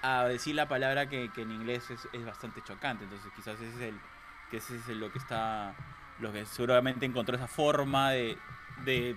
a, 0.02 0.24
decir 0.24 0.54
la 0.54 0.66
palabra 0.68 1.08
que, 1.08 1.30
en 1.36 1.50
inglés 1.50 1.84
es, 1.90 2.24
bastante 2.24 2.62
chocante. 2.64 3.04
Entonces 3.04 3.30
quizás 3.36 3.60
ese 3.60 3.68
es 3.68 3.80
el, 3.80 4.00
que 4.50 4.56
ese 4.58 4.76
es 4.76 4.88
lo 4.88 5.12
que 5.12 5.18
está, 5.18 5.74
lo 6.20 6.32
que 6.32 6.44
seguramente 6.46 7.06
encontró 7.06 7.36
esa 7.36 7.48
forma 7.48 8.10
de, 8.10 8.36
de, 8.84 9.16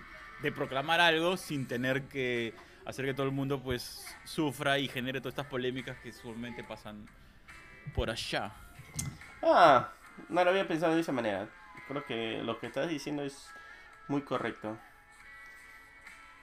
proclamar 0.50 1.02
algo 1.02 1.38
sin 1.38 1.68
tener 1.68 2.04
que 2.04 2.54
hacer 2.86 3.06
que 3.06 3.14
todo 3.14 3.26
el 3.26 3.32
mundo 3.32 3.62
pues 3.62 4.06
sufra 4.24 4.80
y 4.80 4.88
genere 4.88 5.20
todas 5.20 5.34
estas 5.34 5.48
polémicas 5.48 5.98
que 6.00 6.10
usualmente 6.10 6.64
pasan 6.64 7.08
por 7.94 8.10
allá. 8.10 8.52
Ah, 9.44 9.92
no 10.30 10.44
lo 10.44 10.50
había 10.50 10.68
pensado 10.68 10.96
de 10.96 11.02
esa 11.02 11.12
manera. 11.12 11.48
Creo 11.88 12.06
que 12.06 12.42
lo 12.44 12.60
que 12.60 12.68
estás 12.68 12.90
diciendo 12.90 13.24
es 13.24 13.50
muy 14.08 14.22
correcto. 14.22 14.78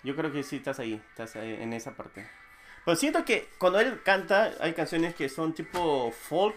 Yo 0.02 0.14
creo 0.14 0.32
que 0.32 0.42
sí 0.42 0.56
estás 0.56 0.78
ahí, 0.78 1.00
estás 1.10 1.36
en 1.36 1.72
esa 1.72 1.96
parte. 1.96 2.28
Pero 2.84 2.96
siento 2.96 3.24
que 3.24 3.48
cuando 3.58 3.80
él 3.80 4.02
canta, 4.02 4.52
hay 4.60 4.72
canciones 4.72 5.14
que 5.14 5.28
son 5.28 5.54
tipo 5.54 6.10
folk. 6.12 6.56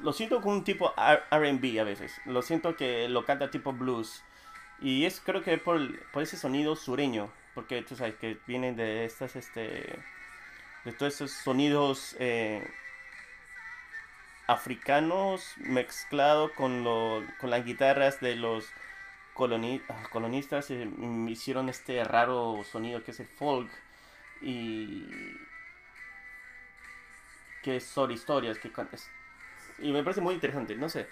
Lo 0.00 0.12
siento 0.12 0.40
como 0.40 0.54
un 0.56 0.64
tipo 0.64 0.92
RB 0.96 1.80
a 1.80 1.84
veces. 1.84 2.20
Lo 2.26 2.42
siento 2.42 2.76
que 2.76 3.08
lo 3.08 3.24
canta 3.24 3.50
tipo 3.50 3.72
blues. 3.72 4.22
Y 4.80 5.04
es 5.04 5.20
creo 5.20 5.42
que 5.42 5.58
por, 5.58 5.80
por 6.10 6.22
ese 6.22 6.36
sonido 6.36 6.76
sureño. 6.76 7.30
Porque 7.54 7.82
tú 7.82 7.96
sabes 7.96 8.14
que 8.16 8.38
vienen 8.46 8.76
de 8.76 9.04
estas, 9.04 9.36
este. 9.36 9.98
De 10.84 10.92
todos 10.92 11.14
esos 11.14 11.32
sonidos 11.32 12.16
eh, 12.18 12.66
africanos 14.50 15.54
mezclado 15.58 16.52
con, 16.54 16.82
lo, 16.82 17.22
con 17.38 17.50
las 17.50 17.64
guitarras 17.64 18.20
de 18.20 18.34
los 18.34 18.66
ah, 19.38 20.02
colonistas 20.10 20.70
eh, 20.70 20.90
hicieron 21.28 21.68
este 21.68 22.02
raro 22.02 22.60
sonido 22.64 23.04
que 23.04 23.12
es 23.12 23.20
el 23.20 23.28
folk 23.28 23.70
y 24.42 25.06
que 27.62 27.78
son 27.78 28.10
historias 28.10 28.58
que 28.58 28.72
y 29.78 29.92
me 29.92 30.02
parece 30.02 30.20
muy 30.20 30.34
interesante 30.34 30.74
no 30.74 30.88
sé 30.88 31.06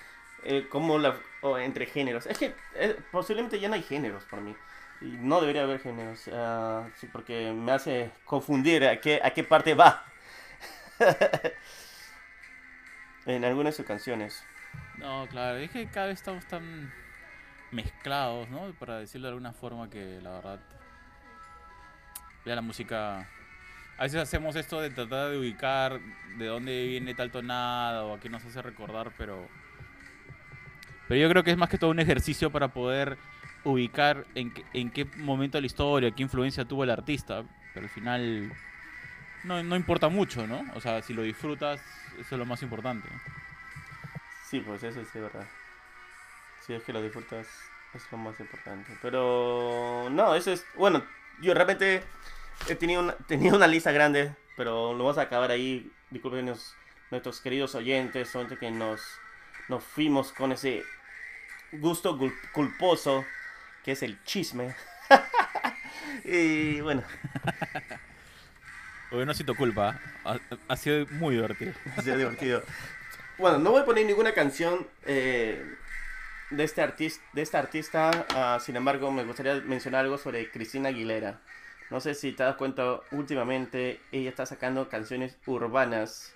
eh, 0.44 0.66
como 0.68 0.98
la 0.98 1.16
entre 1.60 1.86
géneros 1.86 2.26
es 2.26 2.38
que 2.38 2.54
eh, 2.74 2.96
posiblemente 3.12 3.60
ya 3.60 3.68
no 3.68 3.74
hay 3.74 3.82
géneros 3.82 4.24
para 4.24 4.42
mí 4.42 4.54
y 5.00 5.06
no 5.06 5.40
debería 5.40 5.62
haber 5.62 5.80
géneros 5.80 6.28
sí, 6.96 7.08
porque 7.12 7.52
me 7.52 7.72
hace 7.72 8.10
confundir 8.24 8.84
a 8.84 9.00
qué 9.00 9.20
a 9.22 9.30
qué 9.30 9.44
parte 9.44 9.74
va 9.74 10.04
en 13.26 13.44
algunas 13.44 13.74
de 13.74 13.76
sus 13.76 13.86
canciones. 13.86 14.42
No, 14.96 15.26
claro, 15.28 15.58
es 15.58 15.70
que 15.70 15.86
cada 15.86 16.06
vez 16.08 16.18
estamos 16.18 16.46
tan 16.46 16.92
mezclados, 17.70 18.48
¿no? 18.48 18.72
Para 18.78 18.98
decirlo 18.98 19.28
de 19.28 19.32
alguna 19.32 19.52
forma 19.52 19.88
que 19.90 20.20
la 20.22 20.30
verdad... 20.30 20.60
Ya 22.44 22.54
la 22.54 22.62
música... 22.62 23.28
A 23.98 24.02
veces 24.04 24.20
hacemos 24.20 24.54
esto 24.56 24.80
de 24.80 24.90
tratar 24.90 25.30
de 25.30 25.38
ubicar 25.38 26.00
de 26.38 26.46
dónde 26.46 26.86
viene 26.86 27.14
tal 27.14 27.30
tonada 27.32 28.04
o 28.04 28.14
a 28.14 28.20
qué 28.20 28.28
nos 28.28 28.44
hace 28.44 28.62
recordar, 28.62 29.12
pero... 29.18 29.48
Pero 31.08 31.20
yo 31.20 31.28
creo 31.30 31.42
que 31.42 31.50
es 31.50 31.56
más 31.56 31.68
que 31.68 31.78
todo 31.78 31.90
un 31.90 32.00
ejercicio 32.00 32.50
para 32.50 32.68
poder 32.68 33.18
ubicar 33.64 34.26
en, 34.34 34.52
en 34.74 34.90
qué 34.90 35.06
momento 35.16 35.56
de 35.56 35.62
la 35.62 35.66
historia, 35.66 36.10
qué 36.10 36.22
influencia 36.22 36.64
tuvo 36.64 36.84
el 36.84 36.90
artista. 36.90 37.44
Pero 37.74 37.86
al 37.86 37.90
final 37.90 38.52
no, 39.44 39.62
no 39.62 39.76
importa 39.76 40.08
mucho, 40.08 40.46
¿no? 40.46 40.64
O 40.74 40.80
sea, 40.80 41.02
si 41.02 41.14
lo 41.14 41.22
disfrutas, 41.22 41.80
eso 42.18 42.34
es 42.34 42.38
lo 42.38 42.46
más 42.46 42.62
importante. 42.62 43.08
Sí, 44.48 44.60
pues 44.60 44.82
eso 44.82 45.00
es 45.00 45.12
verdad. 45.12 45.46
Si 46.66 46.74
es 46.74 46.82
que 46.82 46.92
lo 46.92 47.02
disfrutas, 47.02 47.46
es 47.94 48.02
lo 48.12 48.18
más 48.18 48.38
importante. 48.40 48.96
Pero 49.00 50.08
no, 50.10 50.34
eso 50.34 50.52
es. 50.52 50.66
Bueno, 50.74 51.04
yo 51.40 51.54
realmente 51.54 52.02
he 52.68 52.74
tenido 52.74 53.02
una, 53.02 53.12
tenía 53.26 53.54
una 53.54 53.66
lista 53.66 53.92
grande, 53.92 54.34
pero 54.56 54.92
lo 54.92 55.04
vamos 55.04 55.18
a 55.18 55.22
acabar 55.22 55.50
ahí. 55.50 55.90
Disculpen 56.10 56.52
nuestros 57.10 57.40
queridos 57.40 57.74
oyentes, 57.74 58.28
son 58.28 58.48
que 58.48 58.70
nos, 58.70 59.02
nos 59.68 59.84
fuimos 59.84 60.32
con 60.32 60.52
ese 60.52 60.82
gusto 61.72 62.18
culposo 62.52 63.24
que 63.84 63.92
es 63.92 64.02
el 64.02 64.22
chisme. 64.24 64.74
y 66.24 66.80
bueno. 66.80 67.02
No 69.10 69.34
siento 69.34 69.54
culpa. 69.54 69.98
Ha, 70.68 70.76
sido 70.76 71.06
muy 71.12 71.36
divertido. 71.36 71.72
Ha 71.96 72.02
sido 72.02 72.16
divertido. 72.16 72.62
Bueno, 73.38 73.58
no 73.58 73.70
voy 73.70 73.82
a 73.82 73.84
poner 73.84 74.04
ninguna 74.04 74.34
canción 74.34 74.86
eh, 75.06 75.64
de 76.50 76.64
este 76.64 76.82
artista. 76.82 77.24
De 77.32 77.42
esta 77.42 77.58
artista 77.58 78.26
ah, 78.34 78.58
sin 78.60 78.76
embargo, 78.76 79.10
me 79.10 79.24
gustaría 79.24 79.54
mencionar 79.54 80.04
algo 80.04 80.18
sobre 80.18 80.50
Cristina 80.50 80.90
Aguilera. 80.90 81.40
No 81.90 82.00
sé 82.00 82.14
si 82.14 82.32
te 82.32 82.42
das 82.42 82.56
cuenta, 82.56 83.00
últimamente 83.12 84.00
ella 84.12 84.28
está 84.28 84.44
sacando 84.44 84.88
canciones 84.88 85.38
urbanas. 85.46 86.34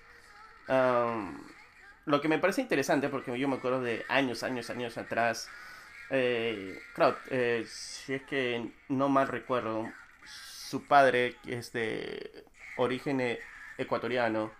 Lo 2.05 2.21
que 2.21 2.27
me 2.27 2.39
parece 2.39 2.61
interesante, 2.61 3.09
porque 3.09 3.37
yo 3.37 3.47
me 3.47 3.55
acuerdo 3.55 3.81
de 3.81 4.05
años, 4.09 4.43
años, 4.43 4.69
años 4.69 4.97
atrás. 4.97 5.49
Eh, 6.09 6.79
claro, 6.93 7.17
eh, 7.29 7.65
si 7.67 8.13
es 8.13 8.23
que 8.23 8.71
no 8.89 9.09
mal 9.09 9.27
recuerdo, 9.27 9.91
su 10.25 10.85
padre, 10.85 11.35
que 11.43 11.57
es 11.57 11.71
de 11.71 12.45
origen 12.77 13.21
e, 13.21 13.39
ecuatoriano 13.77 14.51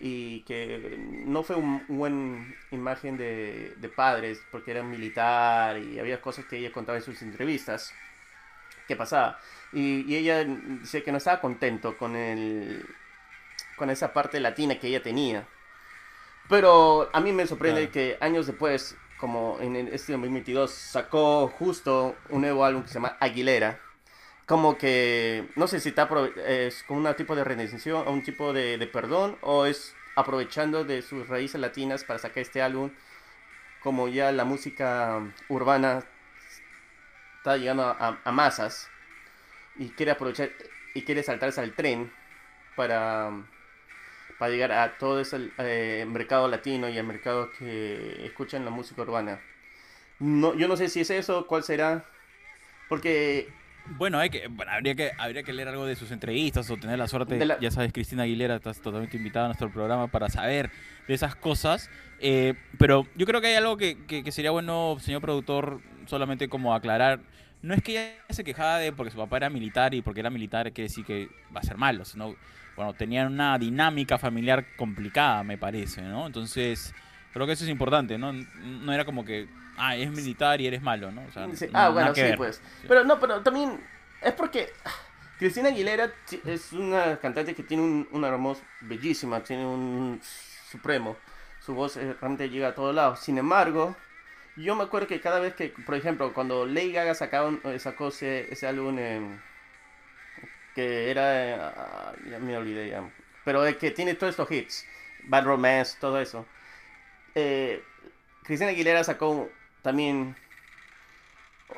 y 0.00 0.42
que 0.42 0.96
no 1.26 1.42
fue 1.42 1.56
un 1.56 1.84
buen 1.88 2.56
imagen 2.70 3.16
de, 3.16 3.92
padres 3.94 4.40
porque 4.50 4.70
era 4.70 4.82
militar 4.82 5.78
y 5.78 5.98
había 5.98 6.20
cosas 6.20 6.44
que 6.44 6.58
ella 6.58 6.72
contaba 6.72 6.98
en 6.98 7.04
sus 7.04 7.20
entrevistas 7.22 7.92
que 8.86 8.96
pasaba 8.96 9.38
y, 9.72 10.14
ella 10.14 10.44
dice 10.44 11.02
que 11.02 11.10
no 11.10 11.18
estaba 11.18 11.40
contento 11.40 11.96
con 11.96 12.14
el 12.16 12.86
con 13.76 13.90
esa 13.90 14.12
parte 14.12 14.40
latina 14.40 14.78
que 14.78 14.88
ella 14.88 15.02
tenía 15.02 15.46
pero 16.48 17.10
a 17.12 17.20
mí 17.20 17.32
me 17.32 17.46
sorprende 17.46 17.90
que 17.90 18.16
años 18.20 18.46
después 18.46 18.96
como 19.18 19.58
en 19.60 19.76
este 19.76 20.12
2022 20.12 20.70
sacó 20.70 21.48
justo 21.48 22.16
un 22.30 22.42
nuevo 22.42 22.64
álbum 22.64 22.82
que 22.82 22.88
se 22.88 22.94
llama 22.94 23.16
Aguilera. 23.20 23.80
Como 24.46 24.78
que, 24.78 25.46
no 25.56 25.66
sé 25.68 25.80
si 25.80 25.90
está 25.90 26.08
es 26.46 26.82
como 26.84 27.00
un 27.00 27.14
tipo 27.16 27.36
de 27.36 27.44
redención 27.44 28.06
o 28.06 28.12
un 28.12 28.22
tipo 28.22 28.54
de, 28.54 28.88
perdón 28.90 29.36
o 29.42 29.66
es 29.66 29.94
aprovechando 30.16 30.84
de 30.84 31.02
sus 31.02 31.28
raíces 31.28 31.60
latinas 31.60 32.04
para 32.04 32.18
sacar 32.18 32.38
este 32.38 32.62
álbum. 32.62 32.90
Como 33.82 34.08
ya 34.08 34.32
la 34.32 34.44
música 34.44 35.20
urbana 35.48 36.04
está 37.38 37.56
llegando 37.56 37.84
a, 37.84 38.32
masas 38.32 38.88
y 39.76 39.90
quiere 39.90 40.12
aprovechar 40.12 40.50
y 40.94 41.02
quiere 41.02 41.22
saltarse 41.22 41.60
al 41.60 41.74
tren 41.74 42.10
para, 42.74 43.30
para 44.38 44.52
llegar 44.52 44.72
a 44.72 44.98
todo 44.98 45.20
ese 45.20 45.50
eh, 45.58 46.04
mercado 46.08 46.48
latino 46.48 46.88
y 46.88 46.98
al 46.98 47.06
mercado 47.06 47.50
que 47.58 48.24
escuchan 48.24 48.64
la 48.64 48.70
música 48.70 49.02
urbana. 49.02 49.40
No, 50.18 50.54
yo 50.54 50.68
no 50.68 50.76
sé 50.76 50.88
si 50.88 51.00
es 51.00 51.10
eso, 51.10 51.46
cuál 51.46 51.62
será, 51.62 52.04
porque 52.88 53.48
bueno, 53.96 54.18
hay 54.18 54.28
que, 54.28 54.48
habría 54.68 54.94
que 54.94 55.12
habría 55.16 55.42
que 55.42 55.52
leer 55.52 55.68
algo 55.68 55.86
de 55.86 55.96
sus 55.96 56.10
entrevistas 56.10 56.70
o 56.70 56.76
tener 56.76 56.98
la 56.98 57.08
suerte. 57.08 57.38
Ya 57.60 57.70
sabes, 57.70 57.92
Cristina 57.92 58.24
Aguilera, 58.24 58.56
estás 58.56 58.80
totalmente 58.80 59.16
invitada 59.16 59.46
a 59.46 59.48
nuestro 59.48 59.70
programa 59.70 60.08
para 60.08 60.28
saber 60.28 60.70
de 61.06 61.14
esas 61.14 61.34
cosas. 61.34 61.88
Eh, 62.20 62.54
pero 62.78 63.06
yo 63.14 63.24
creo 63.24 63.40
que 63.40 63.46
hay 63.48 63.54
algo 63.54 63.76
que, 63.76 64.04
que, 64.06 64.30
sería 64.32 64.50
bueno, 64.50 64.96
señor 65.00 65.22
productor, 65.22 65.80
solamente 66.06 66.48
como 66.48 66.74
aclarar. 66.74 67.20
No 67.62 67.74
es 67.74 67.82
que 67.82 67.92
ella 67.92 68.12
se 68.28 68.44
quejaba 68.44 68.78
de 68.78 68.92
porque 68.92 69.10
su 69.10 69.16
papá 69.16 69.38
era 69.38 69.50
militar 69.50 69.94
y 69.94 70.02
porque 70.02 70.20
era 70.20 70.30
militar 70.30 70.72
quiere 70.72 70.88
decir 70.88 71.04
que 71.04 71.28
va 71.54 71.60
a 71.60 71.64
ser 71.64 71.76
malo, 71.76 72.04
sino, 72.04 72.36
bueno, 72.78 72.94
tenían 72.94 73.32
una 73.32 73.58
dinámica 73.58 74.18
familiar 74.18 74.64
complicada, 74.76 75.42
me 75.42 75.58
parece, 75.58 76.00
¿no? 76.00 76.28
Entonces, 76.28 76.94
creo 77.32 77.44
que 77.44 77.54
eso 77.54 77.64
es 77.64 77.70
importante, 77.70 78.16
¿no? 78.16 78.32
No 78.32 78.92
era 78.92 79.04
como 79.04 79.24
que 79.24 79.48
ah, 79.76 79.96
es 79.96 80.08
militar 80.12 80.60
y 80.60 80.68
eres 80.68 80.80
malo, 80.80 81.10
¿no? 81.10 81.22
ah, 81.72 81.88
bueno, 81.88 82.14
sí, 82.14 82.22
pues. 82.36 82.62
Pero 82.86 83.02
no, 83.02 83.18
pero 83.18 83.40
también 83.40 83.80
es 84.22 84.32
porque 84.32 84.72
Cristina 85.40 85.70
Aguilera 85.70 86.12
es 86.46 86.72
una 86.72 87.16
cantante 87.16 87.52
que 87.52 87.64
tiene 87.64 88.06
una 88.12 88.30
voz 88.36 88.62
bellísima, 88.82 89.40
tiene 89.40 89.66
un 89.66 90.20
supremo. 90.70 91.16
Su 91.58 91.74
voz 91.74 91.96
eh, 91.96 92.14
realmente 92.20 92.48
llega 92.48 92.68
a 92.68 92.74
todos 92.76 92.94
lados. 92.94 93.18
Sin 93.18 93.38
embargo, 93.38 93.96
yo 94.54 94.76
me 94.76 94.84
acuerdo 94.84 95.08
que 95.08 95.20
cada 95.20 95.40
vez 95.40 95.54
que, 95.54 95.74
por 95.84 95.96
ejemplo, 95.96 96.32
cuando 96.32 96.64
Lady 96.64 96.92
Gaga 96.92 97.10
eh, 97.10 97.78
sacó 97.80 98.08
ese, 98.08 98.52
ese 98.52 98.68
álbum 98.68 98.98
que 100.78 101.10
era, 101.10 102.14
ya 102.30 102.38
me 102.38 102.56
olvidé 102.56 102.90
ya, 102.90 103.02
pero 103.44 103.64
que 103.80 103.90
tiene 103.90 104.14
todos 104.14 104.30
estos 104.30 104.48
hits, 104.48 104.86
Bad 105.24 105.44
Romance, 105.44 105.98
todo 106.00 106.20
eso. 106.20 106.46
Eh, 107.34 107.82
Cristina 108.44 108.70
Aguilera 108.70 109.02
sacó 109.02 109.50
también 109.82 110.36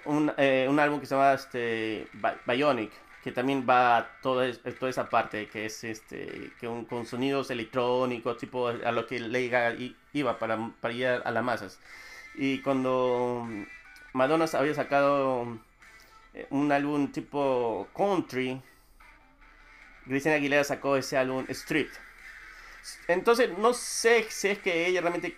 un, 0.05 0.31
eh, 0.37 0.67
un 0.69 0.79
álbum 0.79 1.01
que 1.01 1.07
se 1.07 1.15
llama 1.15 1.33
este, 1.33 2.09
Bionic, 2.47 2.93
que 3.25 3.33
también 3.33 3.65
va 3.67 3.97
a 3.97 4.21
toda, 4.21 4.53
toda 4.79 4.91
esa 4.91 5.09
parte, 5.09 5.49
que 5.49 5.65
es 5.65 5.83
este, 5.83 6.51
que 6.61 6.85
con 6.87 7.07
sonidos 7.07 7.51
electrónicos, 7.51 8.37
tipo 8.37 8.69
a 8.69 8.93
lo 8.93 9.07
que 9.07 9.19
Lady 9.19 9.49
Gaga 9.49 9.79
iba 10.13 10.39
para, 10.39 10.59
para 10.79 10.93
ir 10.93 11.07
a, 11.07 11.31
las 11.31 11.43
masas. 11.43 11.81
Y 12.35 12.59
cuando 12.61 13.49
Madonna 14.13 14.45
había 14.53 14.75
sacado 14.75 15.59
eh, 16.35 16.47
un 16.51 16.71
álbum 16.71 17.11
tipo 17.11 17.89
country, 17.97 18.61
Cristina 20.07 20.35
Aguilera 20.37 20.65
sacó 20.65 20.97
ese 20.97 21.17
álbum 21.17 21.45
Street. 21.49 21.89
Entonces, 23.09 23.51
no 23.59 23.75
sé 23.75 24.27
si 24.31 24.49
es 24.49 24.59
que 24.59 24.87
ella 24.87 25.01
realmente 25.01 25.37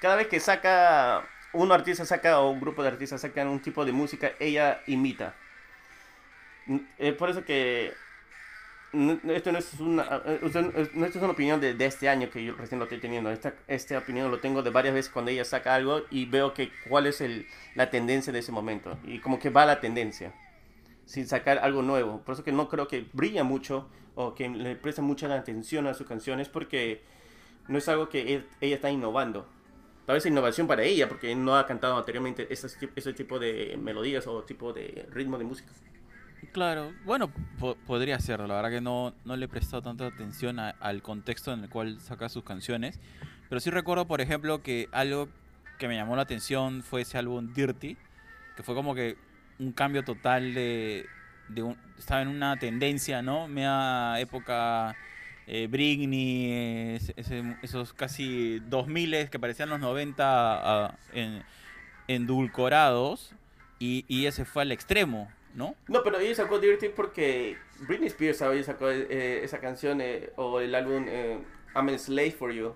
cada 0.00 0.16
vez 0.16 0.26
que 0.26 0.40
saca 0.40 1.26
un 1.52 1.70
artista 1.70 2.04
saca 2.04 2.40
o 2.40 2.50
un 2.50 2.60
grupo 2.60 2.82
de 2.82 2.88
artistas 2.88 3.20
sacan 3.20 3.48
un 3.48 3.60
tipo 3.60 3.84
de 3.84 3.92
música, 3.92 4.32
ella 4.40 4.82
imita. 4.86 5.34
Es 6.98 7.14
por 7.14 7.30
eso 7.30 7.44
que 7.44 7.92
esto 8.92 9.52
no 9.52 9.58
es 9.58 9.80
una, 9.80 10.22
eh, 10.26 10.90
no 10.94 11.06
es 11.06 11.16
una 11.16 11.28
opinión 11.28 11.60
de, 11.60 11.74
de, 11.74 11.86
este 11.86 12.08
año 12.08 12.28
que 12.30 12.44
yo 12.44 12.54
recién 12.54 12.78
lo 12.78 12.84
estoy 12.84 13.00
teniendo. 13.00 13.30
Esta, 13.30 13.54
esta 13.66 13.98
opinión 13.98 14.30
lo 14.30 14.38
tengo 14.40 14.62
de 14.62 14.70
varias 14.70 14.94
veces 14.94 15.10
cuando 15.10 15.30
ella 15.30 15.44
saca 15.44 15.74
algo 15.74 16.02
y 16.10 16.26
veo 16.26 16.52
que 16.52 16.70
cuál 16.88 17.06
es 17.06 17.20
el, 17.20 17.46
la 17.74 17.90
tendencia 17.90 18.32
de 18.32 18.40
ese 18.40 18.52
momento. 18.52 18.98
Y 19.04 19.18
como 19.20 19.38
que 19.38 19.50
va 19.50 19.64
la 19.64 19.80
tendencia, 19.80 20.32
sin 21.12 21.28
sacar 21.28 21.58
algo 21.58 21.82
nuevo. 21.82 22.22
Por 22.24 22.32
eso 22.32 22.42
que 22.42 22.52
no 22.52 22.70
creo 22.70 22.88
que 22.88 23.06
brilla 23.12 23.44
mucho 23.44 23.86
o 24.14 24.34
que 24.34 24.48
le 24.48 24.76
presta 24.76 25.02
mucha 25.02 25.32
atención 25.34 25.86
a 25.86 25.92
sus 25.92 26.06
canciones 26.06 26.48
porque 26.48 27.02
no 27.68 27.76
es 27.76 27.86
algo 27.86 28.08
que 28.08 28.44
ella 28.60 28.74
está 28.74 28.90
innovando 28.90 29.46
tal 30.06 30.14
vez 30.14 30.26
innovación 30.26 30.66
para 30.66 30.82
ella, 30.82 31.08
porque 31.08 31.34
no 31.34 31.56
ha 31.56 31.66
cantado 31.66 31.96
anteriormente 31.96 32.48
ese, 32.50 33.12
tipo 33.12 33.38
de 33.38 33.78
melodías 33.80 34.26
o 34.26 34.42
tipo 34.42 34.72
de 34.72 35.06
ritmo 35.10 35.38
de 35.38 35.44
música. 35.44 35.70
Claro, 36.52 36.92
bueno, 37.04 37.32
podría 37.86 38.18
ser, 38.18 38.40
la 38.40 38.54
verdad 38.56 38.70
que 38.70 38.80
no, 38.80 39.14
no 39.24 39.36
le 39.36 39.44
he 39.44 39.48
prestado 39.48 39.82
tanta 39.82 40.06
atención 40.06 40.58
al 40.58 41.02
contexto 41.02 41.52
en 41.52 41.64
el 41.64 41.70
cual 41.70 42.00
saca 42.00 42.28
sus 42.28 42.42
canciones, 42.42 42.98
pero 43.48 43.60
sí 43.60 43.70
recuerdo, 43.70 44.06
por 44.06 44.20
ejemplo, 44.20 44.60
que 44.62 44.88
algo 44.92 45.28
que 45.78 45.86
me 45.86 45.94
llamó 45.94 46.16
la 46.16 46.22
atención 46.22 46.82
fue 46.82 47.02
ese 47.02 47.16
álbum 47.16 47.52
Dirty, 47.54 47.96
que 48.56 48.62
fue 48.62 48.74
como 48.74 48.94
que 48.94 49.16
un 49.62 49.72
cambio 49.72 50.04
total 50.04 50.54
de... 50.54 51.06
de 51.48 51.74
estaba 51.98 52.22
en 52.22 52.28
una 52.28 52.58
tendencia, 52.58 53.22
¿no? 53.22 53.48
Media 53.48 54.18
época 54.18 54.96
eh, 55.46 55.66
Britney, 55.68 56.98
esos 57.62 57.92
casi 57.92 58.60
2000 58.60 59.28
que 59.30 59.38
parecían 59.38 59.68
los 59.68 59.80
90 59.80 60.24
ah, 60.24 60.98
en, 61.12 61.42
endulcorados, 62.08 63.34
y, 63.78 64.04
y, 64.06 64.26
ese 64.26 64.44
fue 64.44 64.62
al 64.62 64.72
extremo, 64.72 65.30
¿no? 65.54 65.74
No, 65.88 66.02
pero 66.04 66.18
ella 66.18 66.34
sacó 66.34 66.60
Dirty 66.60 66.88
porque 66.88 67.58
Britney 67.80 68.06
Spears 68.06 68.40
había 68.42 68.62
sacó 68.62 68.88
eh, 68.88 69.42
esa 69.42 69.58
canción 69.58 70.00
eh, 70.00 70.30
o 70.36 70.60
el 70.60 70.74
álbum 70.74 71.06
eh, 71.08 71.38
I'm 71.74 71.88
a 71.88 71.98
Slave 71.98 72.30
for 72.30 72.52
You. 72.52 72.74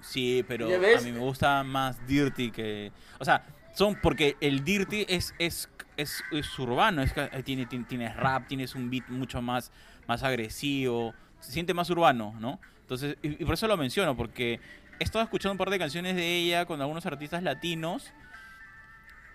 Sí, 0.00 0.44
pero 0.46 0.66
a 0.66 1.00
mí 1.00 1.12
me 1.12 1.18
gusta 1.18 1.64
más 1.64 2.06
Dirty 2.06 2.50
que... 2.50 2.92
O 3.18 3.24
sea, 3.24 3.44
son 3.74 3.96
porque 4.00 4.36
el 4.40 4.62
Dirty 4.62 5.06
es, 5.08 5.34
es, 5.38 5.68
es, 5.96 6.22
es 6.32 6.58
urbano, 6.58 7.02
es, 7.02 7.14
tiene, 7.44 7.66
tiene, 7.66 7.84
tienes 7.84 8.16
rap, 8.16 8.46
tienes 8.48 8.74
un 8.74 8.90
beat 8.90 9.08
mucho 9.08 9.40
más, 9.42 9.70
más 10.06 10.22
agresivo 10.22 11.14
se 11.44 11.52
siente 11.52 11.74
más 11.74 11.90
urbano, 11.90 12.34
¿no? 12.40 12.58
Entonces, 12.80 13.16
y, 13.22 13.44
por 13.44 13.54
eso 13.54 13.68
lo 13.68 13.76
menciono, 13.76 14.16
porque 14.16 14.60
he 14.98 15.04
estado 15.04 15.22
escuchando 15.22 15.52
un 15.52 15.58
par 15.58 15.70
de 15.70 15.78
canciones 15.78 16.16
de 16.16 16.38
ella 16.38 16.64
con 16.64 16.80
algunos 16.80 17.04
artistas 17.06 17.42
latinos, 17.42 18.12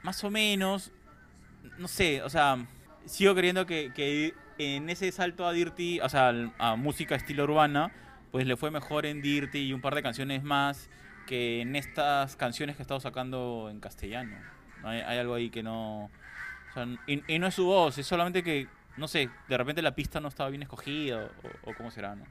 más 0.02 0.24
o 0.24 0.32
menos, 0.32 0.92
no 1.78 1.88
sé, 1.88 2.24
o 2.24 2.30
sea, 2.30 2.66
sigo 3.06 3.36
creyendo 3.36 3.66
que, 3.66 3.92
que 3.94 4.34
en 4.58 4.90
ese 4.90 5.12
salto 5.12 5.48
a 5.48 5.54
Dirty, 5.54 6.00
o 6.00 6.10
sea, 6.10 6.34
a 6.58 6.76
música 6.76 7.16
estilo 7.16 7.44
urbana, 7.44 7.92
pues 8.32 8.46
le 8.46 8.58
fue 8.58 8.72
mejor 8.72 9.06
en 9.06 9.22
Dirty 9.22 9.60
y 9.60 9.74
un 9.74 9.82
par 9.82 9.96
de 9.96 10.04
canciones 10.04 10.44
más 10.44 10.90
que 11.28 11.62
en 11.62 11.76
estas 11.76 12.36
canciones 12.36 12.76
que 12.76 12.82
he 12.82 12.84
estado 12.84 13.00
sacando 13.00 13.68
en 13.70 13.80
castellano. 13.80 14.36
Hay, 14.84 15.18
algo 15.18 15.36
ahí 15.36 15.50
que 15.50 15.62
no... 15.62 16.10
O 16.80 16.98
y, 17.08 17.40
no 17.40 17.48
es 17.48 17.56
su 17.56 17.66
voz, 17.66 17.98
es 17.98 18.08
solamente 18.08 18.44
que 18.44 18.68
no 18.98 19.08
sé, 19.08 19.30
de 19.48 19.58
repente 19.58 19.82
la 19.82 19.96
pista 19.96 20.20
no 20.20 20.28
estaba 20.28 20.50
bien 20.50 20.62
escogida 20.64 21.30
o, 21.64 21.74
cómo 21.74 21.90
será, 21.90 22.16
¿no? 22.16 22.26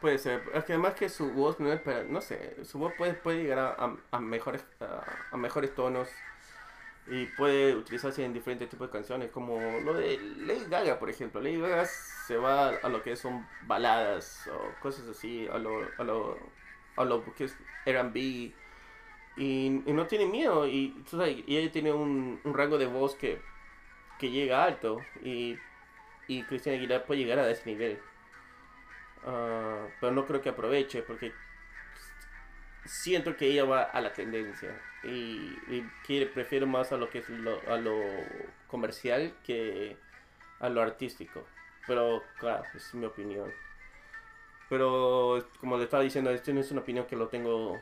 Puede 0.00 0.18
ser, 0.18 0.42
es 0.52 0.64
que 0.64 0.72
además 0.74 0.94
que 0.94 1.08
su 1.08 1.30
voz 1.32 1.60
no 1.60 1.72
es 1.72 1.80
no 2.08 2.20
sé, 2.20 2.64
su 2.64 2.78
voz 2.78 2.92
puede, 2.96 3.14
puede 3.14 3.42
llegar 3.42 3.76
a, 4.10 4.20
mejores, 4.20 4.64
a, 5.30 5.36
mejores 5.36 5.74
tonos 5.74 6.08
y 7.06 7.26
puede 7.26 7.74
utilizarse 7.74 8.24
en 8.24 8.32
diferentes 8.32 8.68
tipos 8.68 8.88
de 8.88 8.92
canciones, 8.92 9.30
como 9.30 9.58
lo 9.80 9.94
de 9.94 10.18
Lady 10.38 10.64
Gaga, 10.68 10.98
por 10.98 11.10
ejemplo. 11.10 11.40
Lady 11.40 11.60
Gaga 11.60 11.86
se 11.86 12.36
va 12.36 12.70
a 12.70 12.88
lo 12.88 13.02
que 13.02 13.16
son 13.16 13.46
baladas 13.66 14.48
o 14.48 14.80
cosas 14.80 15.06
así, 15.08 15.46
a 15.48 15.58
lo, 15.58 15.86
a 15.98 16.04
lo, 16.04 16.38
a 16.96 17.04
lo 17.04 17.34
que 17.34 17.44
es 17.44 17.56
R&B 17.86 18.54
y, 19.36 19.82
y, 19.86 19.92
no 19.92 20.06
tiene 20.06 20.26
miedo 20.26 20.66
y, 20.66 20.94
y 21.46 21.56
ella 21.56 21.72
tiene 21.72 21.92
un, 21.92 22.40
un 22.44 22.54
rango 22.54 22.78
de 22.78 22.86
voz 22.86 23.14
que 23.16 23.40
que 24.18 24.30
llega 24.30 24.64
alto 24.64 25.00
y, 25.22 25.58
y 26.28 26.42
Cristian 26.44 26.76
Aguilar 26.76 27.04
puede 27.04 27.20
llegar 27.20 27.38
a 27.38 27.50
ese 27.50 27.66
nivel. 27.66 27.98
Ah, 29.24 29.86
pero 30.00 30.12
no 30.12 30.26
creo 30.26 30.40
que 30.40 30.50
aproveche 30.50 31.02
porque 31.02 31.32
siento 32.84 33.36
que 33.36 33.46
ella 33.46 33.64
va 33.64 33.82
a 33.82 34.00
la 34.00 34.12
tendencia 34.12 34.78
y, 35.02 35.82
quiere, 36.06 36.26
prefiero 36.26 36.66
más 36.66 36.92
a 36.92 36.96
lo 36.96 37.08
que 37.10 37.18
es 37.18 37.28
lo, 37.28 37.60
a 37.68 37.76
lo 37.76 38.00
comercial 38.66 39.34
que 39.44 39.96
a 40.60 40.68
lo 40.68 40.82
artístico. 40.82 41.44
Pero 41.86 42.22
claro, 42.38 42.64
es 42.74 42.94
mi 42.94 43.06
opinión. 43.06 43.52
Pero 44.68 45.46
como 45.60 45.76
le 45.76 45.84
estaba 45.84 46.02
diciendo, 46.02 46.30
esto 46.30 46.52
no 46.52 46.60
es 46.60 46.70
una 46.70 46.80
opinión 46.80 47.06
que 47.06 47.16
lo 47.16 47.28
tengo 47.28 47.80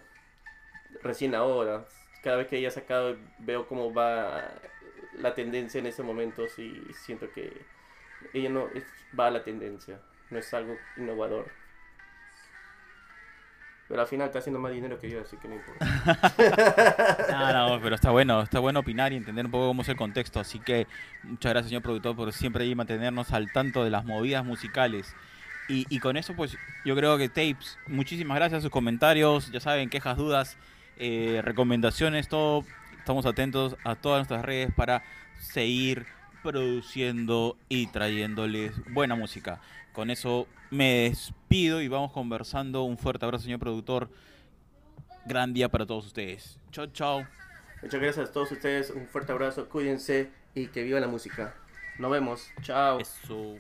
recién 1.03 1.35
ahora. 1.35 1.85
Cada 2.23 2.37
vez 2.37 2.49
que 2.49 2.59
ella 2.59 2.69
ha 2.69 2.73
sacado 2.73 3.17
veo 3.39 3.67
cómo 3.67 3.93
va 3.93 4.45
la 5.19 5.35
tendencia 5.35 5.79
en 5.79 5.87
ese 5.87 6.03
momento, 6.03 6.49
sí 6.49 6.83
siento 6.95 7.31
que 7.33 7.53
ella 8.33 8.49
no 8.49 8.69
va 9.19 9.27
a 9.27 9.31
la 9.31 9.43
tendencia, 9.43 10.01
no 10.31 10.39
es 10.39 10.55
algo 10.55 10.77
innovador. 10.97 11.51
Pero 13.89 14.01
al 14.01 14.07
final 14.09 14.29
está 14.29 14.39
haciendo 14.39 14.59
más 14.59 14.73
dinero 14.73 14.99
que 14.99 15.11
yo, 15.11 15.21
así 15.21 15.37
que 15.37 15.49
no 15.49 15.57
importa. 15.57 15.85
no, 17.31 17.69
no, 17.69 17.83
pero 17.83 17.95
está 17.95 18.11
bueno, 18.11 18.41
está 18.41 18.59
bueno 18.59 18.81
opinar 18.81 19.13
y 19.13 19.17
entender 19.17 19.45
un 19.45 19.51
poco 19.51 19.67
cómo 19.67 19.83
es 19.83 19.89
el 19.89 19.97
contexto. 19.97 20.41
Así 20.41 20.61
que 20.61 20.87
muchas 21.25 21.53
gracias, 21.53 21.69
señor 21.69 21.83
productor, 21.83 22.17
por 22.17 22.33
siempre 22.33 22.65
ahí 22.65 22.75
mantenernos 22.75 23.33
al 23.33 23.53
tanto 23.53 23.85
de 23.85 23.91
las 23.91 24.07
movidas 24.07 24.47
musicales. 24.47 25.15
Y, 25.69 26.01
con 26.01 26.19
eso, 26.19 26.35
pues 26.35 26.59
yo 26.85 26.95
creo 26.97 27.17
que 27.17 27.29
Tapes, 27.29 27.79
muchísimas 27.87 28.37
gracias, 28.37 28.63
sus 28.63 28.71
comentarios, 28.71 29.51
ya 29.53 29.61
saben, 29.61 29.89
quejas, 29.89 30.19
dudas, 30.19 30.59
eh, 30.99 31.41
recomendaciones, 31.43 32.29
todo. 32.29 32.65
Estamos 32.99 33.27
atentos 33.27 33.77
a 33.85 33.97
todas 33.97 34.19
nuestras 34.19 34.45
redes 34.45 34.73
para 34.75 35.03
seguir 35.41 36.07
produciendo 36.43 37.57
y 37.69 37.87
trayéndoles 37.89 38.73
buena 38.93 39.15
música. 39.15 39.61
Con 39.93 40.11
eso 40.11 40.47
me 40.71 41.09
despido 41.09 41.81
y 41.83 41.89
vamos 41.89 42.13
conversando. 42.13 42.83
Un 42.85 42.99
fuerte 42.99 43.25
abrazo, 43.25 43.45
señor 43.45 43.61
productor. 43.61 44.11
Gran 45.27 45.53
día 45.53 45.69
para 45.69 45.87
todos 45.87 46.07
ustedes. 46.07 46.59
Chao, 46.71 46.87
chao. 46.87 47.27
Muchas 47.83 48.01
gracias 48.01 48.29
a 48.29 48.33
todos 48.33 48.53
ustedes. 48.53 48.91
Un 48.91 49.07
fuerte 49.07 49.33
abrazo. 49.33 49.69
Cuídense 49.69 50.31
y 50.55 50.69
que 50.69 50.83
viva 50.83 51.01
la 51.01 51.09
música. 51.09 51.55
Nos 51.99 52.11
vemos. 52.11 52.51
Chao. 52.63 53.01
Eso. 53.01 53.57